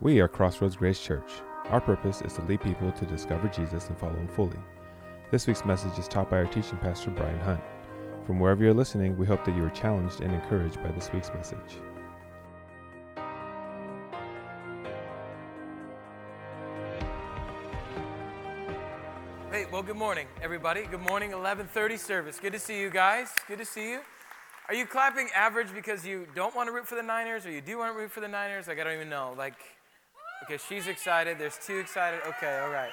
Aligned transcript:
We 0.00 0.20
are 0.20 0.28
Crossroads 0.28 0.76
Grace 0.76 1.00
Church. 1.00 1.28
Our 1.70 1.80
purpose 1.80 2.22
is 2.22 2.34
to 2.34 2.42
lead 2.42 2.60
people 2.60 2.92
to 2.92 3.04
discover 3.04 3.48
Jesus 3.48 3.88
and 3.88 3.98
follow 3.98 4.14
him 4.14 4.28
fully. 4.28 4.56
This 5.32 5.48
week's 5.48 5.64
message 5.64 5.98
is 5.98 6.06
taught 6.06 6.30
by 6.30 6.36
our 6.36 6.46
teaching 6.46 6.78
pastor, 6.78 7.10
Brian 7.10 7.40
Hunt. 7.40 7.60
From 8.24 8.38
wherever 8.38 8.62
you're 8.62 8.72
listening, 8.72 9.18
we 9.18 9.26
hope 9.26 9.44
that 9.44 9.56
you 9.56 9.64
are 9.64 9.70
challenged 9.70 10.20
and 10.20 10.32
encouraged 10.32 10.80
by 10.84 10.92
this 10.92 11.12
week's 11.12 11.30
message. 11.34 11.80
Hey, 19.50 19.66
well, 19.72 19.82
good 19.82 19.96
morning, 19.96 20.28
everybody. 20.40 20.84
Good 20.84 21.00
morning, 21.00 21.32
11:30 21.32 21.98
service. 21.98 22.38
Good 22.38 22.52
to 22.52 22.60
see 22.60 22.78
you 22.78 22.88
guys. 22.88 23.30
Good 23.48 23.58
to 23.58 23.64
see 23.64 23.90
you. 23.90 24.02
Are 24.68 24.74
you 24.74 24.86
clapping 24.86 25.28
average 25.34 25.74
because 25.74 26.06
you 26.06 26.28
don't 26.36 26.54
want 26.54 26.68
to 26.68 26.72
root 26.72 26.86
for 26.86 26.94
the 26.94 27.02
Niners, 27.02 27.44
or 27.46 27.50
you 27.50 27.60
do 27.60 27.78
want 27.78 27.92
to 27.92 27.98
root 27.98 28.12
for 28.12 28.20
the 28.20 28.28
Niners? 28.28 28.68
Like 28.68 28.78
I 28.78 28.84
don't 28.84 28.92
even 28.92 29.08
know. 29.08 29.34
Like, 29.36 29.56
okay, 30.42 30.58
she's 30.68 30.86
excited. 30.86 31.38
There's 31.38 31.58
two 31.58 31.78
excited. 31.78 32.20
Okay, 32.26 32.58
all 32.58 32.70
right. 32.70 32.90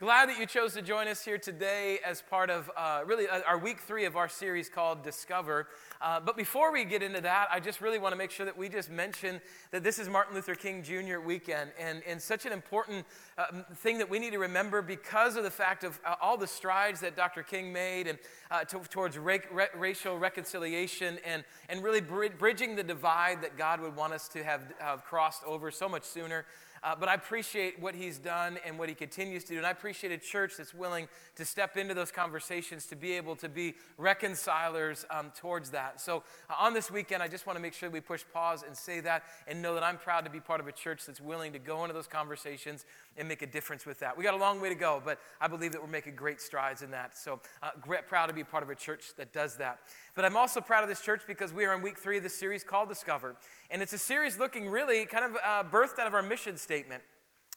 Glad 0.00 0.28
that 0.28 0.38
you 0.38 0.46
chose 0.46 0.74
to 0.74 0.80
join 0.80 1.08
us 1.08 1.24
here 1.24 1.38
today 1.38 1.98
as 2.06 2.22
part 2.22 2.50
of 2.50 2.70
uh, 2.76 3.00
really 3.04 3.28
uh, 3.28 3.40
our 3.44 3.58
week 3.58 3.80
three 3.80 4.04
of 4.04 4.14
our 4.14 4.28
series 4.28 4.68
called 4.68 5.02
Discover. 5.02 5.66
Uh, 6.00 6.20
but 6.20 6.36
before 6.36 6.72
we 6.72 6.84
get 6.84 7.02
into 7.02 7.20
that, 7.20 7.48
I 7.50 7.58
just 7.58 7.80
really 7.80 7.98
want 7.98 8.12
to 8.12 8.16
make 8.16 8.30
sure 8.30 8.46
that 8.46 8.56
we 8.56 8.68
just 8.68 8.90
mention 8.90 9.40
that 9.72 9.82
this 9.82 9.98
is 9.98 10.08
Martin 10.08 10.36
Luther 10.36 10.54
King 10.54 10.84
Jr. 10.84 11.18
weekend 11.18 11.72
and, 11.80 12.00
and 12.06 12.22
such 12.22 12.46
an 12.46 12.52
important 12.52 13.06
uh, 13.36 13.46
thing 13.78 13.98
that 13.98 14.08
we 14.08 14.20
need 14.20 14.30
to 14.30 14.38
remember 14.38 14.82
because 14.82 15.34
of 15.34 15.42
the 15.42 15.50
fact 15.50 15.82
of 15.82 15.98
uh, 16.06 16.14
all 16.22 16.36
the 16.36 16.46
strides 16.46 17.00
that 17.00 17.16
Dr. 17.16 17.42
King 17.42 17.72
made 17.72 18.06
and 18.06 18.20
uh, 18.52 18.62
to, 18.66 18.78
towards 18.90 19.18
ra- 19.18 19.38
ra- 19.50 19.66
racial 19.74 20.16
reconciliation 20.16 21.18
and, 21.26 21.42
and 21.68 21.82
really 21.82 22.00
bridging 22.00 22.76
the 22.76 22.84
divide 22.84 23.42
that 23.42 23.58
God 23.58 23.80
would 23.80 23.96
want 23.96 24.12
us 24.12 24.28
to 24.28 24.44
have, 24.44 24.62
have 24.78 25.04
crossed 25.04 25.42
over 25.42 25.72
so 25.72 25.88
much 25.88 26.04
sooner. 26.04 26.46
Uh, 26.82 26.94
but 26.98 27.08
I 27.08 27.14
appreciate 27.14 27.80
what 27.80 27.94
he's 27.94 28.18
done 28.18 28.58
and 28.64 28.78
what 28.78 28.88
he 28.88 28.94
continues 28.94 29.44
to 29.44 29.52
do. 29.52 29.58
And 29.58 29.66
I 29.66 29.70
appreciate 29.70 30.12
a 30.12 30.18
church 30.18 30.56
that's 30.56 30.74
willing 30.74 31.08
to 31.36 31.44
step 31.44 31.76
into 31.76 31.94
those 31.94 32.10
conversations 32.10 32.86
to 32.86 32.96
be 32.96 33.12
able 33.12 33.36
to 33.36 33.48
be 33.48 33.74
reconcilers 33.98 35.04
um, 35.10 35.32
towards 35.36 35.70
that. 35.70 36.00
So 36.00 36.22
uh, 36.48 36.54
on 36.58 36.74
this 36.74 36.90
weekend, 36.90 37.22
I 37.22 37.28
just 37.28 37.46
want 37.46 37.56
to 37.56 37.62
make 37.62 37.74
sure 37.74 37.90
we 37.90 38.00
push 38.00 38.24
pause 38.32 38.64
and 38.66 38.76
say 38.76 39.00
that 39.00 39.24
and 39.46 39.62
know 39.62 39.74
that 39.74 39.82
I'm 39.82 39.98
proud 39.98 40.24
to 40.24 40.30
be 40.30 40.40
part 40.40 40.60
of 40.60 40.66
a 40.66 40.72
church 40.72 41.06
that's 41.06 41.20
willing 41.20 41.52
to 41.52 41.58
go 41.58 41.82
into 41.84 41.94
those 41.94 42.06
conversations 42.06 42.84
and 43.16 43.28
make 43.28 43.42
a 43.42 43.46
difference 43.46 43.84
with 43.84 44.00
that. 44.00 44.16
We 44.16 44.24
got 44.24 44.34
a 44.34 44.38
long 44.38 44.60
way 44.60 44.68
to 44.68 44.74
go, 44.74 45.02
but 45.04 45.18
I 45.40 45.48
believe 45.48 45.72
that 45.72 45.80
we're 45.80 45.88
making 45.88 46.14
great 46.14 46.40
strides 46.40 46.82
in 46.82 46.90
that. 46.92 47.16
So 47.16 47.40
uh, 47.62 47.70
proud 48.08 48.26
to 48.26 48.32
be 48.32 48.44
part 48.44 48.62
of 48.62 48.70
a 48.70 48.74
church 48.74 49.14
that 49.16 49.32
does 49.32 49.56
that. 49.56 49.80
But 50.14 50.24
I'm 50.24 50.36
also 50.36 50.60
proud 50.60 50.82
of 50.82 50.88
this 50.88 51.00
church 51.00 51.22
because 51.26 51.52
we 51.52 51.64
are 51.64 51.74
in 51.74 51.82
week 51.82 51.98
three 51.98 52.16
of 52.16 52.22
this 52.22 52.34
series 52.34 52.64
called 52.64 52.88
Discover. 52.88 53.36
And 53.70 53.82
it's 53.82 53.92
a 53.92 53.98
series 53.98 54.38
looking 54.38 54.68
really 54.68 55.04
kind 55.06 55.24
of 55.24 55.36
uh, 55.44 55.64
birthed 55.64 55.98
out 55.98 56.06
of 56.06 56.14
our 56.14 56.22
mission 56.22 56.56
statement. 56.56 57.02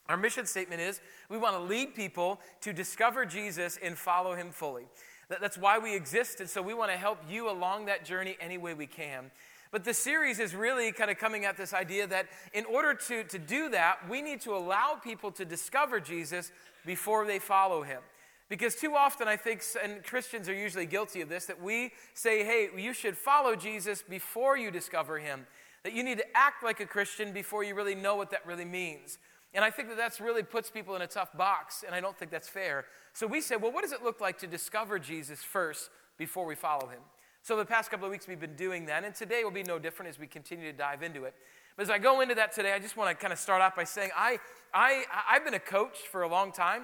Our 0.08 0.16
mission 0.16 0.46
statement 0.46 0.80
is 0.80 1.00
we 1.28 1.38
want 1.38 1.56
to 1.56 1.62
lead 1.62 1.94
people 1.94 2.40
to 2.62 2.72
discover 2.72 3.24
Jesus 3.24 3.78
and 3.82 3.96
follow 3.96 4.34
him 4.34 4.50
fully. 4.50 4.84
That's 5.28 5.56
why 5.56 5.78
we 5.78 5.94
exist, 5.94 6.40
and 6.40 6.50
so 6.50 6.60
we 6.60 6.74
want 6.74 6.90
to 6.90 6.96
help 6.96 7.18
you 7.30 7.48
along 7.48 7.86
that 7.86 8.04
journey 8.04 8.36
any 8.40 8.58
way 8.58 8.74
we 8.74 8.86
can. 8.86 9.30
But 9.70 9.84
the 9.84 9.94
series 9.94 10.38
is 10.38 10.54
really 10.54 10.92
kind 10.92 11.10
of 11.10 11.16
coming 11.16 11.46
at 11.46 11.56
this 11.56 11.72
idea 11.72 12.06
that 12.08 12.26
in 12.52 12.66
order 12.66 12.92
to, 12.92 13.24
to 13.24 13.38
do 13.38 13.70
that, 13.70 14.06
we 14.10 14.20
need 14.20 14.42
to 14.42 14.54
allow 14.54 15.00
people 15.02 15.30
to 15.32 15.46
discover 15.46 15.98
Jesus 15.98 16.52
before 16.84 17.24
they 17.24 17.38
follow 17.38 17.82
him. 17.82 18.02
Because 18.50 18.74
too 18.74 18.94
often, 18.94 19.28
I 19.28 19.36
think, 19.36 19.62
and 19.82 20.04
Christians 20.04 20.46
are 20.46 20.54
usually 20.54 20.84
guilty 20.84 21.22
of 21.22 21.30
this, 21.30 21.46
that 21.46 21.62
we 21.62 21.92
say, 22.12 22.44
hey, 22.44 22.68
you 22.76 22.92
should 22.92 23.16
follow 23.16 23.56
Jesus 23.56 24.02
before 24.02 24.58
you 24.58 24.70
discover 24.70 25.18
him. 25.18 25.46
That 25.84 25.92
you 25.92 26.04
need 26.04 26.18
to 26.18 26.36
act 26.36 26.62
like 26.62 26.80
a 26.80 26.86
Christian 26.86 27.32
before 27.32 27.64
you 27.64 27.74
really 27.74 27.94
know 27.94 28.16
what 28.16 28.30
that 28.30 28.46
really 28.46 28.64
means. 28.64 29.18
And 29.54 29.64
I 29.64 29.70
think 29.70 29.88
that 29.88 29.96
that's 29.96 30.20
really 30.20 30.42
puts 30.42 30.70
people 30.70 30.96
in 30.96 31.02
a 31.02 31.06
tough 31.06 31.36
box, 31.36 31.84
and 31.84 31.94
I 31.94 32.00
don't 32.00 32.16
think 32.16 32.30
that's 32.30 32.48
fair. 32.48 32.86
So 33.12 33.26
we 33.26 33.40
say, 33.40 33.56
well, 33.56 33.72
what 33.72 33.82
does 33.82 33.92
it 33.92 34.02
look 34.02 34.20
like 34.20 34.38
to 34.38 34.46
discover 34.46 34.98
Jesus 34.98 35.42
first 35.42 35.90
before 36.16 36.46
we 36.46 36.54
follow 36.54 36.88
him? 36.88 37.00
So 37.42 37.56
the 37.56 37.64
past 37.64 37.90
couple 37.90 38.06
of 38.06 38.12
weeks 38.12 38.28
we've 38.28 38.40
been 38.40 38.56
doing 38.56 38.86
that, 38.86 39.04
and 39.04 39.14
today 39.14 39.44
will 39.44 39.50
be 39.50 39.64
no 39.64 39.78
different 39.78 40.08
as 40.08 40.18
we 40.18 40.26
continue 40.26 40.70
to 40.70 40.76
dive 40.76 41.02
into 41.02 41.24
it. 41.24 41.34
But 41.76 41.82
as 41.82 41.90
I 41.90 41.98
go 41.98 42.20
into 42.20 42.34
that 42.36 42.52
today, 42.52 42.72
I 42.72 42.78
just 42.78 42.96
want 42.96 43.10
to 43.10 43.20
kind 43.20 43.32
of 43.32 43.38
start 43.38 43.60
off 43.60 43.74
by 43.74 43.84
saying 43.84 44.10
I, 44.16 44.38
I, 44.72 45.04
I've 45.28 45.44
been 45.44 45.54
a 45.54 45.60
coach 45.60 45.98
for 46.10 46.22
a 46.22 46.28
long 46.28 46.52
time. 46.52 46.82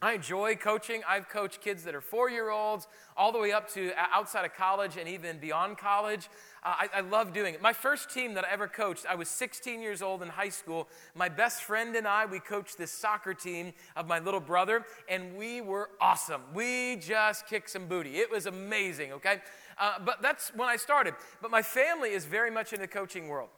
I 0.00 0.12
enjoy 0.12 0.54
coaching. 0.54 1.02
I've 1.08 1.28
coached 1.28 1.60
kids 1.60 1.82
that 1.82 1.94
are 1.94 2.00
four 2.00 2.30
year 2.30 2.50
olds, 2.50 2.86
all 3.16 3.32
the 3.32 3.38
way 3.38 3.50
up 3.50 3.68
to 3.74 3.90
outside 3.96 4.44
of 4.44 4.54
college 4.54 4.96
and 4.96 5.08
even 5.08 5.38
beyond 5.38 5.76
college. 5.76 6.28
Uh, 6.62 6.74
I, 6.78 6.88
I, 6.96 7.00
love 7.00 7.32
doing 7.32 7.54
it. 7.54 7.62
My 7.62 7.72
first 7.72 8.08
team 8.10 8.34
that 8.34 8.44
I 8.44 8.50
ever 8.50 8.68
coached, 8.68 9.06
I 9.08 9.16
was 9.16 9.28
16 9.28 9.82
years 9.82 10.00
old 10.00 10.22
in 10.22 10.28
high 10.28 10.50
school. 10.50 10.88
My 11.16 11.28
best 11.28 11.62
friend 11.62 11.96
and 11.96 12.06
I, 12.06 12.26
we 12.26 12.38
coached 12.38 12.78
this 12.78 12.92
soccer 12.92 13.34
team 13.34 13.72
of 13.96 14.06
my 14.06 14.20
little 14.20 14.40
brother, 14.40 14.84
and 15.08 15.36
we 15.36 15.60
were 15.60 15.90
awesome. 16.00 16.42
We 16.54 16.96
just 16.96 17.48
kicked 17.48 17.70
some 17.70 17.86
booty. 17.86 18.18
It 18.18 18.30
was 18.30 18.46
amazing, 18.46 19.12
okay? 19.14 19.40
Uh, 19.78 19.98
but 20.04 20.22
that's 20.22 20.54
when 20.54 20.68
I 20.68 20.76
started. 20.76 21.14
But 21.42 21.50
my 21.50 21.62
family 21.62 22.10
is 22.10 22.24
very 22.24 22.50
much 22.50 22.72
in 22.72 22.80
the 22.80 22.88
coaching 22.88 23.28
world. 23.28 23.48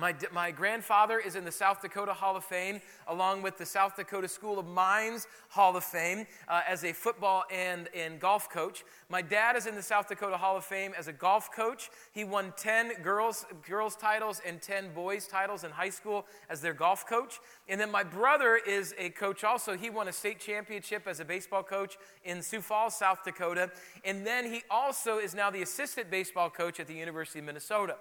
My, 0.00 0.12
my 0.32 0.50
grandfather 0.50 1.20
is 1.20 1.36
in 1.36 1.44
the 1.44 1.52
South 1.52 1.80
Dakota 1.80 2.12
Hall 2.12 2.34
of 2.34 2.42
Fame, 2.42 2.80
along 3.06 3.42
with 3.42 3.58
the 3.58 3.64
South 3.64 3.94
Dakota 3.94 4.26
School 4.26 4.58
of 4.58 4.66
Mines 4.66 5.28
Hall 5.50 5.76
of 5.76 5.84
Fame 5.84 6.26
uh, 6.48 6.62
as 6.68 6.82
a 6.82 6.92
football 6.92 7.44
and, 7.48 7.88
and 7.94 8.18
golf 8.18 8.50
coach. 8.50 8.82
My 9.08 9.22
dad 9.22 9.54
is 9.54 9.66
in 9.66 9.76
the 9.76 9.82
South 9.82 10.08
Dakota 10.08 10.36
Hall 10.36 10.56
of 10.56 10.64
Fame 10.64 10.94
as 10.98 11.06
a 11.06 11.12
golf 11.12 11.52
coach. 11.52 11.90
He 12.10 12.24
won 12.24 12.52
10 12.56 13.02
girls, 13.04 13.46
girls 13.68 13.94
titles 13.94 14.42
and 14.44 14.60
10 14.60 14.92
boys 14.94 15.28
titles 15.28 15.62
in 15.62 15.70
high 15.70 15.90
school 15.90 16.26
as 16.50 16.60
their 16.60 16.74
golf 16.74 17.06
coach. 17.06 17.38
And 17.68 17.80
then 17.80 17.92
my 17.92 18.02
brother 18.02 18.56
is 18.56 18.96
a 18.98 19.10
coach 19.10 19.44
also. 19.44 19.76
He 19.76 19.90
won 19.90 20.08
a 20.08 20.12
state 20.12 20.40
championship 20.40 21.06
as 21.06 21.20
a 21.20 21.24
baseball 21.24 21.62
coach 21.62 21.98
in 22.24 22.42
Sioux 22.42 22.62
Falls, 22.62 22.96
South 22.96 23.22
Dakota. 23.24 23.70
And 24.04 24.26
then 24.26 24.52
he 24.52 24.64
also 24.72 25.18
is 25.18 25.36
now 25.36 25.52
the 25.52 25.62
assistant 25.62 26.10
baseball 26.10 26.50
coach 26.50 26.80
at 26.80 26.88
the 26.88 26.94
University 26.94 27.38
of 27.38 27.44
Minnesota. 27.44 27.94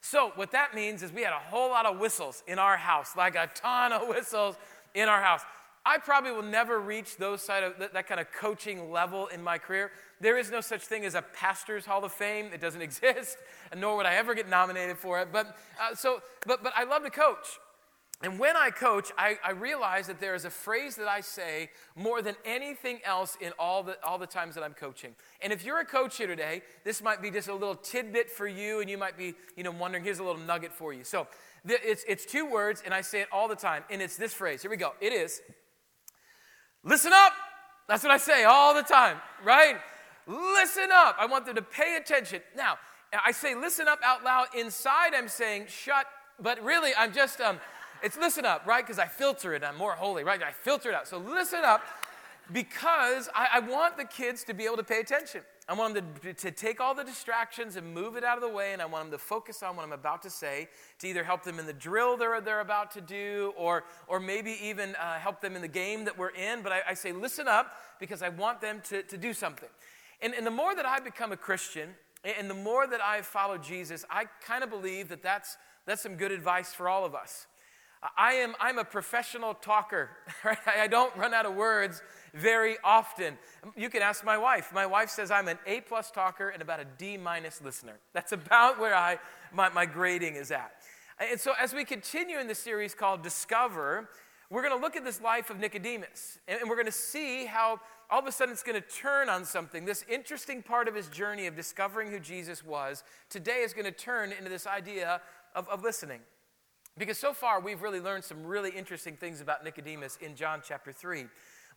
So, 0.00 0.32
what 0.34 0.52
that 0.52 0.74
means 0.74 1.02
is 1.02 1.12
we 1.12 1.22
had 1.22 1.32
a 1.32 1.38
whole 1.38 1.70
lot 1.70 1.86
of 1.86 1.98
whistles 1.98 2.42
in 2.46 2.58
our 2.58 2.76
house, 2.76 3.16
like 3.16 3.34
a 3.34 3.48
ton 3.54 3.92
of 3.92 4.08
whistles 4.08 4.56
in 4.94 5.08
our 5.08 5.20
house. 5.20 5.42
I 5.84 5.98
probably 5.98 6.32
will 6.32 6.42
never 6.42 6.78
reach 6.78 7.16
those 7.16 7.40
side 7.40 7.62
of 7.62 7.78
that, 7.78 8.06
kind 8.06 8.20
of 8.20 8.30
coaching 8.32 8.90
level 8.90 9.28
in 9.28 9.42
my 9.42 9.56
career. 9.56 9.90
There 10.20 10.36
is 10.36 10.50
no 10.50 10.60
such 10.60 10.82
thing 10.82 11.06
as 11.06 11.14
a 11.14 11.22
pastor's 11.22 11.86
hall 11.86 12.04
of 12.04 12.12
fame. 12.12 12.50
It 12.52 12.60
doesn't 12.60 12.82
exist, 12.90 13.38
nor 13.76 13.96
would 13.96 14.06
I 14.06 14.14
ever 14.14 14.34
get 14.34 14.48
nominated 14.48 14.98
for 14.98 15.20
it. 15.20 15.28
But 15.32 15.56
uh, 15.80 15.94
so, 15.94 16.22
but 16.46 16.62
but 16.62 16.72
I 16.76 16.84
love 16.84 17.04
to 17.04 17.10
coach. 17.10 17.58
And 18.22 18.38
when 18.38 18.54
I 18.54 18.68
coach, 18.68 19.10
I, 19.16 19.38
I, 19.42 19.52
realize 19.52 20.06
that 20.08 20.20
there 20.20 20.34
is 20.34 20.44
a 20.44 20.50
phrase 20.50 20.96
that 20.96 21.08
I 21.08 21.22
say 21.22 21.70
more 21.96 22.20
than 22.20 22.36
anything 22.44 23.00
else 23.02 23.38
in 23.40 23.52
all 23.58 23.82
the, 23.82 23.96
all 24.04 24.18
the 24.18 24.26
times 24.26 24.54
that 24.56 24.64
I'm 24.64 24.74
coaching. 24.74 25.14
And 25.40 25.54
if 25.54 25.64
you're 25.64 25.80
a 25.80 25.86
coach 25.86 26.18
here 26.18 26.26
today, 26.26 26.60
this 26.84 27.02
might 27.02 27.22
be 27.22 27.30
just 27.30 27.48
a 27.48 27.54
little 27.54 27.74
tidbit 27.74 28.28
for 28.28 28.46
you, 28.46 28.80
and 28.80 28.90
you 28.90 28.98
might 28.98 29.16
be 29.16 29.34
you 29.56 29.62
know, 29.62 29.70
wondering, 29.70 30.04
here's 30.04 30.18
a 30.18 30.22
little 30.22 30.40
nugget 30.40 30.70
for 30.70 30.92
you. 30.92 31.02
So 31.02 31.28
it's, 31.64 32.04
it's 32.06 32.26
two 32.26 32.44
words, 32.44 32.82
and 32.84 32.92
I 32.92 33.00
say 33.00 33.22
it 33.22 33.28
all 33.32 33.48
the 33.48 33.56
time, 33.56 33.84
and 33.88 34.02
it's 34.02 34.16
this 34.16 34.34
phrase. 34.34 34.60
Here 34.60 34.70
we 34.70 34.76
go. 34.76 34.92
It 35.00 35.14
is 35.14 35.40
listen 36.84 37.12
up. 37.14 37.32
That's 37.88 38.02
what 38.02 38.12
I 38.12 38.18
say 38.18 38.44
all 38.44 38.74
the 38.74 38.82
time, 38.82 39.16
right? 39.42 39.76
Listen 40.26 40.90
up. 40.92 41.16
I 41.18 41.24
want 41.24 41.46
them 41.46 41.56
to 41.56 41.62
pay 41.62 41.96
attention. 41.96 42.42
Now, 42.54 42.76
I 43.24 43.32
say 43.32 43.54
listen 43.54 43.88
up 43.88 44.00
out 44.04 44.24
loud. 44.24 44.48
Inside, 44.54 45.14
I'm 45.14 45.28
saying 45.28 45.66
shut, 45.68 46.06
but 46.38 46.62
really, 46.62 46.92
I'm 46.98 47.14
just. 47.14 47.40
Um, 47.40 47.58
it's 48.02 48.16
listen 48.16 48.44
up, 48.44 48.66
right? 48.66 48.84
Because 48.84 48.98
I 48.98 49.06
filter 49.06 49.54
it. 49.54 49.64
I'm 49.64 49.76
more 49.76 49.92
holy, 49.92 50.24
right? 50.24 50.42
I 50.42 50.52
filter 50.52 50.90
it 50.90 50.94
out. 50.94 51.08
So 51.08 51.18
listen 51.18 51.60
up 51.64 51.82
because 52.52 53.28
I, 53.34 53.48
I, 53.54 53.60
want 53.60 53.96
the 53.96 54.04
kids 54.04 54.42
to 54.44 54.54
be 54.54 54.64
able 54.64 54.76
to 54.78 54.82
pay 54.82 55.00
attention. 55.00 55.42
I 55.68 55.74
want 55.74 55.94
them 55.94 56.06
to, 56.22 56.32
to 56.34 56.50
take 56.50 56.80
all 56.80 56.94
the 56.94 57.04
distractions 57.04 57.76
and 57.76 57.94
move 57.94 58.16
it 58.16 58.24
out 58.24 58.36
of 58.36 58.42
the 58.42 58.48
way, 58.48 58.72
and 58.72 58.82
I 58.82 58.86
want 58.86 59.04
them 59.04 59.12
to 59.12 59.24
focus 59.24 59.62
on 59.62 59.76
what 59.76 59.84
I'm 59.84 59.92
about 59.92 60.22
to 60.22 60.30
say 60.30 60.68
to 60.98 61.06
either 61.06 61.22
help 61.22 61.44
them 61.44 61.60
in 61.60 61.66
the 61.66 61.72
drill 61.72 62.16
they're, 62.16 62.40
they're 62.40 62.60
about 62.60 62.90
to 62.92 63.00
do 63.00 63.52
or, 63.56 63.84
or 64.08 64.18
maybe 64.18 64.56
even 64.62 64.96
uh, 64.96 65.14
help 65.14 65.40
them 65.40 65.54
in 65.54 65.62
the 65.62 65.68
game 65.68 66.04
that 66.06 66.18
we're 66.18 66.30
in. 66.30 66.62
But 66.62 66.72
I, 66.72 66.80
I 66.88 66.94
say, 66.94 67.12
listen 67.12 67.46
up 67.46 67.76
because 68.00 68.22
I 68.22 68.30
want 68.30 68.60
them 68.60 68.82
to, 68.88 69.02
to 69.04 69.16
do 69.16 69.32
something. 69.32 69.68
And, 70.20 70.34
and 70.34 70.44
the 70.44 70.50
more 70.50 70.74
that 70.74 70.86
I 70.86 70.98
become 70.98 71.30
a 71.30 71.36
Christian, 71.36 71.90
and 72.24 72.50
the 72.50 72.54
more 72.54 72.86
that 72.86 73.00
I 73.00 73.22
follow 73.22 73.56
Jesus, 73.56 74.04
I 74.10 74.24
kind 74.44 74.62
of 74.62 74.70
believe 74.70 75.08
that 75.08 75.22
that's, 75.22 75.56
that's 75.86 76.02
some 76.02 76.16
good 76.16 76.32
advice 76.32 76.74
for 76.74 76.88
all 76.88 77.04
of 77.04 77.14
us. 77.14 77.46
I 78.16 78.34
am 78.34 78.54
I'm 78.60 78.78
a 78.78 78.84
professional 78.84 79.54
talker. 79.54 80.10
Right? 80.44 80.58
I 80.66 80.86
don't 80.86 81.14
run 81.16 81.34
out 81.34 81.44
of 81.44 81.54
words 81.54 82.02
very 82.32 82.76
often. 82.82 83.36
You 83.76 83.90
can 83.90 84.00
ask 84.00 84.24
my 84.24 84.38
wife. 84.38 84.72
My 84.72 84.86
wife 84.86 85.10
says 85.10 85.30
I'm 85.30 85.48
an 85.48 85.58
A 85.66 85.82
plus 85.82 86.10
talker 86.10 86.48
and 86.48 86.62
about 86.62 86.80
a 86.80 86.86
D 86.96 87.18
minus 87.18 87.60
listener. 87.60 87.98
That's 88.14 88.32
about 88.32 88.78
where 88.78 88.94
I 88.94 89.18
my, 89.52 89.68
my 89.68 89.84
grading 89.84 90.36
is 90.36 90.50
at. 90.50 90.72
And 91.18 91.38
so 91.38 91.52
as 91.60 91.74
we 91.74 91.84
continue 91.84 92.38
in 92.38 92.48
the 92.48 92.54
series 92.54 92.94
called 92.94 93.22
Discover, 93.22 94.08
we're 94.48 94.62
going 94.62 94.74
to 94.74 94.80
look 94.80 94.96
at 94.96 95.04
this 95.04 95.20
life 95.20 95.50
of 95.50 95.60
Nicodemus, 95.60 96.38
and 96.48 96.58
we're 96.68 96.74
going 96.74 96.86
to 96.86 96.92
see 96.92 97.44
how 97.44 97.78
all 98.10 98.18
of 98.18 98.26
a 98.26 98.32
sudden 98.32 98.52
it's 98.52 98.64
going 98.64 98.80
to 98.80 98.88
turn 98.88 99.28
on 99.28 99.44
something. 99.44 99.84
This 99.84 100.04
interesting 100.08 100.62
part 100.62 100.88
of 100.88 100.94
his 100.94 101.08
journey 101.08 101.46
of 101.46 101.54
discovering 101.54 102.10
who 102.10 102.18
Jesus 102.18 102.64
was 102.64 103.04
today 103.28 103.60
is 103.60 103.72
going 103.72 103.84
to 103.84 103.92
turn 103.92 104.32
into 104.32 104.48
this 104.50 104.66
idea 104.66 105.20
of, 105.54 105.68
of 105.68 105.82
listening. 105.82 106.20
Because 107.00 107.16
so 107.16 107.32
far, 107.32 107.60
we've 107.60 107.80
really 107.80 107.98
learned 107.98 108.24
some 108.24 108.44
really 108.44 108.68
interesting 108.68 109.16
things 109.16 109.40
about 109.40 109.64
Nicodemus 109.64 110.18
in 110.20 110.36
John 110.36 110.60
chapter 110.62 110.92
3. 110.92 111.24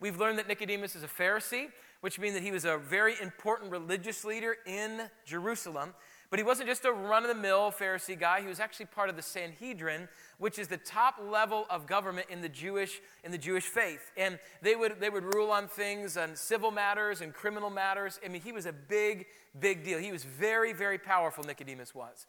We've 0.02 0.20
learned 0.20 0.38
that 0.38 0.50
Nicodemus 0.50 0.98
is 0.98 1.04
a 1.04 1.08
Pharisee, 1.08 1.68
which 2.02 2.20
means 2.20 2.34
that 2.34 2.44
he 2.44 2.52
was 2.52 2.66
a 2.66 2.78
very 2.78 3.16
important 3.22 3.72
religious 3.72 4.26
leader 4.26 4.58
in 4.66 5.04
Jerusalem. 5.26 5.94
But 6.30 6.40
he 6.40 6.44
wasn't 6.44 6.68
just 6.68 6.84
a 6.84 6.92
run 6.92 7.24
of 7.24 7.30
the 7.30 7.42
mill 7.42 7.72
Pharisee 7.72 8.20
guy. 8.20 8.42
He 8.42 8.48
was 8.48 8.60
actually 8.60 8.88
part 8.88 9.10
of 9.10 9.16
the 9.16 9.22
Sanhedrin, 9.22 10.10
which 10.40 10.60
is 10.60 10.68
the 10.68 10.76
top 10.76 11.16
level 11.24 11.68
of 11.70 11.88
government 11.88 12.28
in 12.30 12.42
the 12.42 12.50
Jewish, 12.50 13.00
in 13.24 13.32
the 13.32 13.38
Jewish 13.38 13.64
faith. 13.64 14.12
And 14.18 14.38
they 14.62 14.76
would, 14.76 15.00
they 15.00 15.10
would 15.10 15.24
rule 15.34 15.52
on 15.52 15.70
things, 15.70 16.18
on 16.18 16.36
civil 16.36 16.70
matters 16.70 17.22
and 17.22 17.34
criminal 17.34 17.70
matters. 17.70 18.20
I 18.26 18.28
mean, 18.28 18.42
he 18.42 18.52
was 18.52 18.66
a 18.66 18.74
big, 18.74 19.28
big 19.58 19.86
deal. 19.86 20.00
He 20.00 20.12
was 20.12 20.26
very, 20.26 20.74
very 20.74 20.98
powerful, 20.98 21.46
Nicodemus 21.46 21.96
was. 21.96 22.26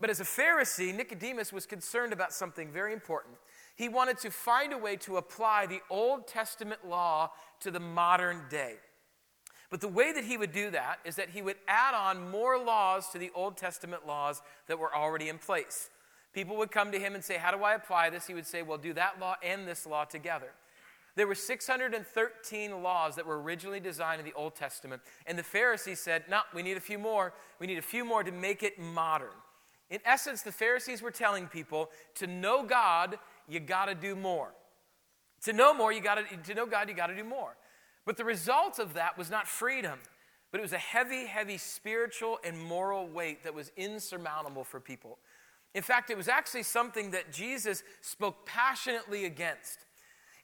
But 0.00 0.10
as 0.10 0.20
a 0.20 0.24
Pharisee, 0.24 0.94
Nicodemus 0.94 1.52
was 1.52 1.66
concerned 1.66 2.12
about 2.12 2.32
something 2.32 2.70
very 2.70 2.92
important. 2.92 3.36
He 3.76 3.88
wanted 3.88 4.18
to 4.18 4.30
find 4.30 4.72
a 4.72 4.78
way 4.78 4.96
to 4.96 5.16
apply 5.16 5.66
the 5.66 5.80
Old 5.90 6.26
Testament 6.26 6.86
law 6.86 7.30
to 7.60 7.70
the 7.70 7.80
modern 7.80 8.42
day. 8.48 8.74
But 9.70 9.80
the 9.80 9.88
way 9.88 10.12
that 10.12 10.24
he 10.24 10.36
would 10.36 10.52
do 10.52 10.70
that 10.70 11.00
is 11.04 11.16
that 11.16 11.30
he 11.30 11.42
would 11.42 11.56
add 11.66 11.94
on 11.94 12.30
more 12.30 12.58
laws 12.58 13.08
to 13.10 13.18
the 13.18 13.32
Old 13.34 13.56
Testament 13.56 14.06
laws 14.06 14.42
that 14.68 14.78
were 14.78 14.94
already 14.94 15.28
in 15.28 15.38
place. 15.38 15.90
People 16.32 16.56
would 16.56 16.70
come 16.70 16.92
to 16.92 16.98
him 16.98 17.14
and 17.14 17.24
say, 17.24 17.38
How 17.38 17.50
do 17.50 17.62
I 17.64 17.74
apply 17.74 18.10
this? 18.10 18.26
He 18.26 18.34
would 18.34 18.46
say, 18.46 18.62
Well, 18.62 18.78
do 18.78 18.92
that 18.92 19.18
law 19.20 19.36
and 19.42 19.66
this 19.66 19.86
law 19.86 20.04
together. 20.04 20.50
There 21.16 21.28
were 21.28 21.36
613 21.36 22.82
laws 22.82 23.14
that 23.16 23.26
were 23.26 23.40
originally 23.40 23.78
designed 23.78 24.18
in 24.18 24.26
the 24.26 24.32
Old 24.34 24.56
Testament. 24.56 25.00
And 25.26 25.38
the 25.38 25.44
Pharisees 25.44 26.00
said, 26.00 26.24
No, 26.28 26.40
we 26.52 26.62
need 26.62 26.76
a 26.76 26.80
few 26.80 26.98
more. 26.98 27.34
We 27.58 27.66
need 27.66 27.78
a 27.78 27.82
few 27.82 28.04
more 28.04 28.22
to 28.24 28.32
make 28.32 28.62
it 28.62 28.78
modern. 28.78 29.28
In 29.94 30.00
essence, 30.04 30.42
the 30.42 30.50
Pharisees 30.50 31.02
were 31.02 31.12
telling 31.12 31.46
people 31.46 31.88
to 32.16 32.26
know 32.26 32.64
God, 32.64 33.16
you 33.48 33.60
got 33.60 33.84
to 33.84 33.94
do 33.94 34.16
more. 34.16 34.50
To 35.44 35.52
know 35.52 35.72
more, 35.72 35.92
you 35.92 36.00
got 36.00 36.16
to 36.16 36.36
to 36.36 36.54
know 36.54 36.66
God, 36.66 36.88
you 36.88 36.96
got 36.96 37.06
to 37.06 37.14
do 37.14 37.22
more. 37.22 37.56
But 38.04 38.16
the 38.16 38.24
result 38.24 38.80
of 38.80 38.94
that 38.94 39.16
was 39.16 39.30
not 39.30 39.46
freedom, 39.46 40.00
but 40.50 40.58
it 40.58 40.62
was 40.62 40.72
a 40.72 40.78
heavy, 40.78 41.26
heavy 41.26 41.58
spiritual 41.58 42.40
and 42.42 42.60
moral 42.60 43.06
weight 43.06 43.44
that 43.44 43.54
was 43.54 43.70
insurmountable 43.76 44.64
for 44.64 44.80
people. 44.80 45.18
In 45.76 45.82
fact, 45.82 46.10
it 46.10 46.16
was 46.16 46.26
actually 46.26 46.64
something 46.64 47.12
that 47.12 47.32
Jesus 47.32 47.84
spoke 48.00 48.44
passionately 48.46 49.26
against. 49.26 49.86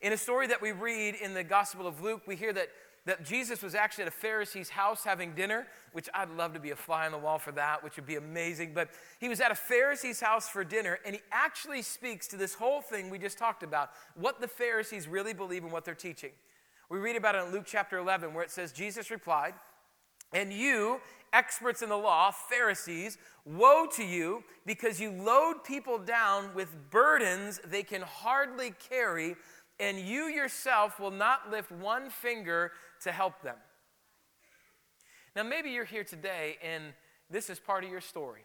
In 0.00 0.12
a 0.12 0.16
story 0.16 0.46
that 0.46 0.62
we 0.62 0.70
read 0.70 1.16
in 1.16 1.34
the 1.34 1.42
Gospel 1.42 1.88
of 1.88 2.00
Luke, 2.00 2.22
we 2.24 2.36
hear 2.36 2.52
that 2.52 2.68
that 3.06 3.24
Jesus 3.24 3.62
was 3.62 3.74
actually 3.74 4.02
at 4.02 4.08
a 4.08 4.12
Pharisee's 4.12 4.68
house 4.68 5.04
having 5.04 5.34
dinner, 5.34 5.66
which 5.92 6.08
I'd 6.12 6.30
love 6.30 6.52
to 6.52 6.60
be 6.60 6.70
a 6.70 6.76
fly 6.76 7.06
on 7.06 7.12
the 7.12 7.18
wall 7.18 7.38
for 7.38 7.52
that, 7.52 7.82
which 7.82 7.96
would 7.96 8.06
be 8.06 8.16
amazing. 8.16 8.72
But 8.74 8.90
he 9.18 9.28
was 9.28 9.40
at 9.40 9.50
a 9.50 9.54
Pharisee's 9.54 10.20
house 10.20 10.48
for 10.48 10.64
dinner, 10.64 10.98
and 11.04 11.14
he 11.14 11.22
actually 11.32 11.82
speaks 11.82 12.28
to 12.28 12.36
this 12.36 12.54
whole 12.54 12.82
thing 12.82 13.08
we 13.08 13.18
just 13.18 13.38
talked 13.38 13.62
about 13.62 13.90
what 14.14 14.40
the 14.40 14.48
Pharisees 14.48 15.08
really 15.08 15.32
believe 15.32 15.64
and 15.64 15.72
what 15.72 15.84
they're 15.84 15.94
teaching. 15.94 16.32
We 16.90 16.98
read 16.98 17.16
about 17.16 17.36
it 17.36 17.44
in 17.44 17.52
Luke 17.52 17.64
chapter 17.66 17.96
11, 17.98 18.34
where 18.34 18.44
it 18.44 18.50
says, 18.50 18.72
Jesus 18.72 19.10
replied, 19.10 19.54
And 20.32 20.52
you, 20.52 21.00
experts 21.32 21.80
in 21.80 21.88
the 21.88 21.96
law, 21.96 22.30
Pharisees, 22.32 23.16
woe 23.46 23.86
to 23.96 24.04
you, 24.04 24.44
because 24.66 25.00
you 25.00 25.10
load 25.10 25.64
people 25.64 25.98
down 25.98 26.54
with 26.54 26.68
burdens 26.90 27.60
they 27.64 27.82
can 27.82 28.02
hardly 28.02 28.74
carry 28.90 29.36
and 29.80 29.98
you 29.98 30.24
yourself 30.24 31.00
will 31.00 31.10
not 31.10 31.50
lift 31.50 31.72
one 31.72 32.10
finger 32.10 32.72
to 33.02 33.12
help 33.12 33.42
them. 33.42 33.56
Now, 35.36 35.42
maybe 35.42 35.70
you're 35.70 35.84
here 35.84 36.04
today 36.04 36.58
and 36.62 36.92
this 37.30 37.48
is 37.50 37.60
part 37.60 37.84
of 37.84 37.90
your 37.90 38.00
story. 38.00 38.42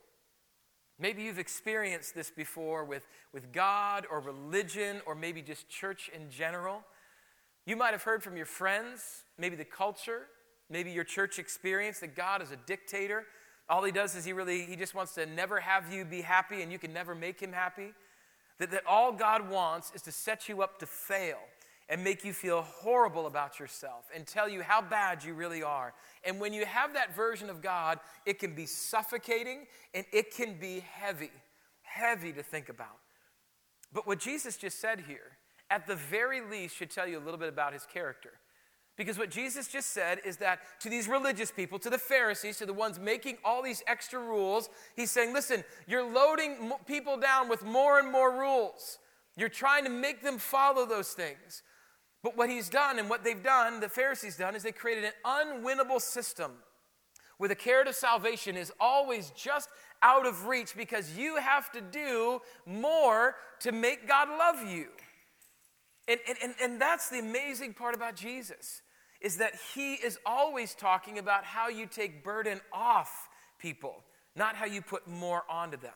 Maybe 0.99 1.23
you've 1.23 1.39
experienced 1.39 2.15
this 2.15 2.29
before 2.29 2.85
with, 2.85 3.07
with 3.33 3.51
God 3.51 4.05
or 4.09 4.19
religion 4.19 5.01
or 5.05 5.15
maybe 5.15 5.41
just 5.41 5.67
church 5.67 6.09
in 6.13 6.29
general. 6.29 6.83
You 7.65 7.75
might 7.75 7.91
have 7.91 8.03
heard 8.03 8.23
from 8.23 8.37
your 8.37 8.45
friends, 8.45 9.23
maybe 9.37 9.55
the 9.55 9.65
culture, 9.65 10.27
maybe 10.69 10.91
your 10.91 11.03
church 11.03 11.39
experience 11.39 11.99
that 11.99 12.15
God 12.15 12.41
is 12.41 12.51
a 12.51 12.55
dictator. 12.55 13.25
All 13.67 13.83
he 13.83 13.91
does 13.91 14.15
is 14.15 14.23
he 14.23 14.31
really, 14.31 14.61
he 14.61 14.75
just 14.75 14.93
wants 14.93 15.15
to 15.15 15.25
never 15.25 15.59
have 15.59 15.91
you 15.91 16.05
be 16.05 16.21
happy 16.21 16.61
and 16.61 16.71
you 16.71 16.79
can 16.79 16.93
never 16.93 17.15
make 17.15 17.39
him 17.39 17.51
happy. 17.51 17.93
That, 18.59 18.71
that 18.71 18.83
all 18.87 19.11
God 19.11 19.49
wants 19.49 19.91
is 19.93 20.01
to 20.03 20.11
set 20.11 20.47
you 20.47 20.61
up 20.61 20.79
to 20.79 20.85
fail 20.85 21.39
and 21.89 22.03
make 22.03 22.25
you 22.25 22.33
feel 22.33 22.61
horrible 22.61 23.27
about 23.27 23.59
yourself 23.59 24.05
and 24.13 24.25
tell 24.25 24.49
you 24.49 24.61
how 24.61 24.81
bad 24.81 25.23
you 25.23 25.33
really 25.33 25.61
are. 25.61 25.93
And 26.23 26.39
when 26.39 26.53
you 26.53 26.65
have 26.65 26.93
that 26.93 27.15
version 27.15 27.49
of 27.49 27.61
God, 27.61 27.99
it 28.25 28.39
can 28.39 28.55
be 28.55 28.65
suffocating 28.65 29.67
and 29.93 30.05
it 30.11 30.33
can 30.33 30.57
be 30.59 30.83
heavy, 30.91 31.31
heavy 31.83 32.33
to 32.33 32.41
think 32.41 32.69
about. 32.69 32.97
But 33.93 34.07
what 34.07 34.19
Jesus 34.19 34.57
just 34.57 34.79
said 34.79 35.03
here, 35.07 35.37
at 35.69 35.85
the 35.85 35.95
very 35.95 36.41
least, 36.41 36.75
should 36.75 36.89
tell 36.89 37.07
you 37.07 37.17
a 37.17 37.23
little 37.23 37.39
bit 37.39 37.49
about 37.49 37.73
his 37.73 37.85
character. 37.85 38.31
Because 38.97 39.17
what 39.17 39.29
Jesus 39.29 39.67
just 39.67 39.91
said 39.91 40.21
is 40.25 40.37
that 40.37 40.59
to 40.79 40.89
these 40.89 41.07
religious 41.07 41.51
people, 41.51 41.77
to 41.79 41.89
the 41.89 41.97
Pharisees, 41.97 42.57
to 42.59 42.65
the 42.65 42.73
ones 42.73 42.97
making 42.97 43.37
all 43.43 43.61
these 43.61 43.83
extra 43.87 44.19
rules, 44.19 44.69
he's 44.95 45.11
saying, 45.11 45.33
listen, 45.33 45.63
you're 45.85 46.09
loading 46.09 46.71
people 46.85 47.17
down 47.17 47.49
with 47.49 47.63
more 47.63 47.99
and 47.99 48.09
more 48.09 48.31
rules. 48.31 48.99
You're 49.35 49.49
trying 49.49 49.83
to 49.83 49.89
make 49.89 50.23
them 50.23 50.37
follow 50.37 50.85
those 50.85 51.09
things. 51.09 51.61
But 52.25 52.35
what 52.35 52.49
he's 52.49 52.69
done 52.69 52.97
and 52.97 53.07
what 53.07 53.23
they've 53.23 53.43
done, 53.43 53.81
the 53.81 53.87
Pharisees 53.87 54.35
done, 54.35 54.55
is 54.55 54.63
they 54.63 54.71
created 54.71 55.03
an 55.03 55.11
unwinnable 55.23 56.01
system 56.01 56.53
where 57.37 57.47
the 57.47 57.55
carrot 57.55 57.87
of 57.87 57.93
salvation 57.93 58.57
is 58.57 58.71
always 58.79 59.31
just 59.35 59.69
out 60.01 60.25
of 60.25 60.47
reach 60.47 60.75
because 60.75 61.15
you 61.15 61.35
have 61.35 61.71
to 61.73 61.81
do 61.81 62.41
more 62.65 63.35
to 63.59 63.71
make 63.71 64.07
God 64.07 64.27
love 64.27 64.67
you. 64.67 64.87
And, 66.07 66.19
and, 66.27 66.55
and, 66.59 66.81
that's 66.81 67.11
the 67.11 67.19
amazing 67.19 67.75
part 67.75 67.93
about 67.93 68.15
Jesus 68.15 68.81
is 69.21 69.37
that 69.37 69.53
he 69.75 69.93
is 69.93 70.17
always 70.25 70.73
talking 70.73 71.19
about 71.19 71.43
how 71.43 71.67
you 71.67 71.85
take 71.85 72.23
burden 72.23 72.59
off 72.73 73.29
people, 73.59 74.03
not 74.35 74.55
how 74.55 74.65
you 74.65 74.81
put 74.81 75.07
more 75.07 75.43
onto 75.47 75.77
them. 75.77 75.93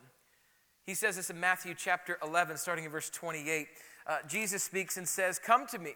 He 0.86 0.94
says 0.94 1.16
this 1.16 1.32
in 1.32 1.40
Matthew 1.40 1.74
chapter 1.75 2.20
11, 2.24 2.58
starting 2.58 2.86
in 2.86 2.92
verse 2.92 3.10
28. 3.10 3.68
Uh, 4.06 4.18
Jesus 4.28 4.64
speaks 4.64 4.98
and 4.98 5.08
says, 5.08 5.40
Come 5.40 5.66
to 5.68 5.80
me, 5.80 5.94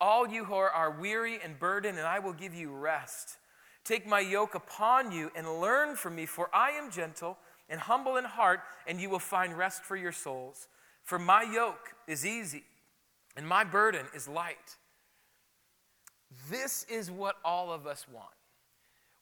all 0.00 0.26
you 0.26 0.44
who 0.44 0.54
are 0.54 0.90
weary 0.90 1.38
and 1.42 1.58
burdened, 1.58 1.98
and 1.98 2.06
I 2.06 2.18
will 2.18 2.32
give 2.32 2.54
you 2.54 2.72
rest. 2.72 3.36
Take 3.84 4.06
my 4.06 4.20
yoke 4.20 4.54
upon 4.54 5.12
you 5.12 5.30
and 5.34 5.60
learn 5.60 5.96
from 5.96 6.16
me, 6.16 6.26
for 6.26 6.48
I 6.54 6.70
am 6.70 6.90
gentle 6.90 7.38
and 7.68 7.80
humble 7.80 8.16
in 8.16 8.24
heart, 8.24 8.60
and 8.86 9.00
you 9.00 9.10
will 9.10 9.18
find 9.18 9.56
rest 9.56 9.82
for 9.82 9.96
your 9.96 10.12
souls. 10.12 10.68
For 11.04 11.18
my 11.18 11.42
yoke 11.42 11.94
is 12.06 12.26
easy 12.26 12.64
and 13.36 13.46
my 13.46 13.64
burden 13.64 14.06
is 14.14 14.28
light. 14.28 14.76
This 16.48 16.84
is 16.88 17.10
what 17.10 17.36
all 17.44 17.72
of 17.72 17.86
us 17.86 18.06
want. 18.12 18.28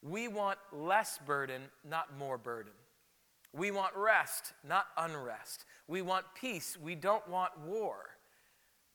We 0.02 0.28
want 0.28 0.58
less 0.73 1.18
burden, 1.26 1.62
not 1.88 2.16
more 2.18 2.38
burden. 2.38 2.73
We 3.52 3.70
want 3.70 3.97
rest, 3.97 4.52
not 4.66 4.87
unrest. 4.97 5.64
We 5.87 6.02
want 6.02 6.26
peace, 6.38 6.76
we 6.80 6.94
don't 6.94 7.26
want 7.28 7.52
war. 7.66 7.97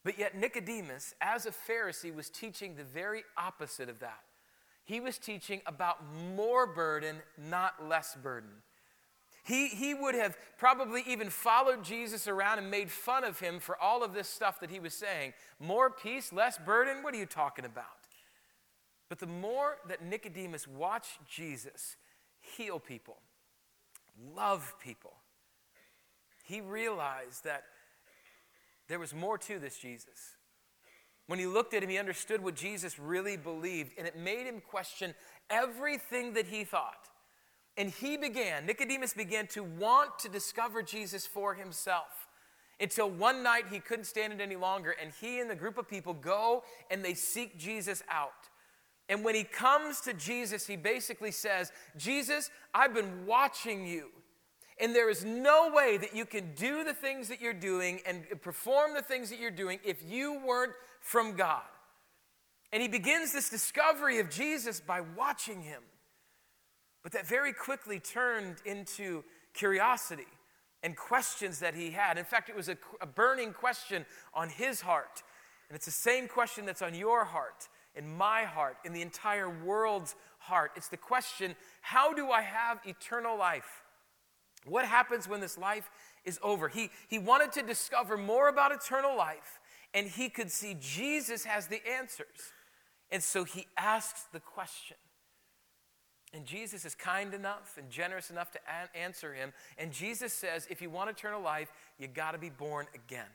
But 0.04 0.20
yet, 0.20 0.36
Nicodemus, 0.36 1.16
as 1.22 1.46
a 1.46 1.52
Pharisee, 1.52 2.14
was 2.14 2.30
teaching 2.30 2.76
the 2.76 2.84
very 2.84 3.24
opposite 3.38 3.90
of 3.90 4.00
that. 4.00 4.20
He 4.84 5.00
was 5.00 5.18
teaching 5.18 5.62
about 5.66 6.00
more 6.36 6.68
burden, 6.68 7.18
not 7.38 7.88
less 7.88 8.16
burden. 8.22 8.50
He, 9.46 9.68
he 9.68 9.94
would 9.94 10.16
have 10.16 10.38
probably 10.58 11.04
even 11.08 11.30
followed 11.30 11.84
Jesus 11.84 12.28
around 12.28 12.60
and 12.60 12.72
made 12.72 12.90
fun 12.90 13.24
of 13.24 13.40
him 13.40 13.60
for 13.60 13.78
all 13.82 14.04
of 14.04 14.14
this 14.14 14.28
stuff 14.28 14.60
that 14.62 14.70
he 14.70 14.80
was 14.80 14.94
saying. 14.94 15.34
More 15.60 15.90
peace, 15.90 16.32
less 16.32 16.58
burden? 16.58 17.04
What 17.04 17.14
are 17.14 17.18
you 17.18 17.26
talking 17.26 17.66
about? 17.66 17.86
But 19.10 19.20
the 19.20 19.28
more 19.28 19.78
that 19.88 20.04
Nicodemus 20.04 20.68
watched 20.68 21.20
Jesus 21.30 21.98
heal 22.40 22.80
people, 22.80 23.18
love 24.36 24.76
people, 24.82 25.14
he 26.44 26.62
realized 26.62 27.44
that 27.44 27.64
there 28.88 29.00
was 29.00 29.14
more 29.14 29.38
to 29.40 29.60
this 29.60 29.78
Jesus. 29.78 30.36
When 31.28 31.40
he 31.40 31.46
looked 31.46 31.74
at 31.74 31.84
him, 31.84 31.90
he 31.90 31.98
understood 31.98 32.44
what 32.44 32.56
Jesus 32.56 33.00
really 33.00 33.38
believed, 33.38 33.94
and 33.98 34.06
it 34.06 34.18
made 34.18 34.46
him 34.46 34.62
question 34.62 35.16
everything 35.50 36.34
that 36.34 36.48
he 36.48 36.64
thought. 36.64 37.08
And 37.78 37.90
he 37.90 38.18
began, 38.18 38.66
Nicodemus 38.66 39.14
began 39.14 39.48
to 39.48 39.64
want 39.64 40.20
to 40.20 40.30
discover 40.30 40.84
Jesus 40.84 41.26
for 41.26 41.56
himself 41.56 42.28
until 42.80 43.10
one 43.10 43.42
night 43.42 43.66
he 43.72 43.80
couldn't 43.80 44.06
stand 44.06 44.34
it 44.34 44.42
any 44.42 44.56
longer. 44.56 44.96
And 45.02 45.12
he 45.20 45.40
and 45.40 45.50
the 45.50 45.56
group 45.56 45.78
of 45.78 45.88
people 45.88 46.14
go 46.14 46.64
and 46.92 47.04
they 47.04 47.14
seek 47.14 47.58
Jesus 47.58 48.04
out. 48.10 48.50
And 49.10 49.24
when 49.24 49.36
he 49.36 49.44
comes 49.44 50.02
to 50.02 50.14
Jesus, 50.14 50.68
he 50.68 50.76
basically 50.76 51.32
says, 51.32 51.72
Jesus, 51.98 52.52
I've 52.74 52.94
been 52.94 53.26
watching 53.26 53.86
you. 53.86 54.10
And 54.80 54.96
there 54.96 55.10
is 55.10 55.24
no 55.24 55.72
way 55.74 55.98
that 55.98 56.16
you 56.16 56.26
can 56.26 56.54
do 56.56 56.84
the 56.84 56.94
things 56.94 57.28
that 57.30 57.42
you're 57.42 57.54
doing 57.54 58.02
and 58.06 58.24
perform 58.42 58.94
the 58.94 59.02
things 59.02 59.30
that 59.30 59.40
you're 59.40 59.52
doing 59.52 59.80
if 59.84 60.04
you 60.04 60.42
weren't 60.46 60.74
from 61.00 61.36
God. 61.36 61.62
And 62.72 62.82
he 62.82 62.88
begins 62.88 63.32
this 63.32 63.50
discovery 63.50 64.20
of 64.20 64.32
Jesus 64.32 64.80
by 64.80 65.02
watching 65.02 65.62
him. 65.62 65.84
But 67.04 67.12
that 67.12 67.28
very 67.28 67.54
quickly 67.54 68.00
turned 68.00 68.58
into 68.66 69.24
curiosity 69.54 70.26
and 70.82 70.98
questions 70.98 71.60
that 71.60 71.76
he 71.76 71.92
had. 71.92 72.18
In 72.18 72.26
fact, 72.26 72.50
it 72.50 72.56
was 72.56 72.70
a, 72.70 72.78
a 73.00 73.06
burning 73.06 73.54
question 73.54 74.06
on 74.34 74.50
his 74.50 74.82
heart. 74.82 75.22
And 75.70 75.76
it's 75.76 75.86
the 75.86 75.92
same 75.92 76.28
question 76.28 76.66
that's 76.66 76.82
on 76.82 76.96
your 76.96 77.26
heart, 77.26 77.70
in 77.96 78.18
my 78.18 78.44
heart, 78.44 78.78
in 78.84 78.94
the 78.94 79.02
entire 79.02 79.50
world's 79.50 80.16
heart. 80.40 80.72
It's 80.76 80.88
the 80.88 80.98
question 80.98 81.56
how 81.82 82.14
do 82.14 82.32
I 82.32 82.42
have 82.42 82.80
eternal 82.86 83.38
life? 83.38 83.83
What 84.66 84.86
happens 84.86 85.28
when 85.28 85.42
this 85.42 85.58
life 85.58 85.90
is 86.24 86.40
over? 86.42 86.70
He, 86.70 86.90
he 87.08 87.20
wanted 87.20 87.52
to 87.54 87.62
discover 87.62 88.18
more 88.18 88.48
about 88.50 88.72
eternal 88.72 89.16
life, 89.16 89.60
and 89.94 90.08
he 90.08 90.30
could 90.30 90.52
see 90.52 90.76
Jesus 90.80 91.46
has 91.46 91.68
the 91.68 91.82
answers. 91.88 92.54
And 93.12 93.22
so 93.22 93.44
he 93.44 93.68
asks 93.78 94.26
the 94.32 94.40
question. 94.40 94.98
And 96.34 96.46
Jesus 96.46 96.84
is 96.84 96.96
kind 96.96 97.34
enough 97.36 97.78
and 97.78 97.92
generous 97.92 98.32
enough 98.32 98.52
to 98.52 98.60
answer 98.98 99.34
him. 99.36 99.54
And 99.78 99.92
Jesus 99.92 100.34
says, 100.34 100.66
if 100.70 100.82
you 100.82 100.90
want 100.90 101.12
eternal 101.12 101.42
life, 101.42 101.72
you 102.00 102.08
got 102.08 102.32
to 102.32 102.40
be 102.40 102.50
born 102.50 102.88
again. 102.96 103.30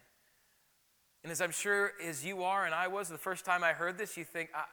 And 1.23 1.31
as 1.31 1.41
I'm 1.41 1.53
sure 1.53 1.93
as 2.05 2.25
you 2.25 2.43
are 2.43 2.65
and 2.65 2.75
I 2.75 2.89
was 2.89 3.09
the 3.09 3.19
first 3.19 3.45
time 3.45 3.63
I 3.63 3.73
heard 3.73 3.99
this, 3.99 4.17
you 4.17 4.25
think, 4.25 4.51
ah, 4.53 4.67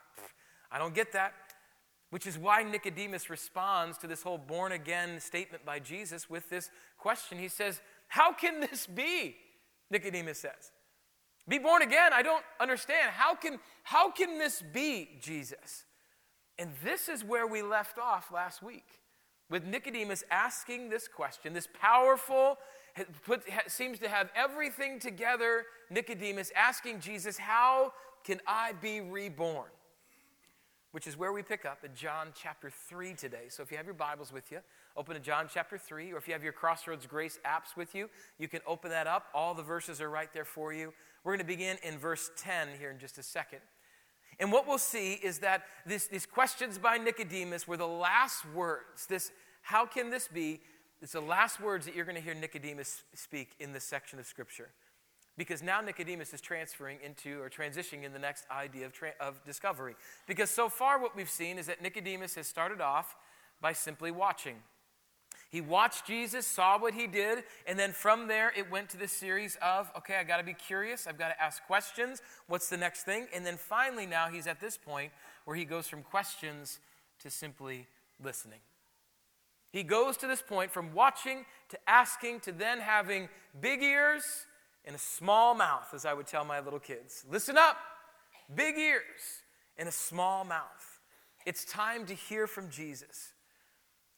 I, 0.71 0.75
I 0.75 0.79
don't 0.79 0.95
get 0.95 1.13
that. 1.13 1.33
Which 2.15 2.27
is 2.27 2.38
why 2.38 2.63
Nicodemus 2.63 3.29
responds 3.29 3.98
to 3.98 4.07
this 4.07 4.24
whole 4.24 4.38
born 4.38 4.72
again 4.72 5.19
statement 5.19 5.65
by 5.65 5.79
Jesus 5.79 6.29
with 6.29 6.50
this 6.50 6.69
question. 6.98 7.38
He 7.38 7.50
says, 7.50 7.81
How 8.07 8.31
can 8.31 8.62
this 8.62 8.88
be? 8.88 9.36
Nicodemus 9.91 10.39
says. 10.39 10.72
Be 11.45 11.60
born 11.60 11.81
again? 11.81 12.13
I 12.13 12.22
don't 12.22 12.45
understand. 12.57 13.12
How 13.12 13.36
can, 13.36 13.60
how 13.84 14.12
can 14.12 14.38
this 14.38 14.62
be, 14.62 15.10
Jesus? 15.19 15.84
And 16.57 16.69
this 16.86 17.10
is 17.10 17.22
where 17.22 17.48
we 17.48 17.62
left 17.62 18.00
off 18.00 18.31
last 18.31 18.63
week 18.63 19.01
with 19.50 19.65
Nicodemus 19.65 20.24
asking 20.31 20.89
this 20.89 21.10
question, 21.10 21.51
this 21.51 21.67
powerful, 21.81 22.57
put, 23.25 23.43
seems 23.67 24.00
to 24.00 24.07
have 24.07 24.29
everything 24.38 25.01
together, 25.01 25.65
Nicodemus 25.89 26.50
asking 26.55 27.01
Jesus, 27.01 27.38
How 27.38 27.91
can 28.24 28.39
I 28.48 28.72
be 28.72 29.01
reborn? 29.01 29.67
Which 30.95 31.07
is 31.07 31.17
where 31.17 31.33
we 31.33 31.43
pick 31.43 31.65
up 31.65 31.83
in 31.83 31.93
John 31.93 32.27
chapter 32.33 32.69
3 32.69 33.15
today. 33.15 33.47
So 33.49 33.61
if 33.61 33.69
you 33.69 33.75
have 33.75 33.85
your 33.85 33.93
Bibles 33.93 34.31
with 34.31 34.49
you, 34.49 34.59
open 34.95 35.13
to 35.15 35.19
John 35.19 35.49
chapter 35.53 35.77
3, 35.77 36.13
or 36.13 36.17
if 36.17 36.25
you 36.25 36.31
have 36.31 36.41
your 36.41 36.53
Crossroads 36.53 37.05
Grace 37.05 37.37
apps 37.45 37.75
with 37.75 37.93
you, 37.93 38.09
you 38.39 38.47
can 38.47 38.61
open 38.65 38.91
that 38.91 39.05
up. 39.05 39.25
All 39.33 39.53
the 39.53 39.61
verses 39.61 39.99
are 39.99 40.09
right 40.09 40.31
there 40.33 40.45
for 40.45 40.71
you. 40.71 40.93
We're 41.25 41.33
going 41.33 41.45
to 41.45 41.53
begin 41.53 41.75
in 41.83 41.97
verse 41.97 42.31
10 42.37 42.69
here 42.79 42.91
in 42.91 42.97
just 42.97 43.17
a 43.17 43.23
second. 43.23 43.59
And 44.39 44.53
what 44.53 44.65
we'll 44.65 44.77
see 44.77 45.15
is 45.15 45.39
that 45.39 45.63
this, 45.85 46.07
these 46.07 46.25
questions 46.25 46.77
by 46.77 46.97
Nicodemus 46.97 47.67
were 47.67 47.75
the 47.75 47.85
last 47.85 48.45
words. 48.53 49.05
This, 49.05 49.33
how 49.63 49.85
can 49.85 50.11
this 50.11 50.29
be? 50.29 50.61
It's 51.01 51.11
the 51.11 51.19
last 51.19 51.59
words 51.59 51.85
that 51.87 51.95
you're 51.97 52.05
going 52.05 52.15
to 52.15 52.23
hear 52.23 52.33
Nicodemus 52.33 53.03
speak 53.13 53.49
in 53.59 53.73
this 53.73 53.83
section 53.83 54.17
of 54.17 54.25
Scripture. 54.25 54.69
Because 55.38 55.62
now 55.62 55.82
Nicodemus 55.82 56.34
is 56.34 56.42
transferring 56.42 57.00
into 57.04 57.42
or 57.42 57.50
transitioning 57.50 58.04
in 58.04 58.13
the 58.13 58.20
next 58.20 58.46
idea 58.50 58.86
of, 58.86 58.94
tra- 58.94 59.13
of 59.20 59.44
discovery. 59.44 59.96
Because 60.27 60.50
so 60.50 60.70
far, 60.70 61.00
what 61.00 61.15
we've 61.15 61.30
seen 61.30 61.58
is 61.58 61.68
that 61.68 61.82
Nicodemus 61.82 62.36
has 62.36 62.48
started 62.48 62.80
off 62.80 63.15
by 63.62 63.74
simply 63.74 64.12
watching. 64.12 64.56
He 65.50 65.62
watched 65.62 66.08
Jesus, 66.08 66.48
saw 66.48 66.77
what 66.77 66.94
he 66.94 67.08
did, 67.08 67.44
and 67.65 67.77
then 67.77 67.92
from 67.92 68.27
there 68.27 68.51
it 68.58 68.70
went 68.70 68.89
to 68.89 68.98
this 68.98 69.12
series 69.12 69.58
of, 69.62 69.92
okay, 69.98 70.15
I 70.15 70.24
got 70.24 70.38
to 70.38 70.44
be 70.44 70.54
curious, 70.54 71.08
I've 71.08 71.18
got 71.18 71.30
to 71.30 71.42
ask 71.42 71.63
questions. 71.65 72.22
What's 72.48 72.70
the 72.70 72.77
next 72.77 73.04
thing? 73.04 73.27
And 73.34 73.46
then 73.46 73.58
finally, 73.58 74.06
now 74.06 74.27
he's 74.27 74.48
at 74.48 74.60
this 74.60 74.77
point 74.77 75.12
where 75.46 75.56
he 75.56 75.63
goes 75.63 75.88
from 75.88 76.01
questions 76.01 76.80
to 77.20 77.30
simply 77.30 77.88
listening. 78.24 78.60
He 79.72 79.84
goes 79.84 80.18
to 80.18 80.27
this 80.27 80.42
point 80.42 80.72
from 80.72 80.94
watching 80.94 81.46
to 81.70 81.77
asking 81.88 82.42
to 82.42 82.51
then 82.51 82.80
having 82.80 83.30
big 83.60 83.84
ears 83.84 84.46
and 84.86 84.96
a 84.96 85.00
small 85.00 85.56
mouth, 85.56 85.94
as 85.94 86.06
I 86.06 86.13
would 86.13 86.27
tell 86.27 86.46
my 86.46 86.60
little 86.60 86.80
kids. 86.80 87.25
Listen 87.30 87.58
up, 87.58 87.77
big 88.54 88.77
ears 88.77 89.01
and 89.77 89.89
a 89.89 89.92
small 89.92 90.46
mouth. 90.46 91.00
It's 91.46 91.65
time 91.65 92.06
to 92.06 92.13
hear 92.13 92.48
from 92.48 92.70
Jesus. 92.70 93.34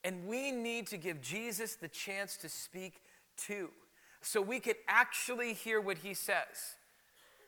And 0.04 0.28
we 0.28 0.52
need 0.52 0.88
to 0.88 0.98
give 0.98 1.22
Jesus 1.22 1.76
the 1.76 1.88
chance 1.88 2.38
to 2.38 2.50
speak 2.50 3.02
too, 3.36 3.70
so 4.22 4.42
we 4.42 4.60
can 4.60 4.76
actually 4.88 5.54
hear 5.54 5.80
what 5.82 6.00
he 6.00 6.14
says. 6.14 6.76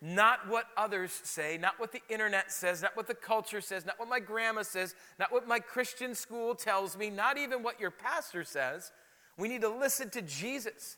Not 0.02 0.48
what 0.48 0.66
others 0.78 1.12
say, 1.24 1.58
not 1.58 1.78
what 1.78 1.92
the 1.92 2.02
internet 2.10 2.52
says, 2.52 2.82
not 2.82 2.96
what 2.96 3.08
the 3.08 3.14
culture 3.14 3.60
says, 3.60 3.86
not 3.86 4.00
what 4.00 4.08
my 4.08 4.20
grandma 4.20 4.62
says, 4.62 4.96
not 5.20 5.32
what 5.32 5.48
my 5.48 5.60
Christian 5.60 6.16
school 6.16 6.56
tells 6.56 6.98
me, 6.98 7.10
not 7.10 7.38
even 7.38 7.64
what 7.64 7.80
your 7.80 7.92
pastor 7.92 8.46
says. 8.46 8.92
We 9.38 9.50
need 9.50 9.62
to 9.62 9.70
listen 9.70 10.10
to 10.12 10.22
Jesus. 10.22 10.96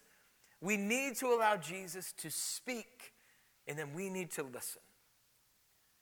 We 0.61 0.77
need 0.77 1.15
to 1.17 1.27
allow 1.27 1.57
Jesus 1.57 2.13
to 2.19 2.29
speak, 2.29 3.13
and 3.67 3.77
then 3.77 3.93
we 3.93 4.09
need 4.09 4.31
to 4.31 4.43
listen. 4.43 4.81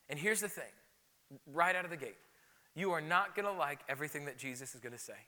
And 0.08 0.18
here's 0.18 0.40
the 0.40 0.48
thing 0.48 0.64
right 1.46 1.74
out 1.74 1.84
of 1.84 1.90
the 1.90 1.96
gate 1.96 2.16
you 2.74 2.92
are 2.92 3.00
not 3.00 3.34
going 3.34 3.46
to 3.46 3.52
like 3.52 3.80
everything 3.88 4.26
that 4.26 4.38
Jesus 4.38 4.74
is 4.74 4.80
going 4.80 4.92
to 4.92 4.98
say. 4.98 5.26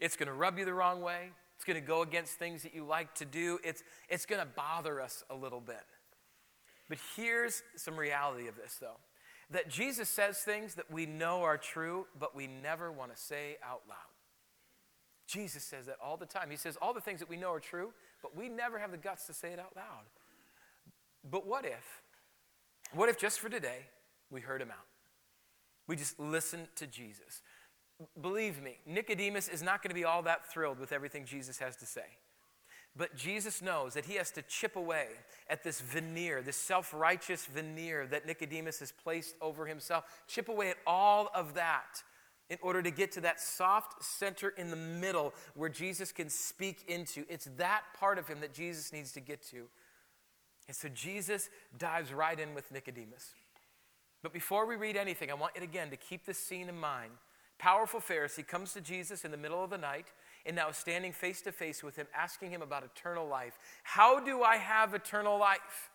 It's 0.00 0.16
going 0.16 0.28
to 0.28 0.32
rub 0.32 0.58
you 0.58 0.64
the 0.64 0.74
wrong 0.74 1.02
way. 1.02 1.30
It's 1.56 1.64
going 1.64 1.80
to 1.80 1.86
go 1.86 2.02
against 2.02 2.34
things 2.34 2.62
that 2.62 2.74
you 2.74 2.84
like 2.84 3.14
to 3.16 3.24
do. 3.24 3.58
It's, 3.64 3.82
it's 4.08 4.26
going 4.26 4.40
to 4.40 4.46
bother 4.46 5.00
us 5.00 5.24
a 5.28 5.34
little 5.34 5.60
bit. 5.60 5.82
But 6.88 6.98
here's 7.16 7.62
some 7.76 7.96
reality 7.96 8.46
of 8.46 8.56
this, 8.56 8.76
though 8.80 8.96
that 9.50 9.68
Jesus 9.70 10.08
says 10.08 10.38
things 10.38 10.74
that 10.74 10.90
we 10.90 11.06
know 11.06 11.42
are 11.42 11.56
true, 11.56 12.06
but 12.18 12.36
we 12.36 12.46
never 12.46 12.92
want 12.92 13.14
to 13.14 13.20
say 13.20 13.56
out 13.64 13.80
loud. 13.88 13.96
Jesus 15.26 15.62
says 15.62 15.86
that 15.86 15.96
all 16.02 16.16
the 16.16 16.26
time. 16.26 16.50
He 16.50 16.56
says 16.56 16.76
all 16.80 16.92
the 16.92 17.00
things 17.00 17.20
that 17.20 17.28
we 17.28 17.36
know 17.36 17.52
are 17.52 17.60
true, 17.60 17.92
but 18.22 18.36
we 18.36 18.48
never 18.48 18.78
have 18.78 18.90
the 18.90 18.96
guts 18.96 19.26
to 19.26 19.32
say 19.32 19.52
it 19.52 19.58
out 19.58 19.72
loud. 19.76 20.04
But 21.28 21.46
what 21.46 21.64
if, 21.64 22.02
what 22.92 23.08
if 23.08 23.18
just 23.18 23.40
for 23.40 23.48
today, 23.48 23.86
we 24.30 24.40
heard 24.40 24.62
him 24.62 24.70
out? 24.70 24.86
We 25.86 25.96
just 25.96 26.18
listened 26.18 26.68
to 26.76 26.86
Jesus. 26.86 27.42
Believe 28.20 28.62
me, 28.62 28.78
Nicodemus 28.86 29.48
is 29.48 29.62
not 29.62 29.82
going 29.82 29.90
to 29.90 29.94
be 29.94 30.04
all 30.04 30.22
that 30.22 30.50
thrilled 30.52 30.78
with 30.78 30.92
everything 30.92 31.24
Jesus 31.24 31.58
has 31.58 31.76
to 31.76 31.86
say. 31.86 32.04
But 32.96 33.16
Jesus 33.16 33.62
knows 33.62 33.94
that 33.94 34.06
he 34.06 34.14
has 34.14 34.30
to 34.32 34.42
chip 34.42 34.76
away 34.76 35.06
at 35.48 35.62
this 35.62 35.80
veneer, 35.80 36.42
this 36.42 36.56
self 36.56 36.92
righteous 36.92 37.46
veneer 37.46 38.06
that 38.06 38.26
Nicodemus 38.26 38.80
has 38.80 38.92
placed 38.92 39.34
over 39.40 39.66
himself. 39.66 40.04
Chip 40.26 40.48
away 40.48 40.70
at 40.70 40.78
all 40.86 41.30
of 41.34 41.54
that 41.54 42.02
in 42.50 42.58
order 42.62 42.82
to 42.82 42.90
get 42.90 43.12
to 43.12 43.20
that 43.22 43.40
soft 43.40 44.02
center 44.02 44.50
in 44.50 44.70
the 44.70 44.76
middle 44.76 45.34
where 45.54 45.68
Jesus 45.68 46.12
can 46.12 46.30
speak 46.30 46.84
into. 46.88 47.24
It's 47.28 47.48
that 47.58 47.82
part 47.98 48.18
of 48.18 48.26
him 48.26 48.40
that 48.40 48.54
Jesus 48.54 48.92
needs 48.92 49.12
to 49.12 49.20
get 49.20 49.42
to. 49.50 49.64
And 50.66 50.76
so 50.76 50.88
Jesus 50.88 51.48
dives 51.76 52.12
right 52.12 52.38
in 52.38 52.54
with 52.54 52.70
Nicodemus. 52.72 53.32
But 54.22 54.32
before 54.32 54.66
we 54.66 54.76
read 54.76 54.96
anything, 54.96 55.30
I 55.30 55.34
want 55.34 55.54
you 55.56 55.62
again 55.62 55.90
to 55.90 55.96
keep 55.96 56.24
this 56.24 56.38
scene 56.38 56.68
in 56.68 56.78
mind 56.78 57.12
powerful 57.58 58.00
Pharisee 58.00 58.46
comes 58.46 58.72
to 58.72 58.80
Jesus 58.80 59.24
in 59.24 59.30
the 59.30 59.36
middle 59.36 59.62
of 59.62 59.70
the 59.70 59.78
night 59.78 60.06
and 60.46 60.56
now 60.56 60.70
standing 60.70 61.12
face 61.12 61.42
to 61.42 61.52
face 61.52 61.82
with 61.82 61.96
him, 61.96 62.06
asking 62.16 62.50
him 62.50 62.62
about 62.62 62.84
eternal 62.84 63.26
life. 63.26 63.58
How 63.82 64.20
do 64.20 64.42
I 64.42 64.56
have 64.56 64.94
eternal 64.94 65.38
life? 65.38 65.90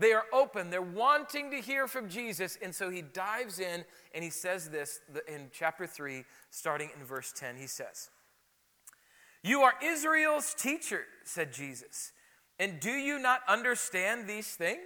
They 0.00 0.14
are 0.14 0.24
open, 0.32 0.70
they're 0.70 0.80
wanting 0.80 1.50
to 1.50 1.58
hear 1.58 1.86
from 1.86 2.08
Jesus. 2.08 2.56
And 2.62 2.74
so 2.74 2.88
he 2.88 3.02
dives 3.02 3.60
in 3.60 3.84
and 4.14 4.24
he 4.24 4.30
says 4.30 4.70
this 4.70 5.00
in 5.28 5.50
chapter 5.52 5.86
3, 5.86 6.24
starting 6.48 6.88
in 6.98 7.04
verse 7.04 7.34
10. 7.36 7.56
He 7.56 7.66
says, 7.66 8.08
You 9.44 9.60
are 9.60 9.74
Israel's 9.84 10.54
teacher, 10.54 11.02
said 11.24 11.52
Jesus. 11.52 12.12
And 12.58 12.80
do 12.80 12.90
you 12.90 13.18
not 13.18 13.42
understand 13.46 14.26
these 14.26 14.54
things? 14.54 14.80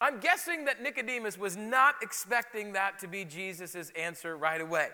I'm 0.00 0.18
guessing 0.18 0.64
that 0.64 0.82
Nicodemus 0.82 1.36
was 1.36 1.54
not 1.54 1.96
expecting 2.00 2.72
that 2.72 2.98
to 3.00 3.06
be 3.06 3.26
Jesus' 3.26 3.92
answer 3.94 4.34
right 4.34 4.62
away. 4.62 4.88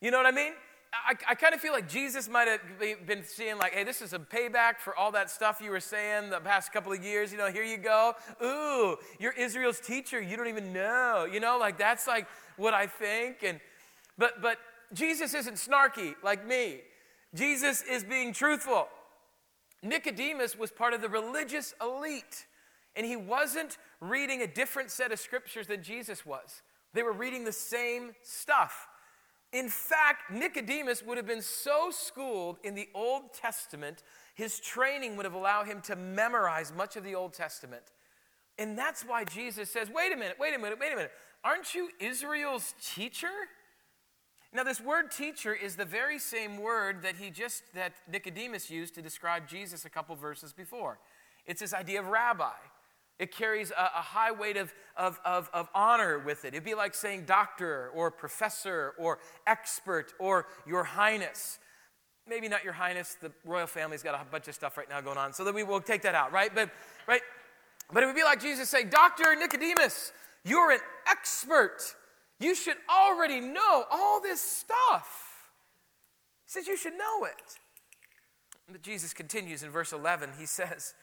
You 0.00 0.12
know 0.12 0.18
what 0.18 0.26
I 0.26 0.30
mean? 0.30 0.52
I, 0.92 1.14
I 1.30 1.34
kind 1.34 1.54
of 1.54 1.60
feel 1.60 1.72
like 1.72 1.88
Jesus 1.88 2.28
might 2.28 2.48
have 2.48 2.60
been 3.06 3.24
seeing, 3.24 3.56
like, 3.56 3.72
hey, 3.72 3.82
this 3.82 4.02
is 4.02 4.12
a 4.12 4.18
payback 4.18 4.78
for 4.78 4.94
all 4.94 5.10
that 5.12 5.30
stuff 5.30 5.60
you 5.62 5.70
were 5.70 5.80
saying 5.80 6.30
the 6.30 6.40
past 6.40 6.72
couple 6.72 6.92
of 6.92 7.02
years. 7.02 7.32
You 7.32 7.38
know, 7.38 7.50
here 7.50 7.64
you 7.64 7.78
go. 7.78 8.14
Ooh, 8.42 8.96
you're 9.18 9.32
Israel's 9.32 9.80
teacher. 9.80 10.20
You 10.20 10.36
don't 10.36 10.48
even 10.48 10.72
know. 10.72 11.26
You 11.30 11.40
know, 11.40 11.56
like 11.58 11.78
that's 11.78 12.06
like 12.06 12.26
what 12.56 12.74
I 12.74 12.86
think. 12.86 13.42
And 13.42 13.58
but 14.18 14.42
but 14.42 14.58
Jesus 14.92 15.32
isn't 15.34 15.54
snarky 15.54 16.14
like 16.22 16.46
me. 16.46 16.80
Jesus 17.34 17.82
is 17.82 18.04
being 18.04 18.34
truthful. 18.34 18.88
Nicodemus 19.82 20.56
was 20.58 20.70
part 20.70 20.92
of 20.92 21.00
the 21.00 21.08
religious 21.08 21.74
elite. 21.80 22.46
And 22.94 23.06
he 23.06 23.16
wasn't 23.16 23.78
reading 24.00 24.42
a 24.42 24.46
different 24.46 24.90
set 24.90 25.12
of 25.12 25.18
scriptures 25.18 25.66
than 25.66 25.82
Jesus 25.82 26.26
was. 26.26 26.60
They 26.92 27.02
were 27.02 27.12
reading 27.12 27.44
the 27.44 27.52
same 27.52 28.12
stuff. 28.22 28.86
In 29.52 29.68
fact, 29.68 30.30
Nicodemus 30.30 31.02
would 31.02 31.18
have 31.18 31.26
been 31.26 31.42
so 31.42 31.90
schooled 31.90 32.56
in 32.64 32.74
the 32.74 32.88
Old 32.94 33.34
Testament, 33.34 34.02
his 34.34 34.58
training 34.58 35.16
would 35.16 35.26
have 35.26 35.34
allowed 35.34 35.66
him 35.66 35.82
to 35.82 35.96
memorize 35.96 36.72
much 36.74 36.96
of 36.96 37.04
the 37.04 37.14
Old 37.14 37.34
Testament. 37.34 37.82
And 38.58 38.78
that's 38.78 39.02
why 39.02 39.24
Jesus 39.24 39.70
says, 39.70 39.90
wait 39.94 40.12
a 40.12 40.16
minute, 40.16 40.36
wait 40.38 40.54
a 40.54 40.58
minute, 40.58 40.78
wait 40.80 40.92
a 40.92 40.96
minute. 40.96 41.12
Aren't 41.44 41.74
you 41.74 41.90
Israel's 42.00 42.74
teacher? 42.82 43.28
Now, 44.54 44.64
this 44.64 44.80
word 44.80 45.10
teacher 45.10 45.54
is 45.54 45.76
the 45.76 45.84
very 45.84 46.18
same 46.18 46.58
word 46.58 47.02
that 47.02 47.16
he 47.16 47.30
just 47.30 47.62
that 47.74 47.92
Nicodemus 48.10 48.70
used 48.70 48.94
to 48.94 49.02
describe 49.02 49.48
Jesus 49.48 49.84
a 49.84 49.90
couple 49.90 50.14
verses 50.14 50.52
before. 50.52 50.98
It's 51.46 51.60
this 51.60 51.72
idea 51.72 52.00
of 52.00 52.08
rabbi. 52.08 52.52
It 53.22 53.30
carries 53.30 53.70
a, 53.70 53.74
a 53.74 54.02
high 54.02 54.32
weight 54.32 54.56
of, 54.56 54.74
of, 54.96 55.20
of, 55.24 55.48
of 55.54 55.68
honor 55.76 56.18
with 56.18 56.44
it. 56.44 56.54
It'd 56.54 56.64
be 56.64 56.74
like 56.74 56.92
saying 56.92 57.22
doctor 57.24 57.92
or 57.94 58.10
professor 58.10 58.94
or 58.98 59.20
expert 59.46 60.12
or 60.18 60.48
your 60.66 60.82
highness. 60.82 61.60
Maybe 62.28 62.48
not 62.48 62.64
your 62.64 62.72
highness. 62.72 63.16
The 63.20 63.30
royal 63.44 63.68
family's 63.68 64.02
got 64.02 64.20
a 64.20 64.24
bunch 64.28 64.48
of 64.48 64.56
stuff 64.56 64.76
right 64.76 64.88
now 64.90 65.00
going 65.00 65.18
on, 65.18 65.32
so 65.32 65.44
that 65.44 65.54
we 65.54 65.62
will 65.62 65.80
take 65.80 66.02
that 66.02 66.16
out, 66.16 66.32
right? 66.32 66.52
But, 66.52 66.70
right? 67.06 67.20
But 67.92 68.02
it 68.02 68.06
would 68.06 68.16
be 68.16 68.24
like 68.24 68.40
Jesus 68.40 68.68
saying, 68.68 68.88
Dr. 68.88 69.36
Nicodemus, 69.36 70.12
you're 70.44 70.72
an 70.72 70.80
expert. 71.08 71.78
You 72.40 72.56
should 72.56 72.78
already 72.90 73.38
know 73.38 73.84
all 73.88 74.20
this 74.20 74.40
stuff. 74.40 75.52
He 76.44 76.50
says, 76.50 76.66
You 76.66 76.76
should 76.76 76.94
know 76.94 77.24
it. 77.24 77.40
But 78.68 78.82
Jesus 78.82 79.14
continues 79.14 79.62
in 79.62 79.70
verse 79.70 79.92
11. 79.92 80.30
He 80.40 80.46
says, 80.46 80.94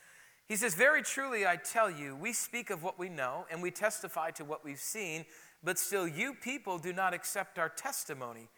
he 0.50 0.56
says, 0.56 0.74
Very 0.74 1.04
truly, 1.04 1.46
I 1.46 1.56
tell 1.56 1.90
you, 1.90 2.16
we 2.16 2.34
speak 2.34 2.72
of 2.72 2.84
what 2.84 3.00
we 3.00 3.08
know 3.08 3.46
and 3.50 3.62
we 3.62 3.72
testify 3.72 4.32
to 4.32 4.44
what 4.44 4.66
we've 4.66 4.80
seen, 4.80 5.26
but 5.64 5.78
still 5.78 6.08
you 6.08 6.34
people 6.34 6.80
do 6.80 6.92
not 6.92 7.14
accept 7.14 7.60
our 7.60 7.70
testimony. 7.70 8.50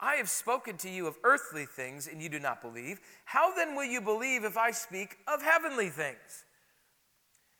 I 0.00 0.14
have 0.14 0.30
spoken 0.30 0.76
to 0.78 0.90
you 0.90 1.06
of 1.06 1.16
earthly 1.22 1.66
things 1.66 2.08
and 2.08 2.20
you 2.20 2.28
do 2.28 2.40
not 2.40 2.62
believe. 2.62 2.98
How 3.26 3.54
then 3.54 3.76
will 3.76 3.84
you 3.84 4.00
believe 4.00 4.42
if 4.42 4.56
I 4.56 4.70
speak 4.70 5.18
of 5.28 5.42
heavenly 5.42 5.90
things? 5.90 6.44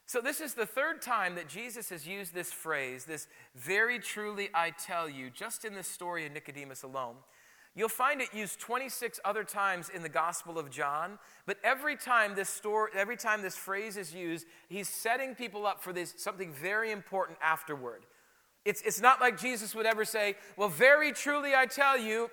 So, 0.07 0.21
this 0.21 0.41
is 0.41 0.55
the 0.55 0.67
third 0.67 1.03
time 1.03 1.35
that 1.35 1.49
Jesus 1.49 1.91
has 1.91 2.07
used 2.07 2.35
this 2.35 2.53
phrase, 2.53 3.05
this 3.05 3.27
very 3.55 3.99
truly 3.99 4.49
I 4.55 4.71
tell 4.71 5.09
you, 5.09 5.31
just 5.31 5.65
in 5.65 5.75
this 5.75 5.89
story 5.89 6.27
of 6.27 6.33
Nicodemus 6.33 6.83
alone. 6.83 7.17
You'll 7.77 7.89
find 7.89 8.21
it 8.21 8.33
used 8.33 8.61
26 8.61 9.19
other 9.25 9.43
times 9.43 9.89
in 9.89 10.03
the 10.03 10.09
Gospel 10.09 10.59
of 10.59 10.71
John, 10.71 11.19
but 11.45 11.57
every 11.65 11.97
time 11.97 12.37
this 12.37 12.49
story, 12.49 12.93
every 12.95 13.17
time 13.17 13.43
this 13.43 13.57
phrase 13.57 13.97
is 13.97 14.15
used, 14.15 14.47
he's 14.69 14.89
setting 14.89 15.35
people 15.35 15.67
up 15.67 15.83
for 15.83 15.93
this 15.93 16.15
something 16.17 16.53
very 16.53 16.93
important 16.93 17.37
afterward. 17.43 18.07
It's, 18.65 18.81
it's 18.83 19.01
not 19.01 19.21
like 19.21 19.39
Jesus 19.39 19.75
would 19.75 19.87
ever 19.87 20.05
say, 20.05 20.37
Well, 20.57 20.69
very 20.69 21.13
truly 21.13 21.55
I 21.55 21.67
tell 21.67 21.99
you, 21.99 22.31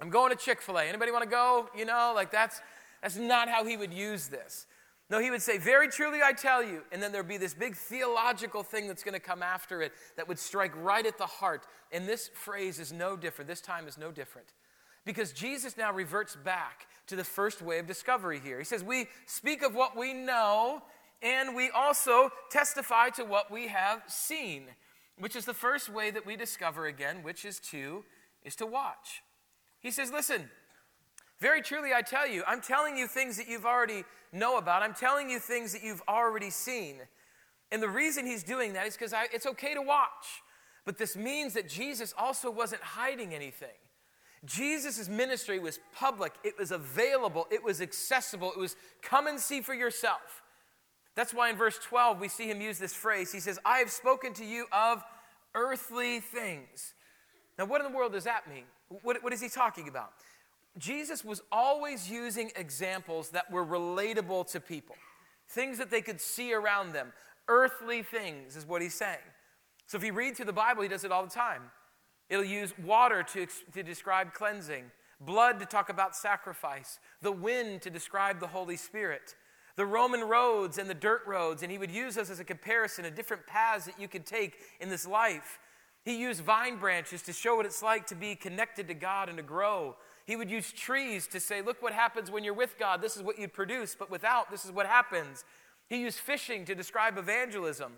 I'm 0.00 0.08
going 0.08 0.30
to 0.30 0.36
Chick-fil-A. 0.36 0.84
Anybody 0.84 1.12
want 1.12 1.24
to 1.24 1.30
go? 1.30 1.68
You 1.76 1.84
know, 1.84 2.12
like 2.14 2.32
that's 2.32 2.60
that's 3.02 3.16
not 3.16 3.48
how 3.48 3.64
he 3.64 3.76
would 3.76 3.92
use 3.92 4.28
this. 4.28 4.66
No, 5.10 5.18
he 5.18 5.30
would 5.30 5.42
say, 5.42 5.58
Very 5.58 5.88
truly 5.88 6.20
I 6.24 6.32
tell 6.32 6.62
you. 6.62 6.82
And 6.90 7.02
then 7.02 7.12
there'd 7.12 7.28
be 7.28 7.36
this 7.36 7.54
big 7.54 7.76
theological 7.76 8.62
thing 8.62 8.88
that's 8.88 9.02
going 9.02 9.14
to 9.14 9.20
come 9.20 9.42
after 9.42 9.82
it 9.82 9.92
that 10.16 10.26
would 10.26 10.38
strike 10.38 10.72
right 10.76 11.04
at 11.04 11.18
the 11.18 11.26
heart. 11.26 11.66
And 11.92 12.08
this 12.08 12.30
phrase 12.32 12.78
is 12.78 12.92
no 12.92 13.16
different. 13.16 13.48
This 13.48 13.60
time 13.60 13.86
is 13.86 13.98
no 13.98 14.10
different. 14.10 14.48
Because 15.04 15.32
Jesus 15.32 15.76
now 15.76 15.92
reverts 15.92 16.36
back 16.36 16.86
to 17.06 17.16
the 17.16 17.24
first 17.24 17.62
way 17.62 17.78
of 17.78 17.86
discovery 17.86 18.40
here. 18.42 18.58
He 18.58 18.64
says, 18.64 18.84
We 18.84 19.08
speak 19.26 19.62
of 19.62 19.74
what 19.74 19.96
we 19.96 20.12
know, 20.12 20.82
and 21.22 21.54
we 21.54 21.70
also 21.70 22.30
testify 22.50 23.08
to 23.10 23.24
what 23.24 23.50
we 23.50 23.68
have 23.68 24.02
seen, 24.06 24.64
which 25.18 25.36
is 25.36 25.44
the 25.44 25.54
first 25.54 25.88
way 25.88 26.10
that 26.10 26.24
we 26.24 26.36
discover 26.36 26.86
again, 26.86 27.22
which 27.22 27.44
is 27.44 27.58
to, 27.70 28.04
is 28.44 28.54
to 28.56 28.66
watch. 28.66 29.22
He 29.80 29.90
says, 29.90 30.10
Listen, 30.12 30.48
very 31.40 31.62
truly 31.62 31.90
I 31.94 32.02
tell 32.02 32.28
you, 32.28 32.44
I'm 32.46 32.60
telling 32.60 32.96
you 32.96 33.06
things 33.06 33.36
that 33.38 33.48
you've 33.48 33.66
already 33.66 34.04
know 34.32 34.58
about. 34.58 34.82
I'm 34.82 34.94
telling 34.94 35.30
you 35.30 35.38
things 35.38 35.72
that 35.72 35.82
you've 35.82 36.02
already 36.06 36.50
seen. 36.50 36.96
And 37.72 37.82
the 37.82 37.88
reason 37.88 38.26
he's 38.26 38.42
doing 38.42 38.74
that 38.74 38.86
is 38.86 38.94
because 38.96 39.14
it's 39.32 39.46
okay 39.46 39.74
to 39.74 39.82
watch. 39.82 40.42
But 40.84 40.98
this 40.98 41.16
means 41.16 41.54
that 41.54 41.68
Jesus 41.68 42.14
also 42.16 42.50
wasn't 42.50 42.82
hiding 42.82 43.34
anything. 43.34 43.68
Jesus' 44.44 45.08
ministry 45.08 45.58
was 45.58 45.78
public, 45.94 46.32
it 46.42 46.58
was 46.58 46.70
available, 46.70 47.46
it 47.50 47.62
was 47.62 47.80
accessible, 47.80 48.52
it 48.52 48.58
was 48.58 48.74
come 49.02 49.26
and 49.26 49.38
see 49.38 49.60
for 49.60 49.74
yourself. 49.74 50.42
That's 51.14 51.34
why 51.34 51.50
in 51.50 51.56
verse 51.56 51.78
12 51.78 52.20
we 52.20 52.28
see 52.28 52.50
him 52.50 52.60
use 52.60 52.78
this 52.78 52.94
phrase. 52.94 53.32
He 53.32 53.40
says, 53.40 53.58
I 53.64 53.78
have 53.78 53.90
spoken 53.90 54.32
to 54.34 54.44
you 54.44 54.66
of 54.72 55.02
earthly 55.54 56.20
things. 56.20 56.94
Now, 57.58 57.66
what 57.66 57.84
in 57.84 57.90
the 57.90 57.96
world 57.96 58.12
does 58.12 58.24
that 58.24 58.48
mean? 58.48 58.64
What, 59.02 59.22
what 59.22 59.32
is 59.32 59.40
he 59.40 59.48
talking 59.48 59.88
about? 59.88 60.12
Jesus 60.78 61.24
was 61.24 61.42
always 61.52 62.10
using 62.10 62.50
examples 62.56 63.30
that 63.30 63.50
were 63.50 63.66
relatable 63.66 64.50
to 64.52 64.60
people, 64.60 64.96
things 65.48 65.78
that 65.78 65.90
they 65.90 66.00
could 66.00 66.20
see 66.20 66.54
around 66.54 66.92
them. 66.92 67.12
Earthly 67.48 68.02
things 68.02 68.56
is 68.56 68.64
what 68.64 68.80
he's 68.80 68.94
saying. 68.94 69.18
So 69.86 69.98
if 69.98 70.04
you 70.04 70.12
read 70.12 70.36
through 70.36 70.46
the 70.46 70.52
Bible, 70.52 70.82
he 70.82 70.88
does 70.88 71.04
it 71.04 71.12
all 71.12 71.24
the 71.24 71.30
time. 71.30 71.62
It'll 72.30 72.44
use 72.44 72.72
water 72.78 73.24
to, 73.34 73.46
to 73.72 73.82
describe 73.82 74.32
cleansing, 74.32 74.84
blood 75.20 75.58
to 75.58 75.66
talk 75.66 75.88
about 75.88 76.14
sacrifice, 76.14 77.00
the 77.20 77.32
wind 77.32 77.82
to 77.82 77.90
describe 77.90 78.38
the 78.38 78.46
Holy 78.46 78.76
Spirit, 78.76 79.34
the 79.74 79.84
Roman 79.84 80.22
roads 80.22 80.78
and 80.78 80.88
the 80.88 80.94
dirt 80.94 81.22
roads. 81.26 81.62
And 81.62 81.72
he 81.72 81.78
would 81.78 81.90
use 81.90 82.14
those 82.14 82.30
as 82.30 82.38
a 82.38 82.44
comparison 82.44 83.04
of 83.04 83.16
different 83.16 83.46
paths 83.46 83.84
that 83.86 84.00
you 84.00 84.06
could 84.06 84.24
take 84.24 84.54
in 84.80 84.88
this 84.88 85.06
life. 85.06 85.58
He 86.04 86.18
used 86.18 86.42
vine 86.42 86.76
branches 86.78 87.20
to 87.22 87.32
show 87.32 87.56
what 87.56 87.66
it's 87.66 87.82
like 87.82 88.06
to 88.06 88.14
be 88.14 88.34
connected 88.36 88.88
to 88.88 88.94
God 88.94 89.28
and 89.28 89.36
to 89.36 89.42
grow. 89.42 89.96
He 90.24 90.36
would 90.36 90.50
use 90.50 90.72
trees 90.72 91.26
to 91.28 91.40
say, 91.40 91.60
Look 91.60 91.82
what 91.82 91.92
happens 91.92 92.30
when 92.30 92.44
you're 92.44 92.54
with 92.54 92.78
God. 92.78 93.02
This 93.02 93.16
is 93.16 93.22
what 93.22 93.38
you'd 93.38 93.52
produce, 93.52 93.96
but 93.98 94.10
without, 94.10 94.50
this 94.50 94.64
is 94.64 94.70
what 94.70 94.86
happens. 94.86 95.44
He 95.88 95.96
used 95.98 96.18
fishing 96.18 96.64
to 96.66 96.74
describe 96.74 97.18
evangelism. 97.18 97.94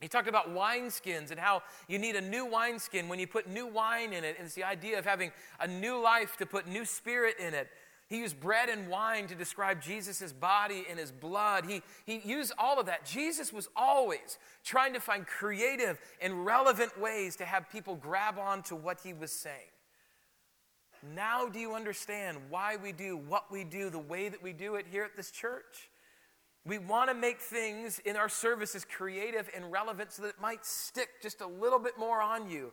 He 0.00 0.08
talked 0.08 0.28
about 0.28 0.54
wineskins 0.54 1.30
and 1.30 1.40
how 1.40 1.62
you 1.88 1.98
need 1.98 2.16
a 2.16 2.20
new 2.20 2.44
wineskin 2.44 3.08
when 3.08 3.18
you 3.18 3.26
put 3.26 3.48
new 3.48 3.66
wine 3.66 4.12
in 4.12 4.24
it. 4.24 4.36
And 4.38 4.46
it's 4.46 4.54
the 4.54 4.64
idea 4.64 4.98
of 4.98 5.06
having 5.06 5.32
a 5.58 5.66
new 5.66 6.02
life 6.02 6.36
to 6.36 6.46
put 6.46 6.66
new 6.66 6.84
spirit 6.84 7.36
in 7.38 7.54
it. 7.54 7.68
He 8.08 8.18
used 8.18 8.38
bread 8.38 8.68
and 8.68 8.88
wine 8.88 9.26
to 9.26 9.34
describe 9.34 9.82
Jesus' 9.82 10.32
body 10.32 10.84
and 10.88 10.98
his 10.98 11.10
blood. 11.10 11.64
He, 11.64 11.82
he 12.04 12.20
used 12.24 12.52
all 12.56 12.78
of 12.78 12.86
that. 12.86 13.04
Jesus 13.04 13.52
was 13.52 13.68
always 13.74 14.38
trying 14.64 14.92
to 14.92 15.00
find 15.00 15.26
creative 15.26 15.98
and 16.20 16.46
relevant 16.46 17.00
ways 17.00 17.34
to 17.36 17.44
have 17.44 17.68
people 17.70 17.96
grab 17.96 18.38
on 18.38 18.62
to 18.64 18.76
what 18.76 19.00
he 19.02 19.12
was 19.12 19.32
saying. 19.32 19.70
Now, 21.14 21.48
do 21.48 21.58
you 21.58 21.74
understand 21.74 22.38
why 22.48 22.76
we 22.76 22.92
do 22.92 23.16
what 23.16 23.50
we 23.50 23.64
do 23.64 23.90
the 23.90 23.98
way 23.98 24.28
that 24.28 24.42
we 24.42 24.52
do 24.52 24.76
it 24.76 24.86
here 24.90 25.04
at 25.04 25.16
this 25.16 25.30
church? 25.30 25.88
We 26.66 26.78
want 26.78 27.10
to 27.10 27.14
make 27.14 27.40
things 27.40 28.00
in 28.00 28.16
our 28.16 28.28
services 28.28 28.84
creative 28.84 29.48
and 29.54 29.70
relevant 29.70 30.12
so 30.12 30.22
that 30.22 30.28
it 30.30 30.40
might 30.40 30.66
stick 30.66 31.08
just 31.22 31.40
a 31.40 31.46
little 31.46 31.78
bit 31.78 31.96
more 31.96 32.20
on 32.20 32.50
you. 32.50 32.72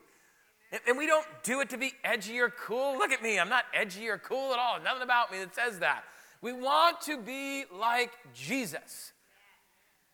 And 0.88 0.98
we 0.98 1.06
don't 1.06 1.26
do 1.44 1.60
it 1.60 1.70
to 1.70 1.78
be 1.78 1.92
edgy 2.02 2.40
or 2.40 2.50
cool. 2.50 2.98
Look 2.98 3.12
at 3.12 3.22
me, 3.22 3.38
I'm 3.38 3.48
not 3.48 3.64
edgy 3.72 4.08
or 4.08 4.18
cool 4.18 4.52
at 4.52 4.58
all. 4.58 4.80
Nothing 4.82 5.02
about 5.02 5.30
me 5.30 5.38
that 5.38 5.54
says 5.54 5.78
that. 5.78 6.02
We 6.42 6.52
want 6.52 7.00
to 7.02 7.18
be 7.18 7.64
like 7.72 8.10
Jesus. 8.34 9.12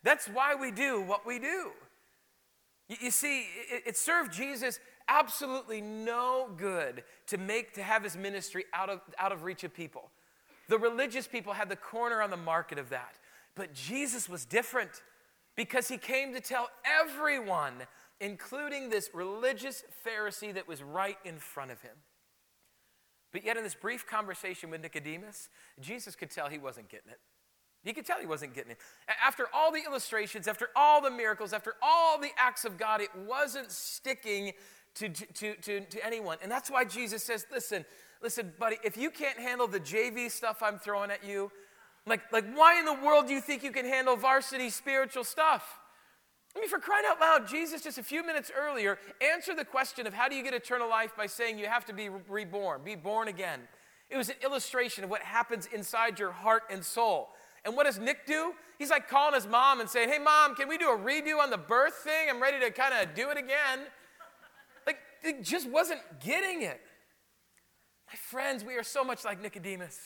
That's 0.03 0.27
why 0.27 0.53
we 0.53 0.69
do 0.69 1.01
what 1.01 1.25
we 1.25 1.39
do. 1.39 1.71
You 2.87 3.09
see, 3.09 3.47
it 3.85 3.97
served 3.97 4.31
Jesus 4.31 4.79
absolutely 5.07 5.81
no 5.81 6.49
good 6.55 7.03
to 7.27 7.37
make 7.37 7.73
to 7.73 7.83
have 7.83 8.03
his 8.03 8.15
ministry 8.15 8.65
out 8.73 8.89
of, 8.89 9.01
out 9.17 9.31
of 9.31 9.43
reach 9.43 9.63
of 9.63 9.73
people. 9.73 10.11
The 10.69 10.77
religious 10.77 11.27
people 11.27 11.53
had 11.53 11.69
the 11.69 11.75
corner 11.75 12.21
on 12.21 12.29
the 12.29 12.37
market 12.37 12.77
of 12.77 12.89
that. 12.89 13.17
But 13.55 13.73
Jesus 13.73 14.29
was 14.29 14.45
different 14.45 15.01
because 15.55 15.87
he 15.87 15.97
came 15.97 16.33
to 16.33 16.39
tell 16.39 16.69
everyone, 16.85 17.73
including 18.19 18.89
this 18.89 19.09
religious 19.13 19.83
Pharisee 20.05 20.53
that 20.53 20.67
was 20.67 20.81
right 20.81 21.17
in 21.25 21.37
front 21.37 21.71
of 21.71 21.81
him. 21.81 21.95
But 23.31 23.45
yet, 23.45 23.57
in 23.57 23.63
this 23.63 23.75
brief 23.75 24.05
conversation 24.05 24.69
with 24.69 24.81
Nicodemus, 24.81 25.49
Jesus 25.79 26.15
could 26.15 26.31
tell 26.31 26.47
he 26.47 26.57
wasn't 26.57 26.89
getting 26.89 27.11
it. 27.11 27.19
He 27.83 27.93
could 27.93 28.05
tell 28.05 28.19
he 28.19 28.27
wasn't 28.27 28.53
getting 28.53 28.71
it. 28.71 28.77
After 29.25 29.47
all 29.53 29.71
the 29.71 29.81
illustrations, 29.85 30.47
after 30.47 30.69
all 30.75 31.01
the 31.01 31.09
miracles, 31.09 31.51
after 31.51 31.75
all 31.81 32.19
the 32.19 32.29
acts 32.37 32.63
of 32.63 32.77
God, 32.77 33.01
it 33.01 33.09
wasn't 33.27 33.71
sticking 33.71 34.51
to, 34.95 35.09
to, 35.09 35.55
to, 35.55 35.79
to 35.81 36.05
anyone. 36.05 36.37
And 36.43 36.51
that's 36.51 36.69
why 36.69 36.85
Jesus 36.85 37.23
says, 37.23 37.45
listen, 37.51 37.85
listen, 38.21 38.53
buddy, 38.59 38.77
if 38.83 38.97
you 38.97 39.09
can't 39.09 39.39
handle 39.39 39.67
the 39.67 39.79
JV 39.79 40.29
stuff 40.29 40.61
I'm 40.61 40.77
throwing 40.77 41.09
at 41.09 41.23
you, 41.25 41.51
like, 42.05 42.21
like 42.31 42.45
why 42.53 42.79
in 42.79 42.85
the 42.85 42.93
world 42.93 43.27
do 43.27 43.33
you 43.33 43.41
think 43.41 43.63
you 43.63 43.71
can 43.71 43.85
handle 43.85 44.15
varsity 44.15 44.69
spiritual 44.69 45.23
stuff? 45.23 45.79
I 46.55 46.59
mean, 46.59 46.67
for 46.67 46.79
crying 46.79 47.05
out 47.07 47.19
loud, 47.19 47.47
Jesus 47.47 47.81
just 47.81 47.97
a 47.97 48.03
few 48.03 48.25
minutes 48.25 48.51
earlier 48.55 48.97
answered 49.21 49.57
the 49.57 49.65
question 49.65 50.05
of 50.05 50.13
how 50.13 50.27
do 50.27 50.35
you 50.35 50.43
get 50.43 50.53
eternal 50.53 50.89
life 50.89 51.15
by 51.15 51.25
saying 51.25 51.57
you 51.57 51.67
have 51.67 51.85
to 51.85 51.93
be 51.93 52.09
reborn, 52.09 52.81
be 52.83 52.95
born 52.95 53.29
again. 53.29 53.61
It 54.09 54.17
was 54.17 54.27
an 54.27 54.35
illustration 54.43 55.05
of 55.05 55.09
what 55.09 55.21
happens 55.21 55.69
inside 55.73 56.19
your 56.19 56.31
heart 56.31 56.63
and 56.69 56.83
soul. 56.83 57.29
And 57.63 57.75
what 57.75 57.85
does 57.85 57.99
Nick 57.99 58.25
do? 58.25 58.53
He's 58.77 58.89
like 58.89 59.07
calling 59.07 59.35
his 59.35 59.47
mom 59.47 59.79
and 59.79 59.89
saying, 59.89 60.09
Hey, 60.09 60.19
mom, 60.19 60.55
can 60.55 60.67
we 60.67 60.77
do 60.77 60.89
a 60.89 60.97
redo 60.97 61.39
on 61.39 61.49
the 61.49 61.57
birth 61.57 61.93
thing? 62.03 62.27
I'm 62.29 62.41
ready 62.41 62.59
to 62.59 62.71
kind 62.71 62.93
of 62.93 63.13
do 63.15 63.29
it 63.29 63.37
again 63.37 63.85
Like, 64.85 64.97
it 65.23 65.43
just 65.43 65.69
wasn't 65.69 66.01
getting 66.19 66.63
it. 66.63 66.81
My 68.09 68.15
friends, 68.15 68.65
we 68.65 68.75
are 68.75 68.83
so 68.83 69.03
much 69.03 69.23
like 69.23 69.41
Nicodemus. 69.41 69.97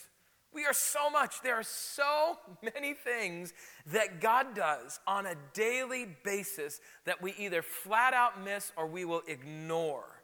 We 0.56 0.64
are 0.64 0.72
so 0.72 1.10
much. 1.10 1.42
There 1.42 1.54
are 1.54 1.62
so 1.62 2.38
many 2.74 2.94
things 2.94 3.52
that 3.92 4.22
God 4.22 4.54
does 4.54 4.98
on 5.06 5.26
a 5.26 5.34
daily 5.52 6.06
basis 6.24 6.80
that 7.04 7.20
we 7.20 7.34
either 7.38 7.60
flat 7.60 8.14
out 8.14 8.42
miss 8.42 8.72
or 8.74 8.86
we 8.86 9.04
will 9.04 9.20
ignore. 9.28 10.22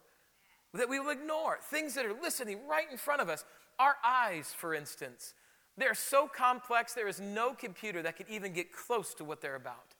that 0.73 0.89
we 0.89 0.99
will 0.99 1.11
ignore, 1.11 1.59
things 1.61 1.93
that 1.93 2.03
are 2.03 2.19
listening 2.19 2.67
right 2.67 2.87
in 2.91 2.97
front 2.97 3.21
of 3.21 3.29
us. 3.29 3.45
Our 3.77 3.95
eyes, 4.03 4.51
for 4.57 4.73
instance, 4.73 5.35
they're 5.77 5.93
so 5.93 6.27
complex, 6.27 6.95
there 6.95 7.07
is 7.07 7.19
no 7.19 7.53
computer 7.53 8.01
that 8.01 8.17
can 8.17 8.25
even 8.27 8.53
get 8.53 8.73
close 8.73 9.13
to 9.15 9.23
what 9.23 9.39
they're 9.39 9.55
about. 9.55 9.93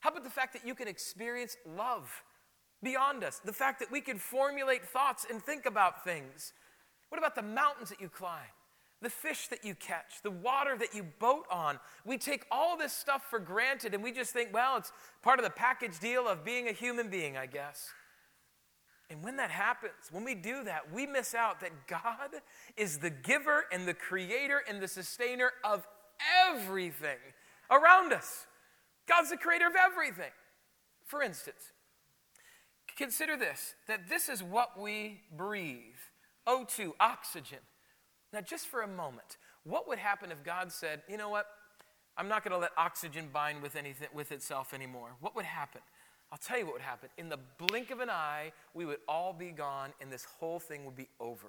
How 0.00 0.10
about 0.10 0.24
the 0.24 0.30
fact 0.30 0.52
that 0.54 0.66
you 0.66 0.74
can 0.74 0.88
experience 0.88 1.56
love 1.64 2.24
beyond 2.82 3.22
us? 3.22 3.40
The 3.44 3.52
fact 3.52 3.78
that 3.78 3.92
we 3.92 4.00
can 4.00 4.18
formulate 4.18 4.84
thoughts 4.84 5.24
and 5.30 5.40
think 5.40 5.64
about 5.64 6.02
things. 6.02 6.52
What 7.08 7.18
about 7.18 7.36
the 7.36 7.42
mountains 7.42 7.90
that 7.90 8.00
you 8.00 8.08
climb? 8.08 8.50
The 9.02 9.10
fish 9.10 9.48
that 9.48 9.64
you 9.64 9.74
catch, 9.74 10.22
the 10.22 10.30
water 10.30 10.76
that 10.78 10.94
you 10.94 11.04
boat 11.18 11.44
on. 11.50 11.78
We 12.04 12.16
take 12.16 12.46
all 12.50 12.78
this 12.78 12.92
stuff 12.92 13.22
for 13.28 13.38
granted 13.38 13.92
and 13.94 14.02
we 14.02 14.10
just 14.10 14.32
think, 14.32 14.54
well, 14.54 14.76
it's 14.78 14.90
part 15.22 15.38
of 15.38 15.44
the 15.44 15.50
package 15.50 15.98
deal 15.98 16.26
of 16.26 16.44
being 16.44 16.68
a 16.68 16.72
human 16.72 17.10
being, 17.10 17.36
I 17.36 17.46
guess. 17.46 17.92
And 19.10 19.22
when 19.22 19.36
that 19.36 19.50
happens, 19.50 19.92
when 20.10 20.24
we 20.24 20.34
do 20.34 20.64
that, 20.64 20.92
we 20.92 21.06
miss 21.06 21.34
out 21.34 21.60
that 21.60 21.86
God 21.86 22.40
is 22.76 22.98
the 22.98 23.10
giver 23.10 23.66
and 23.70 23.86
the 23.86 23.94
creator 23.94 24.62
and 24.68 24.80
the 24.80 24.88
sustainer 24.88 25.52
of 25.62 25.86
everything 26.48 27.18
around 27.70 28.12
us. 28.12 28.46
God's 29.06 29.30
the 29.30 29.36
creator 29.36 29.66
of 29.66 29.74
everything. 29.76 30.32
For 31.04 31.22
instance, 31.22 31.72
consider 32.96 33.36
this 33.36 33.74
that 33.86 34.08
this 34.08 34.28
is 34.28 34.42
what 34.42 34.80
we 34.80 35.20
breathe 35.36 35.94
O2, 36.48 36.92
oxygen. 36.98 37.58
Now, 38.36 38.42
just 38.42 38.66
for 38.66 38.82
a 38.82 38.86
moment, 38.86 39.38
what 39.64 39.88
would 39.88 39.98
happen 39.98 40.30
if 40.30 40.44
God 40.44 40.70
said, 40.70 41.00
you 41.08 41.16
know 41.16 41.30
what? 41.30 41.46
I'm 42.18 42.28
not 42.28 42.44
going 42.44 42.52
to 42.52 42.58
let 42.58 42.72
oxygen 42.76 43.30
bind 43.32 43.62
with 43.62 43.76
anything 43.76 44.08
with 44.12 44.30
itself 44.30 44.74
anymore. 44.74 45.12
What 45.20 45.34
would 45.34 45.46
happen? 45.46 45.80
I'll 46.30 46.36
tell 46.36 46.58
you 46.58 46.66
what 46.66 46.74
would 46.74 46.82
happen. 46.82 47.08
In 47.16 47.30
the 47.30 47.38
blink 47.56 47.90
of 47.90 48.00
an 48.00 48.10
eye, 48.10 48.52
we 48.74 48.84
would 48.84 48.98
all 49.08 49.32
be 49.32 49.52
gone 49.52 49.94
and 50.02 50.12
this 50.12 50.26
whole 50.38 50.60
thing 50.60 50.84
would 50.84 50.94
be 50.94 51.08
over. 51.18 51.46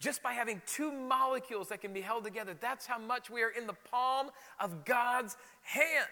Just 0.00 0.22
by 0.22 0.32
having 0.32 0.62
two 0.66 0.90
molecules 0.90 1.68
that 1.68 1.82
can 1.82 1.92
be 1.92 2.00
held 2.00 2.24
together, 2.24 2.56
that's 2.58 2.86
how 2.86 2.98
much 2.98 3.28
we 3.28 3.42
are 3.42 3.50
in 3.50 3.66
the 3.66 3.76
palm 3.90 4.30
of 4.58 4.86
God's 4.86 5.36
hand. 5.60 6.08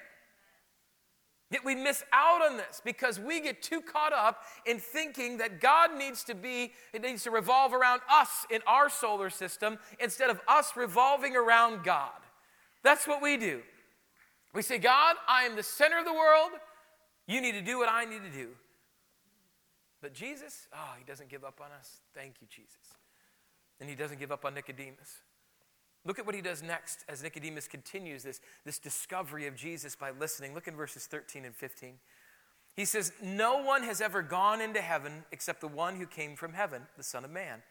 Yet 1.51 1.65
we 1.65 1.77
miss 1.77 2.03
out 2.13 2.43
on 2.43 2.57
this 2.57 2.83
because 2.85 3.21
we 3.21 3.41
get 3.41 3.63
too 3.63 3.81
caught 3.81 4.13
up 4.13 4.43
in 4.65 4.81
thinking 4.81 5.39
that 5.39 5.61
God 5.61 5.97
needs 5.97 6.25
to 6.25 6.35
be, 6.35 6.73
it 6.93 7.03
needs 7.03 7.23
to 7.23 7.31
revolve 7.31 7.73
around 7.73 8.01
us 8.11 8.47
in 8.51 8.63
our 8.67 8.91
solar 8.91 9.31
system 9.31 9.79
instead 10.01 10.29
of 10.29 10.41
us 10.49 10.73
revolving 10.77 11.37
around 11.37 11.85
God. 11.85 12.11
That's 12.83 13.07
what 13.07 13.23
we 13.23 13.37
do. 13.37 13.63
We 14.55 14.63
say, 14.63 14.79
God, 14.79 15.17
I 15.29 15.45
am 15.45 15.55
the 15.55 15.63
center 15.63 15.99
of 15.99 16.05
the 16.05 16.13
world. 16.13 16.51
You 17.29 17.41
need 17.41 17.53
to 17.53 17.63
do 17.63 17.79
what 17.79 17.89
I 17.89 18.05
need 18.05 18.23
to 18.25 18.31
do. 18.31 18.49
But 20.01 20.15
Jesus, 20.15 20.67
oh, 20.73 20.95
he 20.99 21.05
doesn't 21.05 21.29
give 21.29 21.45
up 21.45 21.61
on 21.61 21.71
us. 21.79 22.01
Thank 22.15 22.37
you, 22.41 22.47
Jesus. 22.49 22.75
And 23.81 23.89
he 23.89 23.95
doesn't 23.95 24.19
give 24.19 24.33
up 24.33 24.45
on 24.45 24.55
Nicodemus. 24.55 25.21
Look 26.07 26.21
at 26.21 26.27
what 26.27 26.37
he 26.37 26.41
does 26.41 26.63
next 26.63 27.05
as 27.09 27.23
Nicodemus 27.23 27.67
continues 27.67 28.23
this, 28.23 28.41
this 28.65 28.79
discovery 28.79 29.47
of 29.49 29.57
Jesus 29.57 29.97
by 29.97 30.13
listening. 30.13 30.55
Look 30.55 30.69
in 30.69 30.77
verses 30.77 31.07
13 31.07 31.45
and 31.45 31.55
15. 31.55 31.95
He 32.77 32.85
says, 32.85 33.13
No 33.23 33.63
one 33.63 33.83
has 33.83 34.01
ever 34.01 34.23
gone 34.23 34.61
into 34.61 34.81
heaven 34.81 35.25
except 35.33 35.61
the 35.61 35.69
one 35.69 35.97
who 35.97 36.07
came 36.07 36.37
from 36.37 36.53
heaven, 36.53 36.83
the 36.97 37.03
Son 37.03 37.25
of 37.25 37.31
Man. 37.31 37.63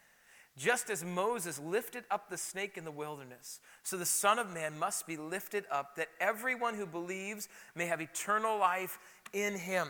Just 0.57 0.89
as 0.89 1.03
Moses 1.03 1.59
lifted 1.59 2.03
up 2.11 2.29
the 2.29 2.37
snake 2.37 2.77
in 2.77 2.85
the 2.85 2.91
wilderness, 2.91 3.59
so 3.83 3.97
the 3.97 4.05
Son 4.05 4.39
of 4.39 4.53
Man 4.53 4.77
must 4.79 5.05
be 5.05 5.17
lifted 5.17 5.65
up, 5.71 5.95
that 5.95 6.07
everyone 6.19 6.75
who 6.75 6.85
believes 6.85 7.47
may 7.73 7.85
have 7.85 8.01
eternal 8.01 8.57
life 8.57 8.97
in 9.33 9.55
him. 9.55 9.89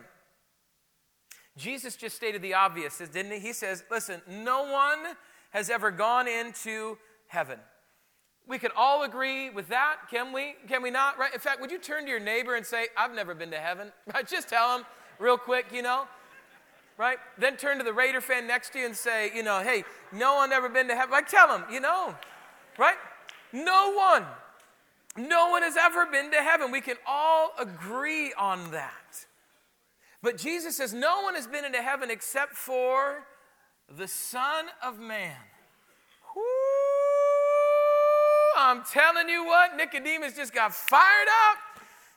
Jesus 1.58 1.96
just 1.96 2.16
stated 2.16 2.42
the 2.42 2.54
obvious, 2.54 2.98
didn't 2.98 3.32
he? 3.32 3.40
He 3.40 3.54
says, 3.54 3.84
Listen, 3.90 4.22
no 4.28 4.72
one 4.72 5.16
has 5.52 5.70
ever 5.70 5.90
gone 5.90 6.28
into 6.28 6.98
heaven. 7.28 7.60
We 8.48 8.60
can 8.60 8.72
all 8.76 9.04
agree 9.04 9.50
with 9.50 9.70
that, 9.70 9.98
can 10.12 10.32
we? 10.32 10.56
Can 10.68 10.84
we 10.84 10.92
not? 10.92 11.18
Right? 11.18 11.34
In 11.34 11.40
fact, 11.40 11.62
would 11.62 11.72
you 11.72 11.80
turn 11.80 12.04
to 12.04 12.10
your 12.10 12.20
neighbor 12.20 12.56
and 12.56 12.66
say, 12.66 12.88
I've 12.96 13.14
never 13.14 13.34
been 13.34 13.52
to 13.52 13.58
heaven? 13.58 13.92
Right? 14.14 14.28
Just 14.28 14.50
tell 14.50 14.78
him 14.78 14.86
real 15.18 15.38
quick, 15.38 15.68
you 15.74 15.82
know? 15.82 16.08
Right? 16.98 17.18
Then 17.38 17.58
turn 17.58 17.80
to 17.80 17.84
the 17.84 17.92
Raider 17.92 18.22
fan 18.22 18.48
next 18.48 18.72
to 18.74 18.80
you 18.80 18.86
and 18.86 18.96
say, 18.96 19.32
you 19.36 19.44
know, 19.44 19.62
hey, 19.62 19.84
no 20.14 20.36
one 20.36 20.54
ever 20.54 20.70
been 20.70 20.88
to 20.88 20.96
heaven. 20.96 21.12
Like, 21.12 21.28
tell 21.28 21.54
him, 21.54 21.66
you 21.72 21.80
know, 21.80 22.16
right? 22.78 22.96
No 23.52 23.94
one. 23.94 24.26
No 25.18 25.50
one 25.50 25.64
has 25.64 25.76
ever 25.78 26.06
been 26.06 26.32
to 26.32 26.38
heaven. 26.38 26.72
We 26.72 26.82
can 26.82 26.98
all 27.08 27.52
agree 27.58 28.34
on 28.38 28.72
that. 28.72 29.26
But 30.22 30.38
Jesus 30.38 30.78
says, 30.78 30.94
no 30.94 31.22
one 31.22 31.36
has 31.36 31.48
been 31.48 31.66
into 31.66 31.82
heaven 31.82 32.12
except 32.12 32.54
for 32.54 33.26
the 33.90 34.08
Son 34.08 34.66
of 34.84 35.00
Man. 35.00 35.36
Whoo! 36.36 36.42
I'm 38.56 38.84
telling 38.84 39.30
you 39.30 39.46
what, 39.46 39.76
Nicodemus 39.76 40.36
just 40.36 40.54
got 40.54 40.74
fired 40.74 41.28
up 41.50 41.58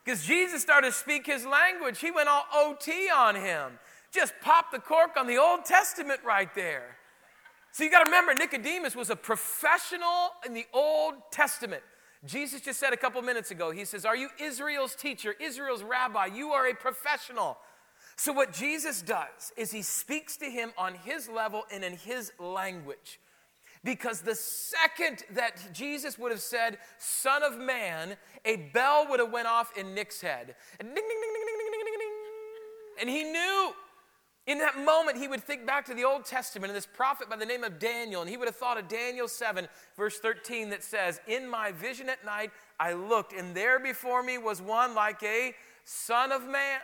because 0.04 0.24
Jesus 0.24 0.62
started 0.62 0.88
to 0.88 0.92
speak 0.92 1.26
his 1.26 1.44
language. 1.44 1.98
He 1.98 2.10
went 2.10 2.28
all 2.28 2.46
OT 2.54 3.08
on 3.14 3.34
him. 3.34 3.78
Just 4.12 4.32
popped 4.40 4.72
the 4.72 4.78
cork 4.78 5.16
on 5.18 5.26
the 5.26 5.36
Old 5.36 5.64
Testament 5.64 6.20
right 6.24 6.52
there. 6.54 6.96
So 7.72 7.84
you 7.84 7.90
got 7.90 8.04
to 8.04 8.10
remember, 8.10 8.34
Nicodemus 8.34 8.96
was 8.96 9.10
a 9.10 9.16
professional 9.16 10.30
in 10.46 10.54
the 10.54 10.66
Old 10.72 11.14
Testament. 11.30 11.82
Jesus 12.24 12.60
just 12.60 12.80
said 12.80 12.92
a 12.92 12.96
couple 12.96 13.20
minutes 13.22 13.50
ago, 13.50 13.70
He 13.70 13.84
says, 13.84 14.04
Are 14.04 14.16
you 14.16 14.28
Israel's 14.40 14.94
teacher, 14.94 15.34
Israel's 15.38 15.82
rabbi? 15.82 16.26
You 16.26 16.50
are 16.50 16.66
a 16.66 16.74
professional. 16.74 17.58
So, 18.16 18.32
what 18.32 18.52
Jesus 18.52 19.02
does 19.02 19.52
is 19.56 19.70
He 19.70 19.82
speaks 19.82 20.36
to 20.38 20.46
him 20.46 20.72
on 20.76 20.94
his 20.94 21.28
level 21.28 21.64
and 21.72 21.84
in 21.84 21.96
his 21.96 22.32
language. 22.40 23.20
Because 23.84 24.20
the 24.20 24.34
second 24.34 25.24
that 25.32 25.72
Jesus 25.72 26.18
would 26.18 26.32
have 26.32 26.40
said, 26.40 26.78
Son 26.98 27.42
of 27.42 27.58
Man, 27.58 28.16
a 28.44 28.56
bell 28.56 29.06
would 29.08 29.20
have 29.20 29.30
went 29.30 29.46
off 29.46 29.76
in 29.76 29.94
Nick's 29.94 30.20
head. 30.20 30.54
And, 30.80 30.88
ding, 30.88 31.04
ding, 31.08 31.20
ding, 31.20 31.38
and 33.00 33.08
he 33.08 33.24
knew. 33.24 33.72
In 34.46 34.58
that 34.60 34.82
moment, 34.82 35.18
he 35.18 35.28
would 35.28 35.44
think 35.44 35.66
back 35.66 35.84
to 35.86 35.94
the 35.94 36.04
Old 36.04 36.24
Testament 36.24 36.70
and 36.70 36.76
this 36.76 36.86
prophet 36.86 37.28
by 37.28 37.36
the 37.36 37.44
name 37.44 37.64
of 37.64 37.78
Daniel, 37.78 38.22
and 38.22 38.30
he 38.30 38.38
would 38.38 38.48
have 38.48 38.56
thought 38.56 38.78
of 38.78 38.88
Daniel 38.88 39.28
7, 39.28 39.68
verse 39.94 40.18
13, 40.20 40.70
that 40.70 40.82
says, 40.82 41.20
In 41.26 41.46
my 41.46 41.70
vision 41.70 42.08
at 42.08 42.24
night, 42.24 42.50
I 42.80 42.94
looked, 42.94 43.34
and 43.34 43.54
there 43.54 43.78
before 43.78 44.22
me 44.22 44.38
was 44.38 44.62
one 44.62 44.94
like 44.94 45.22
a 45.22 45.54
son 45.84 46.32
of 46.32 46.48
man. 46.48 46.80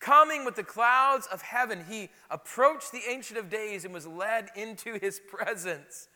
Coming 0.00 0.44
with 0.44 0.54
the 0.54 0.62
clouds 0.62 1.26
of 1.32 1.40
heaven, 1.40 1.86
he 1.88 2.10
approached 2.30 2.92
the 2.92 3.00
Ancient 3.08 3.38
of 3.38 3.48
Days 3.48 3.86
and 3.86 3.94
was 3.94 4.06
led 4.06 4.50
into 4.54 4.98
his 5.00 5.18
presence. 5.30 6.08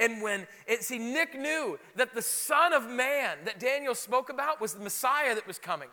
And 0.00 0.22
when, 0.22 0.46
it, 0.66 0.82
see, 0.82 0.98
Nick 0.98 1.38
knew 1.38 1.78
that 1.94 2.14
the 2.14 2.22
Son 2.22 2.72
of 2.72 2.88
Man 2.88 3.36
that 3.44 3.60
Daniel 3.60 3.94
spoke 3.94 4.30
about 4.30 4.60
was 4.60 4.72
the 4.72 4.80
Messiah 4.80 5.34
that 5.34 5.46
was 5.46 5.58
coming, 5.58 5.90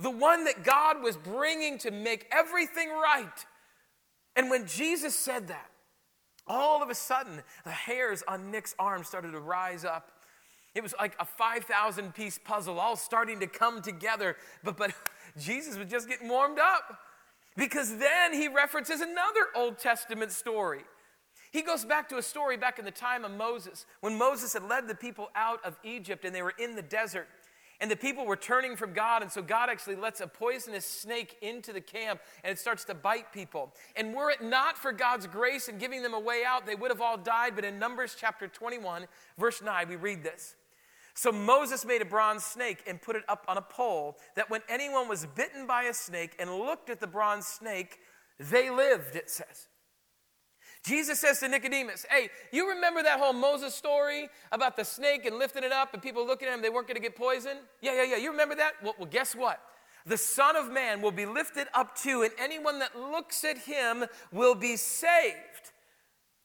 the 0.00 0.10
one 0.10 0.44
that 0.44 0.64
God 0.64 1.00
was 1.00 1.16
bringing 1.16 1.78
to 1.78 1.92
make 1.92 2.26
everything 2.32 2.90
right. 2.90 3.46
And 4.34 4.50
when 4.50 4.66
Jesus 4.66 5.14
said 5.14 5.46
that, 5.48 5.70
all 6.48 6.82
of 6.82 6.90
a 6.90 6.94
sudden, 6.94 7.40
the 7.64 7.70
hairs 7.70 8.22
on 8.26 8.50
Nick's 8.50 8.74
arm 8.78 9.04
started 9.04 9.32
to 9.32 9.40
rise 9.40 9.84
up. 9.84 10.10
It 10.74 10.82
was 10.82 10.94
like 10.98 11.16
a 11.18 11.24
5,000 11.24 12.14
piece 12.14 12.38
puzzle, 12.38 12.78
all 12.78 12.96
starting 12.96 13.40
to 13.40 13.46
come 13.46 13.80
together. 13.80 14.36
But, 14.62 14.76
but 14.76 14.92
Jesus 15.38 15.78
was 15.78 15.88
just 15.88 16.08
getting 16.08 16.28
warmed 16.28 16.58
up 16.58 16.98
because 17.56 17.96
then 17.96 18.34
he 18.34 18.48
references 18.48 19.00
another 19.00 19.46
Old 19.54 19.78
Testament 19.78 20.32
story. 20.32 20.82
He 21.52 21.62
goes 21.62 21.84
back 21.84 22.08
to 22.10 22.18
a 22.18 22.22
story 22.22 22.56
back 22.56 22.78
in 22.78 22.84
the 22.84 22.90
time 22.90 23.24
of 23.24 23.30
Moses, 23.30 23.86
when 24.00 24.16
Moses 24.18 24.52
had 24.52 24.64
led 24.64 24.88
the 24.88 24.94
people 24.94 25.30
out 25.34 25.64
of 25.64 25.76
Egypt 25.84 26.24
and 26.24 26.34
they 26.34 26.42
were 26.42 26.54
in 26.58 26.76
the 26.76 26.82
desert. 26.82 27.28
And 27.78 27.90
the 27.90 27.96
people 27.96 28.24
were 28.24 28.36
turning 28.36 28.74
from 28.74 28.94
God, 28.94 29.20
and 29.20 29.30
so 29.30 29.42
God 29.42 29.68
actually 29.68 29.96
lets 29.96 30.22
a 30.22 30.26
poisonous 30.26 30.86
snake 30.86 31.36
into 31.42 31.74
the 31.74 31.80
camp 31.80 32.20
and 32.42 32.50
it 32.50 32.58
starts 32.58 32.84
to 32.84 32.94
bite 32.94 33.32
people. 33.32 33.74
And 33.96 34.14
were 34.14 34.30
it 34.30 34.42
not 34.42 34.78
for 34.78 34.92
God's 34.92 35.26
grace 35.26 35.68
and 35.68 35.78
giving 35.78 36.02
them 36.02 36.14
a 36.14 36.20
way 36.20 36.42
out, 36.46 36.64
they 36.64 36.74
would 36.74 36.90
have 36.90 37.02
all 37.02 37.18
died. 37.18 37.54
But 37.54 37.66
in 37.66 37.78
Numbers 37.78 38.16
chapter 38.18 38.48
21, 38.48 39.06
verse 39.38 39.60
9, 39.62 39.88
we 39.88 39.96
read 39.96 40.22
this. 40.22 40.54
So 41.12 41.32
Moses 41.32 41.84
made 41.84 42.02
a 42.02 42.06
bronze 42.06 42.44
snake 42.44 42.82
and 42.86 43.00
put 43.00 43.16
it 43.16 43.24
up 43.28 43.44
on 43.48 43.56
a 43.56 43.62
pole, 43.62 44.18
that 44.36 44.50
when 44.50 44.60
anyone 44.68 45.08
was 45.08 45.26
bitten 45.34 45.66
by 45.66 45.84
a 45.84 45.94
snake 45.94 46.34
and 46.38 46.50
looked 46.50 46.90
at 46.90 47.00
the 47.00 47.06
bronze 47.06 47.46
snake, 47.46 47.98
they 48.38 48.68
lived, 48.68 49.16
it 49.16 49.30
says. 49.30 49.68
Jesus 50.86 51.18
says 51.18 51.40
to 51.40 51.48
Nicodemus, 51.48 52.06
Hey, 52.08 52.30
you 52.52 52.68
remember 52.70 53.02
that 53.02 53.18
whole 53.18 53.32
Moses 53.32 53.74
story 53.74 54.28
about 54.52 54.76
the 54.76 54.84
snake 54.84 55.26
and 55.26 55.36
lifting 55.36 55.64
it 55.64 55.72
up 55.72 55.92
and 55.92 56.02
people 56.02 56.24
looking 56.24 56.46
at 56.46 56.54
him, 56.54 56.62
they 56.62 56.70
weren't 56.70 56.86
going 56.86 56.96
to 56.96 57.02
get 57.02 57.16
poisoned? 57.16 57.58
Yeah, 57.82 57.94
yeah, 57.96 58.04
yeah. 58.04 58.16
You 58.16 58.30
remember 58.30 58.54
that? 58.54 58.74
Well, 58.82 58.94
well, 58.96 59.08
guess 59.10 59.34
what? 59.34 59.60
The 60.06 60.16
Son 60.16 60.54
of 60.54 60.70
Man 60.70 61.02
will 61.02 61.10
be 61.10 61.26
lifted 61.26 61.66
up 61.74 61.96
too, 61.96 62.22
and 62.22 62.30
anyone 62.38 62.78
that 62.78 62.96
looks 62.96 63.44
at 63.44 63.58
him 63.58 64.04
will 64.30 64.54
be 64.54 64.76
saved. 64.76 65.72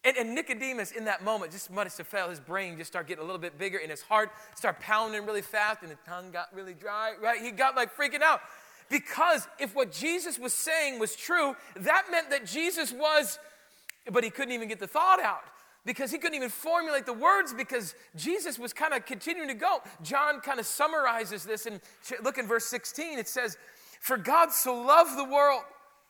And, 0.04 0.18
and 0.18 0.34
Nicodemus, 0.34 0.92
in 0.92 1.06
that 1.06 1.24
moment, 1.24 1.52
just 1.52 1.70
must 1.70 2.00
have 2.00 2.08
felt 2.08 2.32
his 2.32 2.40
brain 2.40 2.80
just 2.80 2.92
start 2.92 3.08
getting 3.08 3.24
a 3.24 3.26
little 3.26 3.40
bit 3.40 3.60
bigger 3.60 3.78
and 3.78 3.92
his 3.92 4.02
heart 4.02 4.32
start 4.56 4.80
pounding 4.80 5.28
really 5.28 5.44
fast 5.44 5.84
and 5.84 5.92
his 5.92 6.00
tongue 6.08 6.32
got 6.32 6.48
really 6.56 6.74
dry, 6.74 7.14
right? 7.22 7.40
He 7.40 7.52
got 7.52 7.76
like 7.76 7.96
freaking 7.96 8.24
out. 8.24 8.42
Because 8.90 9.48
if 9.60 9.76
what 9.76 9.92
Jesus 9.92 10.40
was 10.40 10.54
saying 10.54 11.00
was 11.00 11.16
true, 11.16 11.56
that 11.76 12.06
meant 12.12 12.32
that 12.32 12.48
Jesus 12.48 12.92
was 12.92 13.38
But 14.10 14.24
he 14.24 14.30
couldn't 14.30 14.54
even 14.54 14.68
get 14.68 14.80
the 14.80 14.88
thought 14.88 15.22
out 15.22 15.44
because 15.86 16.12
he 16.12 16.18
couldn't 16.18 16.36
even 16.36 16.50
formulate 16.50 17.06
the 17.06 17.14
words 17.14 17.54
because 17.54 17.96
Jesus 18.16 18.60
was 18.60 18.74
kind 18.74 18.94
of 18.94 19.06
continuing 19.06 19.48
to 19.48 19.56
go. 19.56 19.80
John 20.02 20.40
kind 20.40 20.60
of 20.60 20.66
summarizes 20.66 21.44
this 21.44 21.66
and 21.66 21.80
look 22.24 22.38
in 22.38 22.48
verse 22.48 22.66
16. 22.66 23.18
It 23.18 23.28
says, 23.28 23.58
For 24.00 24.18
God 24.18 24.52
so 24.52 24.74
loved 24.74 25.18
the 25.18 25.26
world 25.26 25.64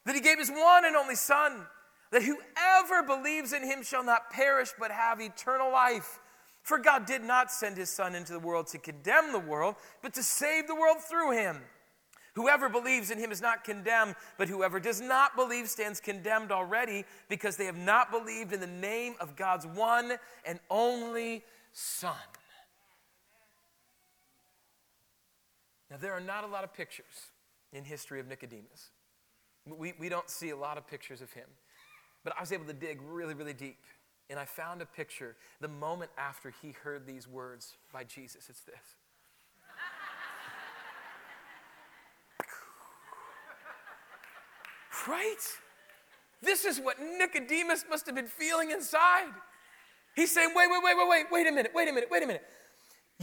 that 0.06 0.16
he 0.16 0.22
gave 0.22 0.40
his 0.40 0.50
one 0.50 0.86
and 0.86 0.96
only 0.96 1.16
Son, 1.16 1.66
that 2.12 2.24
whoever 2.24 3.04
believes 3.04 3.54
in 3.54 3.64
him 3.64 3.84
shall 3.84 4.04
not 4.04 4.30
perish 4.30 4.70
but 4.78 4.92
have 4.92 5.22
eternal 5.22 5.72
life. 5.72 6.20
For 6.64 6.78
God 6.78 7.06
did 7.06 7.24
not 7.24 7.52
send 7.52 7.78
his 7.78 7.90
Son 7.90 8.14
into 8.14 8.34
the 8.34 8.40
world 8.40 8.68
to 8.68 8.78
condemn 8.78 9.32
the 9.32 9.40
world, 9.40 9.76
but 10.02 10.14
to 10.14 10.24
save 10.24 10.68
the 10.68 10.76
world 10.76 10.98
through 11.10 11.32
him. 11.32 11.62
Whoever 12.34 12.70
believes 12.70 13.12
in 13.12 13.18
him 13.18 13.32
is 13.32 13.42
not 13.42 13.64
condemned, 13.64 14.16
but 14.38 14.48
whoever 14.48 14.80
does 14.80 15.02
not 15.02 15.36
believe 15.36 15.68
stands 15.70 16.00
condemned 16.00 16.52
already 16.52 17.04
because 17.28 17.58
they 17.58 17.66
have 17.66 17.78
not 17.78 18.10
believed 18.10 18.54
in 18.54 18.62
the 18.62 18.68
name 18.68 19.16
of 19.20 19.36
God's 19.36 19.68
one 19.68 20.14
and 20.46 20.60
only 20.70 21.44
Son. 21.74 22.16
Now, 25.90 25.98
there 25.98 26.14
are 26.14 26.22
not 26.22 26.46
a 26.46 26.48
lot 26.48 26.64
of 26.64 26.74
pictures 26.74 27.32
in 27.74 27.84
history 27.84 28.22
of 28.22 28.28
Nicodemus. 28.28 28.92
We, 29.66 29.94
we 30.00 30.08
don't 30.08 30.30
see 30.30 30.50
a 30.50 30.56
lot 30.56 30.78
of 30.78 30.88
pictures 30.88 31.22
of 31.22 31.34
him. 31.34 31.48
But 32.24 32.34
I 32.38 32.40
was 32.40 32.54
able 32.54 32.66
to 32.66 32.74
dig 32.74 33.00
really, 33.02 33.34
really 33.34 33.54
deep. 33.54 33.78
And 34.30 34.40
I 34.40 34.46
found 34.46 34.82
a 34.82 34.86
picture 34.86 35.36
the 35.60 35.68
moment 35.68 36.12
after 36.18 36.54
he 36.62 36.72
heard 36.72 37.06
these 37.06 37.28
words 37.28 37.76
by 37.92 38.06
Jesus. 38.06 38.48
It's 38.50 38.62
this. 38.62 38.96
Right? 45.08 45.38
This 46.42 46.66
is 46.66 46.80
what 46.80 46.98
Nicodemus 47.00 47.86
must 47.90 48.06
have 48.08 48.16
been 48.16 48.28
feeling 48.28 48.72
inside. 48.72 49.32
He's 50.16 50.34
saying, 50.34 50.50
wait, 50.56 50.68
wait, 50.70 50.82
wait, 50.84 50.96
wait, 50.98 51.08
wait, 51.08 51.26
wait 51.32 51.48
a 51.48 51.52
minute, 51.52 51.72
wait 51.74 51.88
a 51.88 51.94
minute, 51.94 52.10
wait 52.12 52.24
a 52.24 52.28
minute. 52.28 52.44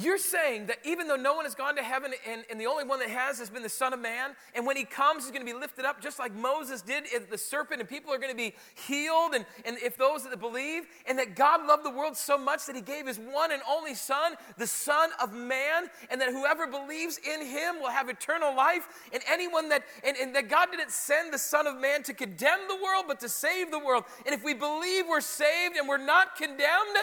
You're 0.01 0.19
saying 0.19 0.67
that 0.67 0.79
even 0.85 1.09
though 1.09 1.17
no 1.17 1.35
one 1.35 1.45
has 1.45 1.57
gone 1.57 1.75
to 1.75 1.83
heaven 1.83 2.13
and, 2.29 2.45
and, 2.49 2.61
the 2.61 2.67
only 2.67 2.85
one 2.85 3.01
that 3.01 3.11
has 3.11 3.41
has 3.41 3.51
been 3.51 3.65
the 3.65 3.69
Son 3.69 3.93
of 3.93 3.99
Man, 3.99 4.37
and 4.55 4.65
when 4.65 4.77
he 4.77 4.85
comes, 4.85 5.25
he's 5.25 5.33
going 5.33 5.45
to 5.45 5.53
be 5.53 5.59
lifted 5.59 5.85
up 5.85 6.01
just 6.01 6.21
like 6.21 6.33
Moses 6.33 6.83
did 6.83 7.05
the 7.29 7.39
serpent, 7.39 7.81
and 7.81 7.89
people 7.89 8.13
are 8.13 8.19
going 8.19 8.31
to 8.31 8.37
be 8.37 8.55
healed, 8.87 9.35
and, 9.35 9.45
and 9.65 9.77
if 9.79 9.97
those 9.97 10.23
that 10.23 10.39
believe, 10.39 10.85
and 11.07 11.19
that 11.19 11.35
God 11.35 11.67
loved 11.67 11.85
the 11.85 11.91
world 11.91 12.17
so 12.17 12.39
much 12.39 12.67
that 12.67 12.77
he 12.77 12.83
gave 12.83 13.09
his 13.09 13.19
one 13.19 13.51
and 13.51 13.61
only 13.69 13.95
Son, 13.95 14.35
the 14.57 14.69
Son 14.69 15.11
of 15.21 15.33
Man, 15.33 15.89
and 16.11 16.21
that 16.21 16.31
whoever 16.31 16.69
believes 16.69 17.19
in 17.19 17.45
him 17.45 17.81
will 17.81 17.91
have 17.91 18.09
eternal 18.09 18.55
life, 18.55 18.87
and 19.13 19.21
anyone 19.29 19.69
that, 19.71 19.83
and, 20.05 20.17
and 20.17 20.33
that 20.37 20.49
God 20.49 20.69
didn't 20.71 20.93
send 20.93 21.33
the 21.33 21.39
Son 21.39 21.67
of 21.67 21.77
Man 21.77 22.05
to 22.05 22.15
condemn 22.15 22.61
the 22.69 22.77
world, 22.77 23.07
but 23.09 23.19
to 23.19 23.29
save 23.29 23.73
the 23.73 23.81
world. 23.81 24.05
And 24.25 24.33
if 24.33 24.45
we 24.45 24.55
believe 24.55 25.07
we're 25.09 25.21
saved 25.21 25.77
and 25.77 25.89
we're 25.89 25.99
not 25.99 26.37
condemned, 26.37 26.99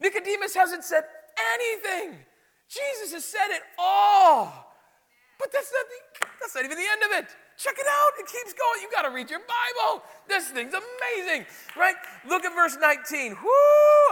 Nicodemus 0.00 0.54
hasn't 0.54 0.84
said 0.84 1.02
anything. 1.54 2.18
Jesus 2.68 3.12
has 3.12 3.24
said 3.24 3.48
it 3.50 3.62
all. 3.78 4.66
But 5.38 5.52
that's 5.52 5.72
not, 5.72 5.86
the, 5.86 6.26
that's 6.40 6.54
not 6.54 6.64
even 6.64 6.76
the 6.76 6.88
end 6.90 7.02
of 7.02 7.24
it. 7.24 7.30
Check 7.56 7.74
it 7.78 7.86
out. 7.86 8.10
It 8.18 8.26
keeps 8.26 8.52
going. 8.52 8.82
You 8.82 8.88
got 8.90 9.02
to 9.02 9.10
read 9.10 9.30
your 9.30 9.40
Bible. 9.40 10.02
This 10.28 10.48
thing's 10.48 10.74
amazing, 10.74 11.46
right? 11.76 11.94
Look 12.28 12.44
at 12.44 12.54
verse 12.54 12.76
19. 12.80 13.32
Whoo, 13.32 13.48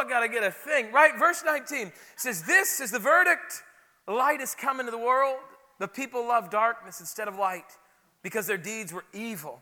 I 0.01 0.07
got 0.09 0.21
to 0.21 0.29
get 0.29 0.43
a 0.43 0.51
thing, 0.51 0.93
right? 0.93 1.13
Verse 1.19 1.43
19 1.45 1.93
says, 2.17 2.43
This 2.43 2.81
is 2.81 2.91
the 2.91 2.99
verdict. 2.99 3.63
Light 4.09 4.41
has 4.41 4.55
come 4.55 4.81
into 4.81 4.93
the 4.93 4.99
world. 4.99 5.37
The 5.79 5.89
people 5.89 6.27
love 6.27 6.51
darkness 6.51 7.01
instead 7.01 7.29
of 7.29 7.37
light 7.37 7.77
because 8.23 8.47
their 8.47 8.57
deeds 8.57 8.93
were 8.93 9.05
evil. 9.13 9.61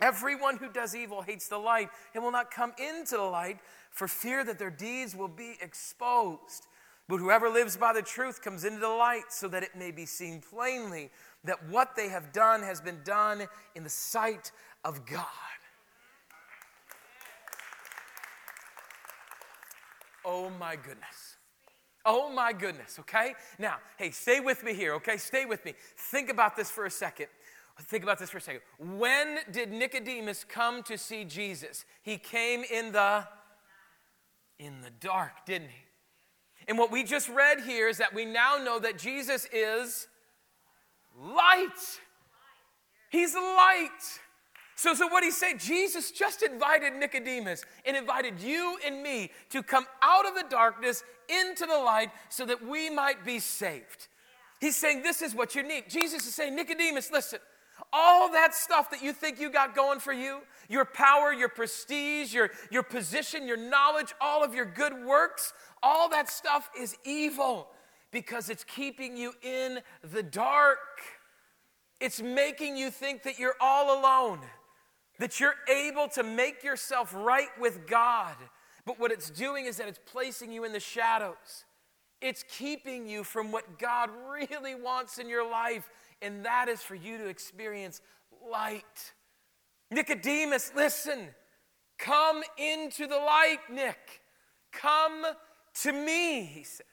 Everyone 0.00 0.56
who 0.56 0.68
does 0.68 0.94
evil 0.94 1.22
hates 1.22 1.48
the 1.48 1.58
light 1.58 1.88
and 2.14 2.22
will 2.22 2.32
not 2.32 2.50
come 2.50 2.72
into 2.78 3.16
the 3.16 3.22
light 3.22 3.58
for 3.90 4.06
fear 4.06 4.44
that 4.44 4.58
their 4.58 4.70
deeds 4.70 5.16
will 5.16 5.28
be 5.28 5.56
exposed. 5.60 6.66
But 7.08 7.18
whoever 7.18 7.48
lives 7.48 7.76
by 7.76 7.92
the 7.92 8.02
truth 8.02 8.42
comes 8.42 8.64
into 8.64 8.80
the 8.80 8.88
light 8.88 9.30
so 9.30 9.46
that 9.48 9.62
it 9.62 9.76
may 9.76 9.92
be 9.92 10.06
seen 10.06 10.40
plainly 10.40 11.10
that 11.44 11.68
what 11.68 11.94
they 11.94 12.08
have 12.08 12.32
done 12.32 12.62
has 12.62 12.80
been 12.80 13.00
done 13.04 13.46
in 13.76 13.84
the 13.84 13.90
sight 13.90 14.50
of 14.84 15.06
God. 15.06 15.24
Oh 20.24 20.50
my 20.50 20.74
goodness. 20.74 21.36
Oh 22.04 22.28
my 22.30 22.52
goodness, 22.52 22.98
okay? 23.00 23.34
Now, 23.58 23.76
hey, 23.96 24.10
stay 24.10 24.40
with 24.40 24.64
me 24.64 24.74
here, 24.74 24.94
okay? 24.94 25.16
Stay 25.16 25.44
with 25.44 25.64
me. 25.64 25.74
Think 25.96 26.30
about 26.30 26.56
this 26.56 26.70
for 26.70 26.86
a 26.86 26.90
second. 26.90 27.26
Think 27.82 28.02
about 28.02 28.18
this 28.18 28.30
for 28.30 28.38
a 28.38 28.40
second. 28.40 28.62
When 28.78 29.38
did 29.52 29.70
Nicodemus 29.70 30.44
come 30.44 30.82
to 30.84 30.96
see 30.98 31.24
Jesus? 31.24 31.84
He 32.02 32.16
came 32.16 32.64
in 32.64 32.92
the 32.92 33.26
in 34.58 34.80
the 34.80 34.90
dark, 34.90 35.44
didn't 35.44 35.68
he? 35.68 35.85
And 36.68 36.78
what 36.78 36.90
we 36.90 37.04
just 37.04 37.28
read 37.28 37.60
here 37.60 37.88
is 37.88 37.98
that 37.98 38.14
we 38.14 38.24
now 38.24 38.56
know 38.62 38.78
that 38.80 38.98
Jesus 38.98 39.46
is 39.52 40.08
light. 41.20 41.68
He's 43.10 43.34
light. 43.34 43.90
So, 44.74 44.92
so 44.92 45.06
what 45.06 45.24
he's 45.24 45.36
saying, 45.36 45.58
Jesus 45.58 46.10
just 46.10 46.42
invited 46.42 46.94
Nicodemus 46.94 47.64
and 47.86 47.96
invited 47.96 48.40
you 48.40 48.76
and 48.84 49.02
me 49.02 49.30
to 49.50 49.62
come 49.62 49.86
out 50.02 50.26
of 50.26 50.34
the 50.34 50.44
darkness 50.50 51.02
into 51.28 51.64
the 51.64 51.78
light 51.78 52.10
so 52.28 52.44
that 52.44 52.62
we 52.62 52.90
might 52.90 53.24
be 53.24 53.38
saved. 53.38 54.08
He's 54.60 54.76
saying, 54.76 55.02
This 55.02 55.22
is 55.22 55.34
what 55.34 55.54
you 55.54 55.62
need. 55.62 55.84
Jesus 55.88 56.26
is 56.26 56.34
saying, 56.34 56.54
Nicodemus, 56.54 57.10
listen, 57.10 57.38
all 57.98 58.30
that 58.32 58.54
stuff 58.54 58.90
that 58.90 59.02
you 59.02 59.14
think 59.14 59.40
you 59.40 59.50
got 59.50 59.74
going 59.74 60.00
for 60.00 60.12
you, 60.12 60.40
your 60.68 60.84
power, 60.84 61.32
your 61.32 61.48
prestige, 61.48 62.34
your, 62.34 62.50
your 62.70 62.82
position, 62.82 63.48
your 63.48 63.56
knowledge, 63.56 64.12
all 64.20 64.44
of 64.44 64.54
your 64.54 64.66
good 64.66 64.92
works, 65.06 65.54
all 65.82 66.10
that 66.10 66.28
stuff 66.28 66.68
is 66.78 66.94
evil 67.04 67.68
because 68.12 68.50
it's 68.50 68.64
keeping 68.64 69.16
you 69.16 69.32
in 69.42 69.80
the 70.12 70.22
dark. 70.22 70.78
It's 71.98 72.20
making 72.20 72.76
you 72.76 72.90
think 72.90 73.22
that 73.22 73.38
you're 73.38 73.56
all 73.62 73.98
alone, 73.98 74.40
that 75.18 75.40
you're 75.40 75.54
able 75.66 76.08
to 76.08 76.22
make 76.22 76.62
yourself 76.62 77.14
right 77.14 77.48
with 77.58 77.86
God. 77.86 78.36
But 78.84 79.00
what 79.00 79.10
it's 79.10 79.30
doing 79.30 79.64
is 79.64 79.78
that 79.78 79.88
it's 79.88 80.00
placing 80.04 80.52
you 80.52 80.64
in 80.64 80.74
the 80.74 80.80
shadows. 80.80 81.64
It's 82.20 82.44
keeping 82.48 83.08
you 83.08 83.24
from 83.24 83.52
what 83.52 83.78
God 83.78 84.10
really 84.30 84.74
wants 84.74 85.18
in 85.18 85.30
your 85.30 85.48
life, 85.50 85.88
and 86.22 86.44
that 86.44 86.68
is 86.68 86.82
for 86.82 86.94
you 86.94 87.18
to 87.18 87.26
experience 87.26 88.00
light. 88.50 89.12
Nicodemus, 89.90 90.72
listen. 90.74 91.28
Come 91.98 92.42
into 92.58 93.06
the 93.06 93.16
light, 93.16 93.58
Nick. 93.70 94.22
Come 94.72 95.24
to 95.82 95.92
me, 95.92 96.44
he 96.44 96.62
says. 96.62 96.86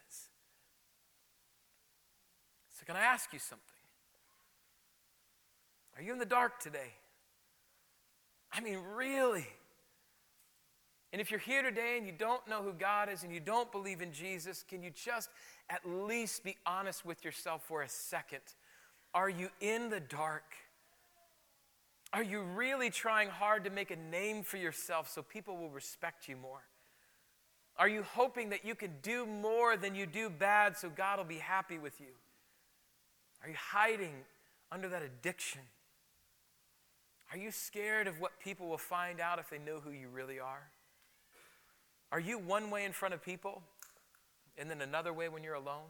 So, 2.80 2.86
can 2.86 2.96
I 2.96 3.02
ask 3.02 3.34
you 3.34 3.40
something? 3.40 3.68
Are 5.96 6.02
you 6.02 6.14
in 6.14 6.20
the 6.20 6.26
dark 6.26 6.60
today? 6.60 6.94
I 8.52 8.62
mean, 8.62 8.80
really? 8.96 9.48
And 11.12 11.22
if 11.22 11.30
you're 11.30 11.40
here 11.40 11.62
today 11.62 11.98
and 11.98 12.08
you 12.08 12.14
don't 12.18 12.48
know 12.48 12.64
who 12.64 12.74
God 12.74 13.08
is 13.08 13.24
and 13.24 13.32
you 13.32 13.40
don't 13.40 13.72
believe 13.72 14.02
in 14.02 14.12
Jesus, 14.12 14.64
can 14.68 14.82
you 14.82 14.90
just 14.90 15.30
at 15.70 15.82
least 15.86 16.44
be 16.44 16.58
honest 16.66 17.06
with 17.06 17.24
yourself 17.24 17.64
for 17.64 17.84
a 17.84 17.90
second? 17.90 18.42
Are 19.14 19.30
you 19.30 19.50
in 19.62 19.90
the 19.90 20.00
dark? 20.00 20.44
Are 22.12 22.24
you 22.24 22.42
really 22.42 22.90
trying 22.90 23.30
hard 23.30 23.64
to 23.64 23.70
make 23.70 23.92
a 23.92 23.96
name 23.96 24.44
for 24.44 24.58
yourself 24.58 25.10
so 25.10 25.22
people 25.22 25.58
will 25.58 25.70
respect 25.70 26.28
you 26.28 26.36
more? 26.36 26.64
Are 27.78 27.88
you 27.88 28.04
hoping 28.04 28.50
that 28.50 28.66
you 28.66 28.76
can 28.76 28.92
do 29.02 29.26
more 29.26 29.78
than 29.78 29.96
you 29.96 30.06
do 30.06 30.30
bad 30.30 30.78
so 30.78 30.90
God 30.90 31.18
will 31.18 31.26
be 31.26 31.40
happy 31.40 31.80
with 31.80 32.00
you? 32.00 32.14
Are 33.42 33.50
you 33.50 33.56
hiding 33.58 34.14
under 34.72 34.88
that 34.90 35.02
addiction? 35.02 35.62
Are 37.32 37.38
you 37.38 37.52
scared 37.52 38.08
of 38.08 38.20
what 38.20 38.40
people 38.40 38.68
will 38.68 38.78
find 38.78 39.20
out 39.20 39.40
if 39.40 39.50
they 39.50 39.58
know 39.58 39.80
who 39.80 39.90
you 39.90 40.08
really 40.08 40.40
are? 40.40 40.70
Are 42.12 42.20
you 42.20 42.38
one 42.38 42.70
way 42.70 42.86
in 42.86 42.92
front 42.92 43.16
of 43.16 43.24
people 43.24 43.64
and 44.56 44.70
then 44.70 44.82
another 44.82 45.12
way 45.12 45.30
when 45.30 45.44
you're 45.44 45.56
alone? 45.56 45.90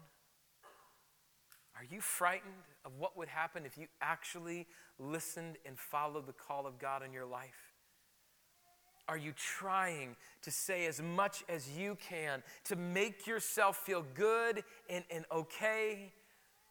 Are 1.76 1.84
you 1.84 2.00
frightened 2.00 2.54
of 2.86 2.92
what 2.98 3.18
would 3.18 3.28
happen 3.28 3.66
if 3.66 3.78
you 3.78 3.88
actually 4.02 4.68
listened 5.00 5.58
and 5.66 5.78
followed 5.78 6.28
the 6.28 6.34
call 6.34 6.68
of 6.68 6.80
God 6.80 7.04
in 7.04 7.14
your 7.14 7.26
life? 7.26 7.74
Are 9.08 9.18
you 9.18 9.34
trying 9.36 10.16
to 10.44 10.52
say 10.52 10.86
as 10.86 11.02
much 11.02 11.44
as 11.50 11.70
you 11.78 11.98
can 12.10 12.42
to 12.66 12.76
make 12.76 13.28
yourself 13.28 13.78
feel 13.78 14.06
good 14.14 14.64
and, 14.90 15.04
and 15.12 15.26
okay 15.32 16.14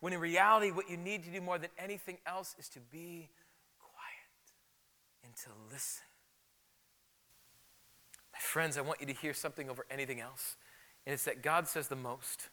when 0.01 0.13
in 0.13 0.19
reality, 0.19 0.73
what 0.73 0.91
you 0.91 0.97
need 0.97 1.23
to 1.23 1.31
do 1.31 1.41
more 1.41 1.59
than 1.59 1.71
anything 1.79 2.19
else 2.27 2.57
is 2.59 2.69
to 2.71 2.81
be 2.81 3.29
quiet 3.79 4.53
and 5.25 5.33
to 5.37 5.49
listen? 5.73 6.03
My 8.33 8.41
friends, 8.41 8.77
I 8.77 8.81
want 8.81 9.01
you 9.01 9.07
to 9.07 9.13
hear 9.13 9.33
something 9.33 9.71
over 9.71 9.87
anything 9.89 10.19
else, 10.19 10.57
and 11.07 11.15
it's 11.15 11.25
that 11.27 11.41
God 11.41 11.69
says 11.69 11.87
the 11.87 11.95
most 11.95 12.49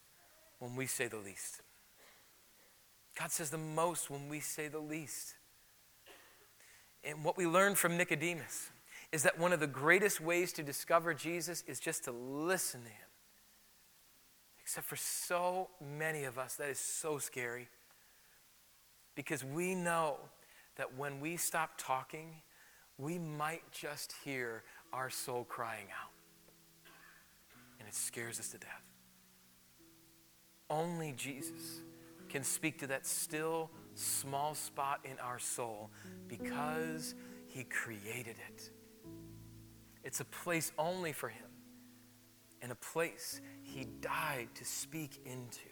when 0.59 0.75
we 0.75 0.85
say 0.85 1.07
the 1.07 1.17
least. 1.17 1.61
God 3.17 3.31
says 3.31 3.49
the 3.49 3.57
most 3.57 4.09
when 4.09 4.29
we 4.29 4.39
say 4.39 4.67
the 4.67 4.79
least. 4.79 5.35
And 7.03 7.23
what 7.23 7.37
we 7.37 7.47
learn 7.47 7.75
from 7.75 7.97
Nicodemus 7.97 8.69
is 9.11 9.23
that 9.23 9.39
one 9.39 9.53
of 9.53 9.59
the 9.59 9.67
greatest 9.67 10.21
ways 10.21 10.53
to 10.53 10.63
discover 10.63 11.13
Jesus 11.13 11.63
is 11.67 11.79
just 11.79 12.03
to 12.05 12.11
listen 12.11 12.81
to 12.81 12.89
him. 12.89 13.07
Except 14.61 14.85
for 14.85 14.95
so 14.95 15.69
many 15.81 16.25
of 16.25 16.37
us, 16.37 16.55
that 16.55 16.69
is 16.69 16.79
so 16.79 17.17
scary. 17.17 17.69
Because 19.15 19.43
we 19.43 19.73
know 19.73 20.17
that 20.75 20.95
when 20.95 21.19
we 21.19 21.37
stop 21.37 21.71
talking, 21.77 22.35
we 22.97 23.17
might 23.17 23.63
just 23.71 24.13
hear 24.23 24.63
our 24.93 25.09
soul 25.09 25.45
crying 25.45 25.87
out. 25.99 26.11
And 27.79 27.87
it 27.87 27.95
scares 27.95 28.39
us 28.39 28.49
to 28.49 28.57
death. 28.59 28.83
Only 30.69 31.13
Jesus 31.17 31.81
can 32.29 32.43
speak 32.43 32.79
to 32.79 32.87
that 32.87 33.05
still 33.05 33.69
small 33.95 34.55
spot 34.55 35.01
in 35.03 35.17
our 35.19 35.39
soul 35.39 35.89
because 36.27 37.15
he 37.47 37.63
created 37.63 38.35
it. 38.47 38.69
It's 40.03 40.19
a 40.19 40.25
place 40.25 40.71
only 40.77 41.11
for 41.11 41.29
him 41.29 41.45
and 42.61 42.71
a 42.71 42.75
place 42.75 43.41
he 43.63 43.85
died 44.01 44.49
to 44.55 44.65
speak 44.65 45.21
into. 45.25 45.69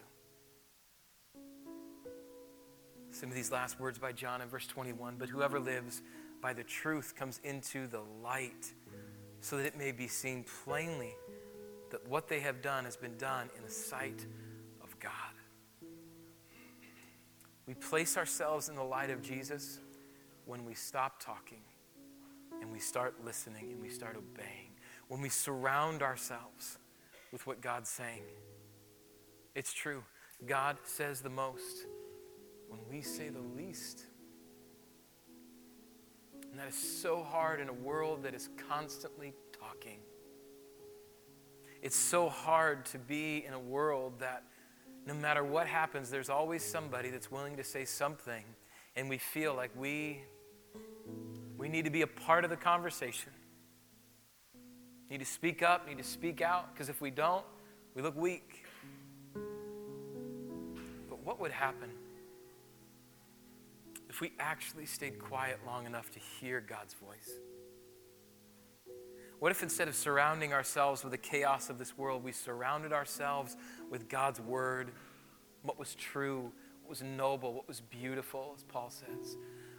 Some 3.11 3.29
of 3.29 3.35
these 3.35 3.51
last 3.51 3.79
words 3.79 3.97
by 3.97 4.11
John 4.11 4.41
in 4.41 4.47
verse 4.47 4.67
21 4.67 5.15
But 5.17 5.29
whoever 5.29 5.59
lives 5.59 6.01
by 6.41 6.53
the 6.53 6.63
truth 6.63 7.15
comes 7.15 7.39
into 7.43 7.87
the 7.87 8.01
light, 8.21 8.73
so 9.39 9.57
that 9.57 9.65
it 9.65 9.77
may 9.77 9.91
be 9.91 10.07
seen 10.07 10.45
plainly 10.63 11.15
that 11.89 12.07
what 12.07 12.27
they 12.27 12.39
have 12.41 12.61
done 12.61 12.85
has 12.85 12.95
been 12.95 13.17
done 13.17 13.49
in 13.57 13.63
the 13.63 13.71
sight 13.71 14.25
We 17.67 17.73
place 17.73 18.17
ourselves 18.17 18.69
in 18.69 18.75
the 18.75 18.83
light 18.83 19.09
of 19.09 19.21
Jesus 19.21 19.79
when 20.45 20.63
we 20.63 20.73
stop 20.73 21.21
talking 21.21 21.61
and 22.61 22.71
we 22.71 22.79
start 22.79 23.15
listening 23.25 23.71
and 23.73 23.81
we 23.81 23.89
start 23.89 24.15
obeying. 24.15 24.71
When 25.09 25.21
we 25.21 25.29
surround 25.29 26.01
ourselves 26.01 26.79
with 27.31 27.45
what 27.45 27.61
God's 27.61 27.89
saying. 27.89 28.23
It's 29.53 29.73
true. 29.73 30.03
God 30.45 30.77
says 30.83 31.21
the 31.21 31.29
most 31.29 31.85
when 32.69 32.79
we 32.89 33.01
say 33.01 33.29
the 33.29 33.41
least. 33.41 34.03
And 36.51 36.59
that 36.59 36.69
is 36.69 37.01
so 37.01 37.21
hard 37.21 37.59
in 37.59 37.69
a 37.69 37.73
world 37.73 38.23
that 38.23 38.33
is 38.33 38.49
constantly 38.69 39.33
talking. 39.59 39.99
It's 41.81 41.95
so 41.95 42.29
hard 42.29 42.85
to 42.87 42.97
be 42.97 43.43
in 43.45 43.53
a 43.53 43.59
world 43.59 44.19
that 44.19 44.43
no 45.07 45.13
matter 45.13 45.41
what 45.41 45.67
happens, 45.67 46.09
there's 46.09 46.29
always 46.29 46.61
somebody 46.61 47.09
that's 47.09 47.31
willing 47.31 47.55
to 47.55 47.63
say 47.63 47.85
something, 47.85 48.43
and 48.97 49.09
we 49.09 49.17
feel 49.17 49.55
like 49.55 49.71
we, 49.73 50.21
we 51.57 51.69
need 51.69 51.85
to 51.85 51.89
be 51.89 52.01
a 52.01 52.07
part 52.07 52.43
of 52.43 52.49
the 52.49 52.57
conversation. 52.57 53.31
Need 55.09 55.19
to 55.19 55.25
speak 55.25 55.63
up, 55.63 55.87
need 55.87 55.97
to 55.97 56.03
speak 56.03 56.41
out, 56.41 56.73
because 56.73 56.89
if 56.89 56.99
we 56.99 57.09
don't, 57.09 57.45
we 57.95 58.01
look 58.01 58.17
weak. 58.17 58.65
But 61.09 61.23
what 61.23 61.39
would 61.39 61.51
happen 61.51 61.89
if 64.09 64.19
we 64.19 64.33
actually 64.39 64.87
stayed 64.87 65.19
quiet 65.19 65.59
long 65.65 65.85
enough 65.85 66.11
to 66.11 66.19
hear 66.19 66.59
God's 66.59 66.95
voice? 66.95 67.31
What 69.39 69.51
if 69.51 69.61
instead 69.61 69.87
of 69.87 69.95
surrounding 69.95 70.51
ourselves 70.51 71.03
with 71.03 71.11
the 71.11 71.17
chaos 71.17 71.69
of 71.69 71.77
this 71.77 71.95
world, 71.97 72.23
we 72.23 72.31
surrounded 72.31 72.91
ourselves 72.91 73.55
with 73.89 74.09
God's 74.09 74.39
word, 74.39 74.91
what 75.63 75.77
was 75.79 75.95
true, 75.95 76.51
what 76.81 76.89
was 76.89 77.01
noble, 77.01 77.53
what 77.53 77.67
was 77.67 77.81
beautiful, 77.81 78.53
as 78.55 78.63
Paul 78.63 78.89
says? 78.89 79.37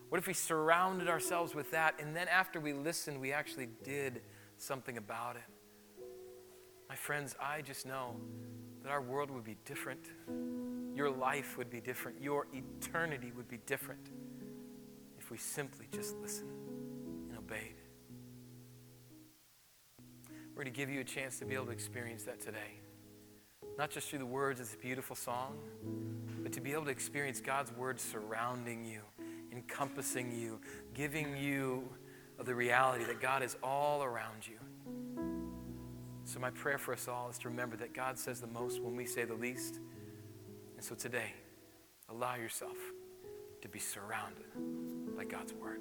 What 0.08 0.18
if 0.18 0.26
we 0.26 0.32
surrounded 0.32 1.08
ourselves 1.08 1.54
with 1.54 1.70
that, 1.72 1.94
and 2.00 2.16
then 2.16 2.28
after 2.28 2.60
we 2.60 2.72
listened, 2.72 3.20
we 3.20 3.32
actually 3.32 3.68
did 3.84 4.22
something 4.56 4.96
about 4.96 5.36
it? 5.36 6.04
My 6.88 6.94
friends, 6.94 7.36
I 7.40 7.60
just 7.60 7.84
know 7.84 8.16
that 8.82 8.90
our 8.90 9.02
world 9.02 9.30
would 9.30 9.44
be 9.44 9.56
different. 9.66 10.08
Your 10.94 11.10
life 11.10 11.58
would 11.58 11.68
be 11.68 11.80
different. 11.80 12.20
Your 12.22 12.46
eternity 12.52 13.32
would 13.36 13.48
be 13.48 13.58
different 13.66 14.10
if 15.18 15.30
we 15.30 15.36
simply 15.36 15.86
just 15.92 16.16
listened 16.16 16.50
and 17.28 17.38
obeyed. 17.38 17.74
We're 20.48 20.64
going 20.64 20.72
to 20.72 20.76
give 20.76 20.90
you 20.90 21.00
a 21.00 21.04
chance 21.04 21.38
to 21.38 21.44
be 21.44 21.54
able 21.54 21.66
to 21.66 21.72
experience 21.72 22.24
that 22.24 22.40
today. 22.40 22.80
Not 23.76 23.90
just 23.90 24.08
through 24.08 24.18
the 24.20 24.26
words 24.26 24.60
of 24.60 24.66
this 24.66 24.76
beautiful 24.76 25.16
song, 25.16 25.56
but 26.42 26.52
to 26.52 26.60
be 26.60 26.72
able 26.72 26.84
to 26.84 26.90
experience 26.90 27.40
God's 27.40 27.72
word 27.72 28.00
surrounding 28.00 28.84
you, 28.84 29.00
encompassing 29.52 30.32
you, 30.32 30.60
giving 30.94 31.36
you 31.36 31.88
the 32.44 32.54
reality 32.54 33.04
that 33.04 33.20
God 33.20 33.42
is 33.42 33.56
all 33.62 34.02
around 34.02 34.46
you. 34.46 34.58
So, 36.24 36.38
my 36.38 36.50
prayer 36.50 36.78
for 36.78 36.92
us 36.92 37.08
all 37.08 37.30
is 37.30 37.38
to 37.38 37.48
remember 37.48 37.76
that 37.76 37.94
God 37.94 38.18
says 38.18 38.40
the 38.40 38.46
most 38.46 38.82
when 38.82 38.94
we 38.96 39.06
say 39.06 39.24
the 39.24 39.34
least. 39.34 39.80
And 40.76 40.84
so, 40.84 40.94
today, 40.94 41.32
allow 42.10 42.36
yourself 42.36 42.76
to 43.62 43.68
be 43.68 43.78
surrounded 43.78 44.44
by 45.16 45.24
God's 45.24 45.54
word. 45.54 45.80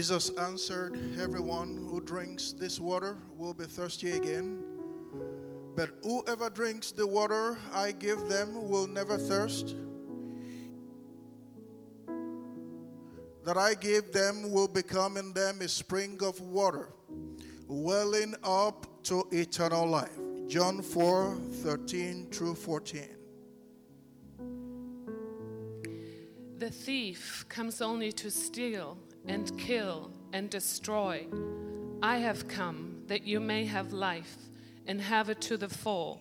Jesus 0.00 0.30
answered, 0.38 0.98
Everyone 1.20 1.76
who 1.76 2.00
drinks 2.00 2.52
this 2.52 2.80
water 2.80 3.18
will 3.36 3.52
be 3.52 3.66
thirsty 3.66 4.12
again. 4.12 4.64
But 5.76 5.90
whoever 6.02 6.48
drinks 6.48 6.90
the 6.90 7.06
water 7.06 7.58
I 7.70 7.92
give 7.92 8.26
them 8.26 8.70
will 8.70 8.86
never 8.86 9.18
thirst. 9.18 9.76
That 13.44 13.58
I 13.58 13.74
give 13.74 14.10
them 14.10 14.50
will 14.50 14.68
become 14.68 15.18
in 15.18 15.34
them 15.34 15.60
a 15.60 15.68
spring 15.68 16.18
of 16.22 16.40
water, 16.40 16.94
welling 17.68 18.34
up 18.42 18.86
to 19.02 19.28
eternal 19.32 19.86
life. 19.86 20.18
John 20.48 20.80
4 20.80 21.36
13 21.62 22.28
through 22.30 22.54
14. 22.54 23.06
The 26.56 26.70
thief 26.70 27.44
comes 27.50 27.82
only 27.82 28.12
to 28.12 28.30
steal 28.30 28.96
and 29.30 29.56
kill 29.56 30.10
and 30.32 30.50
destroy. 30.50 31.24
I 32.02 32.16
have 32.16 32.48
come 32.48 33.02
that 33.06 33.22
you 33.24 33.38
may 33.38 33.64
have 33.64 33.92
life 33.92 34.36
and 34.88 35.00
have 35.00 35.30
it 35.30 35.40
to 35.42 35.56
the 35.56 35.68
full. 35.68 36.20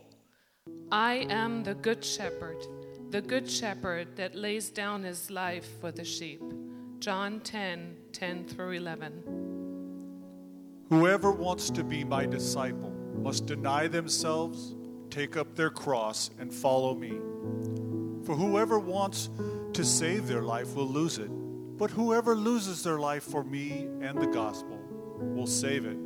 I 0.92 1.26
am 1.30 1.64
the 1.64 1.74
good 1.74 2.06
shepherd, 2.06 2.68
the 3.10 3.22
good 3.22 3.50
shepherd 3.50 4.16
that 4.18 4.36
lays 4.36 4.70
down 4.70 5.02
his 5.02 5.32
life 5.32 5.68
for 5.82 5.92
the 5.92 6.06
sheep. 6.06 6.44
John 7.00 7.40
10 7.40 7.98
10 8.12 8.46
through 8.46 8.74
11. 8.74 9.24
Whoever 10.90 11.32
wants 11.32 11.72
to 11.72 11.84
be 11.84 12.04
my 12.04 12.28
disciple 12.28 12.92
must 13.16 13.48
deny 13.48 13.88
themselves, 13.88 14.76
take 15.10 15.36
up 15.36 15.56
their 15.56 15.72
cross, 15.72 16.30
and 16.40 16.54
follow 16.54 16.94
me. 16.94 17.18
For 18.24 18.36
whoever 18.36 18.78
wants 18.78 19.32
to 19.74 19.84
save 19.84 20.28
their 20.28 20.44
life 20.44 20.76
will 20.76 20.88
lose 20.88 21.18
it, 21.18 21.32
but 21.80 21.90
whoever 21.90 22.36
loses 22.36 22.84
their 22.84 23.00
life 23.00 23.24
for 23.24 23.42
me 23.42 23.88
and 24.02 24.20
the 24.20 24.28
gospel 24.28 24.78
will 25.18 25.48
save 25.48 25.86
it. 25.86 25.98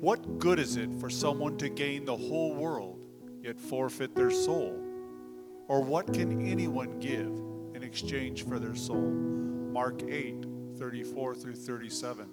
What 0.00 0.38
good 0.38 0.58
is 0.58 0.76
it 0.76 0.90
for 1.00 1.08
someone 1.08 1.56
to 1.56 1.70
gain 1.70 2.04
the 2.04 2.16
whole 2.16 2.54
world 2.54 3.00
yet 3.42 3.58
forfeit 3.58 4.14
their 4.14 4.30
soul? 4.30 4.78
Or 5.66 5.82
what 5.82 6.12
can 6.12 6.46
anyone 6.46 7.00
give 7.00 7.32
in 7.74 7.82
exchange 7.82 8.46
for 8.46 8.58
their 8.58 8.74
soul? 8.74 9.10
Mark 9.72 10.02
8 10.06 10.44
34 10.76 11.34
through 11.36 11.54
37. 11.54 12.28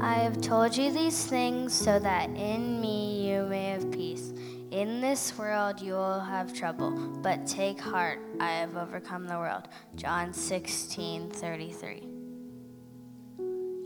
I 0.00 0.14
have 0.14 0.40
told 0.40 0.76
you 0.76 0.90
these 0.90 1.26
things 1.26 1.72
so 1.72 1.98
that 1.98 2.30
in 2.30 2.80
me 2.80 3.30
you 3.30 3.42
may 3.44 3.66
have 3.66 3.90
peace. 3.92 4.32
In 4.70 5.00
this 5.00 5.36
world 5.38 5.80
you 5.80 5.94
will 5.94 6.20
have 6.20 6.52
trouble, 6.52 6.90
but 7.22 7.46
take 7.46 7.80
heart, 7.80 8.20
I 8.38 8.50
have 8.52 8.76
overcome 8.76 9.26
the 9.26 9.38
world. 9.38 9.66
John 9.96 10.34
16 10.34 11.30
33. 11.30 12.02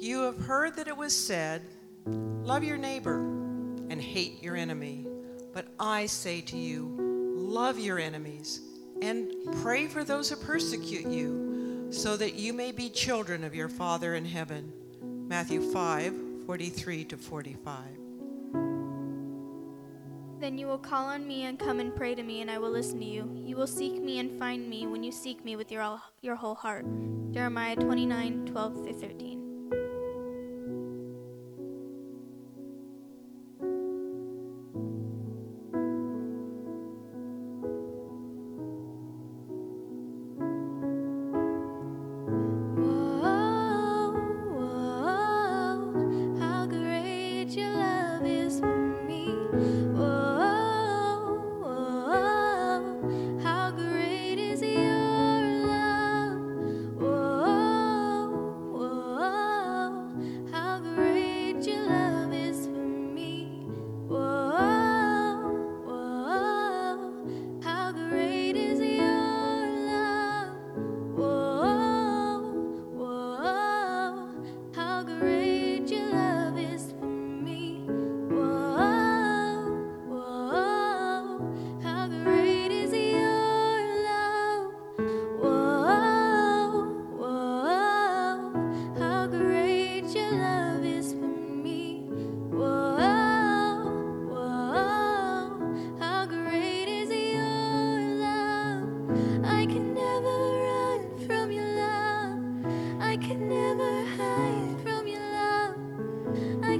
You 0.00 0.22
have 0.22 0.38
heard 0.38 0.74
that 0.76 0.88
it 0.88 0.96
was 0.96 1.16
said, 1.16 1.62
Love 2.04 2.64
your 2.64 2.78
neighbor 2.78 3.18
and 3.18 4.00
hate 4.00 4.42
your 4.42 4.56
enemy. 4.56 5.06
But 5.52 5.68
I 5.78 6.06
say 6.06 6.40
to 6.40 6.56
you, 6.56 6.96
love 7.36 7.78
your 7.78 8.00
enemies 8.00 8.62
and 9.02 9.32
pray 9.62 9.86
for 9.86 10.02
those 10.02 10.30
who 10.30 10.36
persecute 10.36 11.06
you, 11.06 11.88
so 11.90 12.16
that 12.16 12.34
you 12.34 12.52
may 12.52 12.72
be 12.72 12.88
children 12.88 13.44
of 13.44 13.54
your 13.54 13.68
Father 13.68 14.14
in 14.14 14.24
heaven. 14.24 14.72
Matthew 15.02 15.60
5 15.60 16.14
43 16.46 17.04
to 17.04 17.16
45. 17.16 18.01
Then 20.42 20.58
you 20.58 20.66
will 20.66 20.76
call 20.76 21.04
on 21.04 21.24
me 21.24 21.44
and 21.44 21.56
come 21.56 21.78
and 21.78 21.94
pray 21.94 22.16
to 22.16 22.22
me, 22.24 22.40
and 22.40 22.50
I 22.50 22.58
will 22.58 22.72
listen 22.72 22.98
to 22.98 23.04
you. 23.04 23.30
You 23.46 23.54
will 23.54 23.68
seek 23.68 24.02
me 24.02 24.18
and 24.18 24.40
find 24.40 24.68
me 24.68 24.88
when 24.88 25.04
you 25.04 25.12
seek 25.12 25.44
me 25.44 25.54
with 25.54 25.70
your, 25.70 25.82
all, 25.82 26.02
your 26.20 26.34
whole 26.34 26.56
heart. 26.56 26.84
Jeremiah 27.30 27.76
29 27.76 28.46
12 28.46 28.74
through 28.74 28.92
13. 28.94 29.41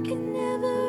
Can 0.03 0.33
never 0.33 0.82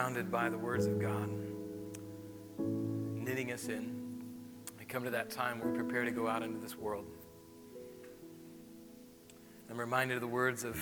surrounded 0.00 0.32
by 0.32 0.48
the 0.48 0.56
words 0.56 0.86
of 0.86 0.98
God, 0.98 1.28
knitting 2.58 3.52
us 3.52 3.68
in, 3.68 4.24
we 4.78 4.86
come 4.86 5.04
to 5.04 5.10
that 5.10 5.28
time 5.28 5.60
where 5.60 5.68
we 5.70 5.76
prepare 5.76 6.06
to 6.06 6.10
go 6.10 6.26
out 6.26 6.42
into 6.42 6.58
this 6.58 6.74
world. 6.74 7.04
I'm 9.70 9.78
reminded 9.78 10.14
of 10.14 10.22
the 10.22 10.26
words 10.26 10.64
of 10.64 10.78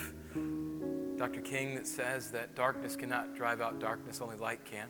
Dr. 1.17 1.41
King 1.41 1.75
that 1.75 1.89
says 1.89 2.31
that 2.31 2.55
darkness 2.55 2.95
cannot 2.95 3.35
drive 3.35 3.61
out 3.61 3.81
darkness, 3.81 4.21
only 4.21 4.37
light 4.37 4.65
can. 4.65 4.87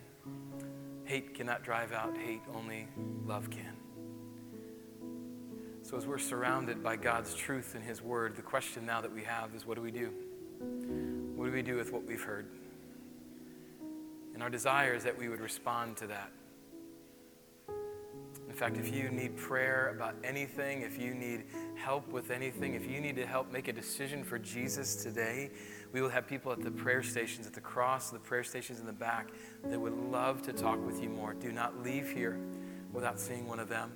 Hate 1.05 1.33
cannot 1.33 1.63
drive 1.63 1.95
out 1.95 2.15
hate, 2.19 2.43
only 2.55 2.87
love 3.25 3.49
can. 3.49 3.79
So, 5.81 5.97
as 5.97 6.07
we're 6.07 6.19
surrounded 6.19 6.83
by 6.83 6.97
God's 6.97 7.35
truth 7.35 7.75
and 7.75 7.83
His 7.83 8.03
Word, 8.03 8.37
the 8.37 8.43
question 8.43 8.85
now 8.85 9.01
that 9.01 9.11
we 9.11 9.23
have 9.23 9.55
is 9.55 9.65
what 9.65 9.77
do 9.77 9.83
we 9.83 9.91
do? 9.91 10.13
What 11.35 11.47
do 11.47 11.51
we 11.51 11.63
do 11.63 11.77
with 11.77 11.95
what 11.95 12.05
we've 12.05 12.21
heard? 12.21 12.47
And 14.35 14.43
our 14.43 14.51
desire 14.51 14.95
is 14.95 15.05
that 15.05 15.19
we 15.19 15.29
would 15.29 15.41
respond 15.41 15.97
to 15.99 16.07
that. 16.09 16.31
In 18.49 18.55
fact, 18.55 18.77
if 18.77 18.95
you 18.95 19.11
need 19.11 19.37
prayer 19.37 19.93
about 19.95 20.15
anything, 20.25 20.83
if 20.83 20.99
you 20.99 21.15
need 21.15 21.45
help 21.77 22.09
with 22.09 22.31
anything, 22.31 22.75
if 22.75 22.91
you 22.91 23.01
need 23.01 23.15
to 23.17 23.27
help 23.27 23.53
make 23.53 23.69
a 23.69 23.73
decision 23.73 24.25
for 24.25 24.39
Jesus 24.39 24.97
today, 24.97 25.51
we 25.93 26.01
will 26.01 26.09
have 26.09 26.27
people 26.27 26.51
at 26.51 26.63
the 26.63 26.71
prayer 26.71 27.03
stations, 27.03 27.47
at 27.47 27.53
the 27.53 27.61
cross, 27.61 28.11
the 28.11 28.19
prayer 28.19 28.43
stations 28.43 28.81
in 28.81 28.87
the 28.87 28.93
back 28.93 29.29
that 29.65 29.79
would 29.79 29.97
love 30.11 30.43
to 30.43 30.53
talk 30.53 30.85
with 30.85 31.03
you 31.03 31.09
more. 31.09 31.35
Do 31.35 31.53
not 31.53 31.83
leave 31.83 32.11
here 32.11 32.39
without 32.93 33.21
seeing 33.21 33.47
one 33.47 33.61
of 33.61 33.69
them. 33.69 33.93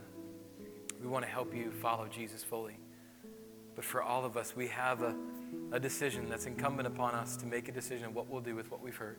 We 1.02 1.08
want 1.08 1.24
to 1.24 1.30
help 1.30 1.54
you 1.54 1.70
follow 1.70 2.06
Jesus 2.06 2.44
fully. 2.44 2.78
But 3.74 3.84
for 3.84 4.02
all 4.02 4.24
of 4.24 4.36
us, 4.36 4.54
we 4.54 4.68
have 4.68 5.02
a, 5.02 5.16
a 5.72 5.80
decision 5.80 6.28
that's 6.28 6.46
incumbent 6.46 6.86
upon 6.86 7.14
us 7.14 7.36
to 7.38 7.46
make 7.46 7.68
a 7.68 7.72
decision 7.72 8.06
of 8.06 8.14
what 8.14 8.28
we'll 8.28 8.42
do 8.42 8.54
with 8.54 8.70
what 8.70 8.82
we've 8.82 8.96
heard. 8.96 9.18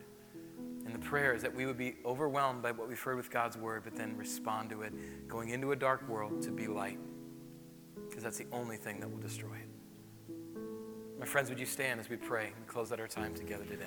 And 0.85 0.93
the 0.93 0.99
prayer 0.99 1.33
is 1.33 1.41
that 1.41 1.55
we 1.55 1.65
would 1.65 1.77
be 1.77 1.95
overwhelmed 2.05 2.61
by 2.61 2.71
what 2.71 2.89
we've 2.89 2.99
heard 2.99 3.15
with 3.15 3.31
God's 3.31 3.57
word, 3.57 3.83
but 3.83 3.95
then 3.95 4.17
respond 4.17 4.69
to 4.71 4.81
it, 4.81 4.93
going 5.27 5.49
into 5.49 5.71
a 5.71 5.75
dark 5.75 6.07
world 6.09 6.41
to 6.43 6.51
be 6.51 6.67
light. 6.67 6.99
Because 8.07 8.23
that's 8.23 8.37
the 8.37 8.47
only 8.51 8.77
thing 8.77 8.99
that 8.99 9.09
will 9.09 9.19
destroy 9.19 9.55
it. 9.55 9.69
My 11.19 11.25
friends, 11.25 11.49
would 11.49 11.59
you 11.59 11.65
stand 11.65 11.99
as 11.99 12.09
we 12.09 12.17
pray 12.17 12.51
and 12.55 12.67
close 12.67 12.91
out 12.91 12.99
our 12.99 13.07
time 13.07 13.33
together 13.33 13.63
today? 13.63 13.85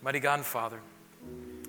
Mighty 0.00 0.20
God 0.20 0.34
and 0.34 0.44
Father, 0.44 0.80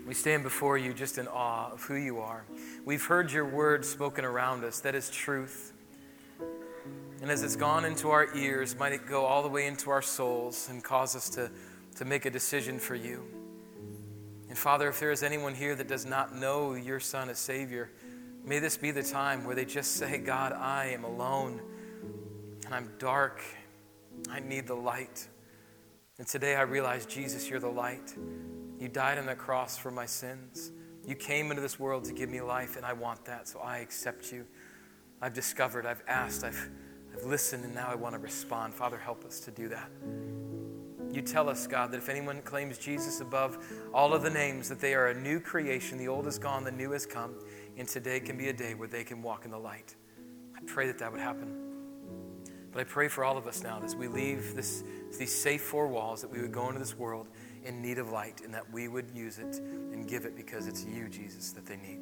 we 0.07 0.13
stand 0.13 0.43
before 0.43 0.77
you 0.77 0.93
just 0.93 1.17
in 1.17 1.27
awe 1.27 1.71
of 1.71 1.81
who 1.83 1.95
you 1.95 2.19
are. 2.19 2.45
We've 2.85 3.03
heard 3.03 3.31
your 3.31 3.45
word 3.45 3.83
spoken 3.83 4.23
around 4.23 4.63
us. 4.63 4.79
That 4.79 4.95
is 4.95 5.09
truth. 5.09 5.73
And 7.21 7.31
as 7.31 7.43
it's 7.43 7.55
gone 7.55 7.85
into 7.85 8.11
our 8.11 8.33
ears, 8.35 8.77
might 8.77 8.93
it 8.93 9.07
go 9.07 9.25
all 9.25 9.41
the 9.41 9.49
way 9.49 9.67
into 9.67 9.89
our 9.89 10.01
souls 10.01 10.67
and 10.69 10.83
cause 10.83 11.15
us 11.15 11.29
to 11.31 11.49
to 11.95 12.05
make 12.05 12.25
a 12.25 12.29
decision 12.29 12.79
for 12.79 12.95
you. 12.95 13.23
And 14.49 14.57
Father, 14.57 14.87
if 14.89 14.99
there 14.99 15.11
is 15.11 15.23
anyone 15.23 15.55
here 15.55 15.75
that 15.75 15.87
does 15.87 16.05
not 16.05 16.35
know 16.35 16.73
your 16.75 16.99
Son 16.99 17.29
as 17.29 17.39
Savior, 17.39 17.89
may 18.45 18.59
this 18.59 18.77
be 18.77 18.91
the 18.91 19.03
time 19.03 19.43
where 19.43 19.55
they 19.55 19.65
just 19.65 19.93
say, 19.93 20.17
God, 20.17 20.53
I 20.53 20.87
am 20.87 21.03
alone 21.03 21.61
and 22.65 22.73
I'm 22.73 22.91
dark. 22.99 23.41
I 24.29 24.39
need 24.39 24.67
the 24.67 24.75
light. 24.75 25.27
And 26.17 26.27
today 26.27 26.55
I 26.55 26.61
realize, 26.61 27.05
Jesus, 27.05 27.49
you're 27.49 27.59
the 27.59 27.67
light. 27.67 28.15
You 28.79 28.87
died 28.87 29.17
on 29.17 29.25
the 29.25 29.35
cross 29.35 29.77
for 29.77 29.91
my 29.91 30.05
sins. 30.05 30.71
You 31.05 31.15
came 31.15 31.49
into 31.49 31.61
this 31.61 31.79
world 31.79 32.05
to 32.05 32.13
give 32.13 32.29
me 32.29 32.41
life, 32.41 32.77
and 32.77 32.85
I 32.85 32.93
want 32.93 33.25
that, 33.25 33.47
so 33.47 33.59
I 33.59 33.79
accept 33.79 34.31
you. 34.31 34.45
I've 35.21 35.33
discovered, 35.33 35.85
I've 35.85 36.03
asked, 36.07 36.43
I've, 36.43 36.69
I've 37.13 37.25
listened, 37.25 37.63
and 37.63 37.75
now 37.75 37.87
I 37.89 37.95
want 37.95 38.15
to 38.15 38.19
respond. 38.19 38.73
Father, 38.73 38.97
help 38.97 39.23
us 39.25 39.39
to 39.41 39.51
do 39.51 39.67
that. 39.69 39.89
You 41.15 41.21
tell 41.21 41.47
us, 41.47 41.65
God, 41.65 41.91
that 41.91 41.97
if 41.97 42.09
anyone 42.09 42.41
claims 42.41 42.77
Jesus 42.77 43.21
above 43.21 43.57
all 43.93 44.13
of 44.13 44.21
the 44.21 44.29
names, 44.29 44.67
that 44.67 44.81
they 44.81 44.93
are 44.93 45.07
a 45.07 45.13
new 45.13 45.39
creation. 45.39 45.97
The 45.97 46.09
old 46.09 46.27
is 46.27 46.37
gone, 46.37 46.65
the 46.65 46.73
new 46.73 46.91
has 46.91 47.05
come. 47.05 47.35
And 47.77 47.87
today 47.87 48.19
can 48.19 48.37
be 48.37 48.49
a 48.49 48.53
day 48.53 48.73
where 48.73 48.89
they 48.89 49.05
can 49.05 49.21
walk 49.21 49.45
in 49.45 49.51
the 49.51 49.57
light. 49.57 49.95
I 50.57 50.59
pray 50.65 50.87
that 50.87 50.99
that 50.99 51.09
would 51.09 51.21
happen. 51.21 51.55
But 52.73 52.81
I 52.81 52.83
pray 52.83 53.07
for 53.07 53.23
all 53.23 53.37
of 53.37 53.47
us 53.47 53.63
now 53.63 53.81
as 53.81 53.95
we 53.95 54.09
leave 54.09 54.55
this, 54.55 54.83
these 55.17 55.33
safe 55.33 55.61
four 55.61 55.87
walls, 55.87 56.19
that 56.19 56.29
we 56.29 56.41
would 56.41 56.51
go 56.51 56.67
into 56.67 56.79
this 56.79 56.97
world 56.97 57.29
in 57.63 57.81
need 57.81 57.97
of 57.97 58.09
light 58.09 58.41
and 58.41 58.53
that 58.53 58.69
we 58.73 58.89
would 58.89 59.09
use 59.15 59.39
it 59.39 59.59
and 59.59 60.09
give 60.09 60.25
it 60.25 60.35
because 60.35 60.67
it's 60.67 60.83
you, 60.83 61.07
Jesus, 61.07 61.53
that 61.53 61.65
they 61.65 61.77
need. 61.77 61.99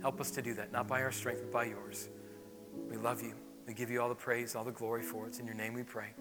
Help 0.00 0.20
us 0.20 0.30
to 0.30 0.42
do 0.42 0.54
that, 0.54 0.70
not 0.70 0.86
by 0.86 1.02
our 1.02 1.10
strength, 1.10 1.40
but 1.40 1.50
by 1.50 1.64
yours. 1.64 2.08
We 2.88 2.98
love 2.98 3.20
you. 3.20 3.34
We 3.66 3.74
give 3.74 3.90
you 3.90 4.00
all 4.00 4.08
the 4.08 4.14
praise, 4.14 4.54
all 4.54 4.62
the 4.62 4.70
glory 4.70 5.02
for 5.02 5.24
it. 5.24 5.30
It's 5.30 5.40
in 5.40 5.46
your 5.46 5.56
name 5.56 5.74
we 5.74 5.82
pray. 5.82 6.14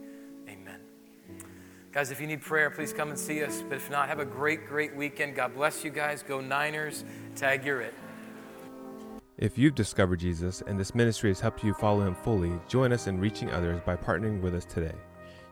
Guys, 1.98 2.12
if 2.12 2.22
you 2.22 2.28
need 2.28 2.44
prayer, 2.44 2.70
please 2.70 2.94
come 2.94 3.10
and 3.10 3.18
see 3.18 3.44
us. 3.44 3.64
But 3.68 3.78
if 3.78 3.90
not, 3.90 4.08
have 4.08 4.20
a 4.20 4.26
great, 4.26 4.68
great 4.68 4.96
weekend. 4.96 5.34
God 5.34 5.56
bless 5.56 5.84
you 5.84 5.90
guys. 5.90 6.22
Go 6.22 6.40
Niners. 6.40 7.04
Tag 7.36 7.66
your 7.66 7.82
it. 7.82 7.92
If 9.40 9.58
you've 9.58 9.74
discovered 9.74 10.20
Jesus 10.20 10.62
and 10.68 10.80
this 10.80 10.94
ministry 10.94 11.32
has 11.32 11.40
helped 11.40 11.64
you 11.64 11.74
follow 11.74 12.06
him 12.06 12.14
fully, 12.14 12.54
join 12.68 12.94
us 12.94 13.08
in 13.08 13.20
reaching 13.20 13.50
others 13.50 13.82
by 13.84 13.96
partnering 13.96 14.42
with 14.42 14.54
us 14.54 14.64
today. 14.64 14.94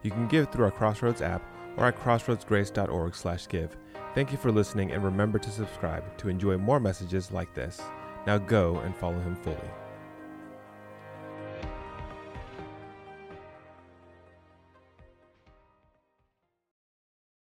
You 0.03 0.11
can 0.11 0.27
give 0.27 0.51
through 0.51 0.65
our 0.65 0.71
Crossroads 0.71 1.23
app 1.23 1.41
or 1.77 1.85
at 1.85 1.99
crossroadsgrace.org/give. 1.99 3.77
Thank 4.13 4.31
you 4.31 4.37
for 4.37 4.51
listening 4.51 4.91
and 4.91 5.03
remember 5.03 5.39
to 5.39 5.49
subscribe 5.49 6.15
to 6.19 6.29
enjoy 6.29 6.59
more 6.59 6.79
messages 6.79 7.31
like 7.31 7.55
this. 7.55 7.81
Now 8.27 8.37
go 8.37 8.77
and 8.85 8.95
follow 8.95 9.17
him 9.17 9.35
fully. 9.35 9.57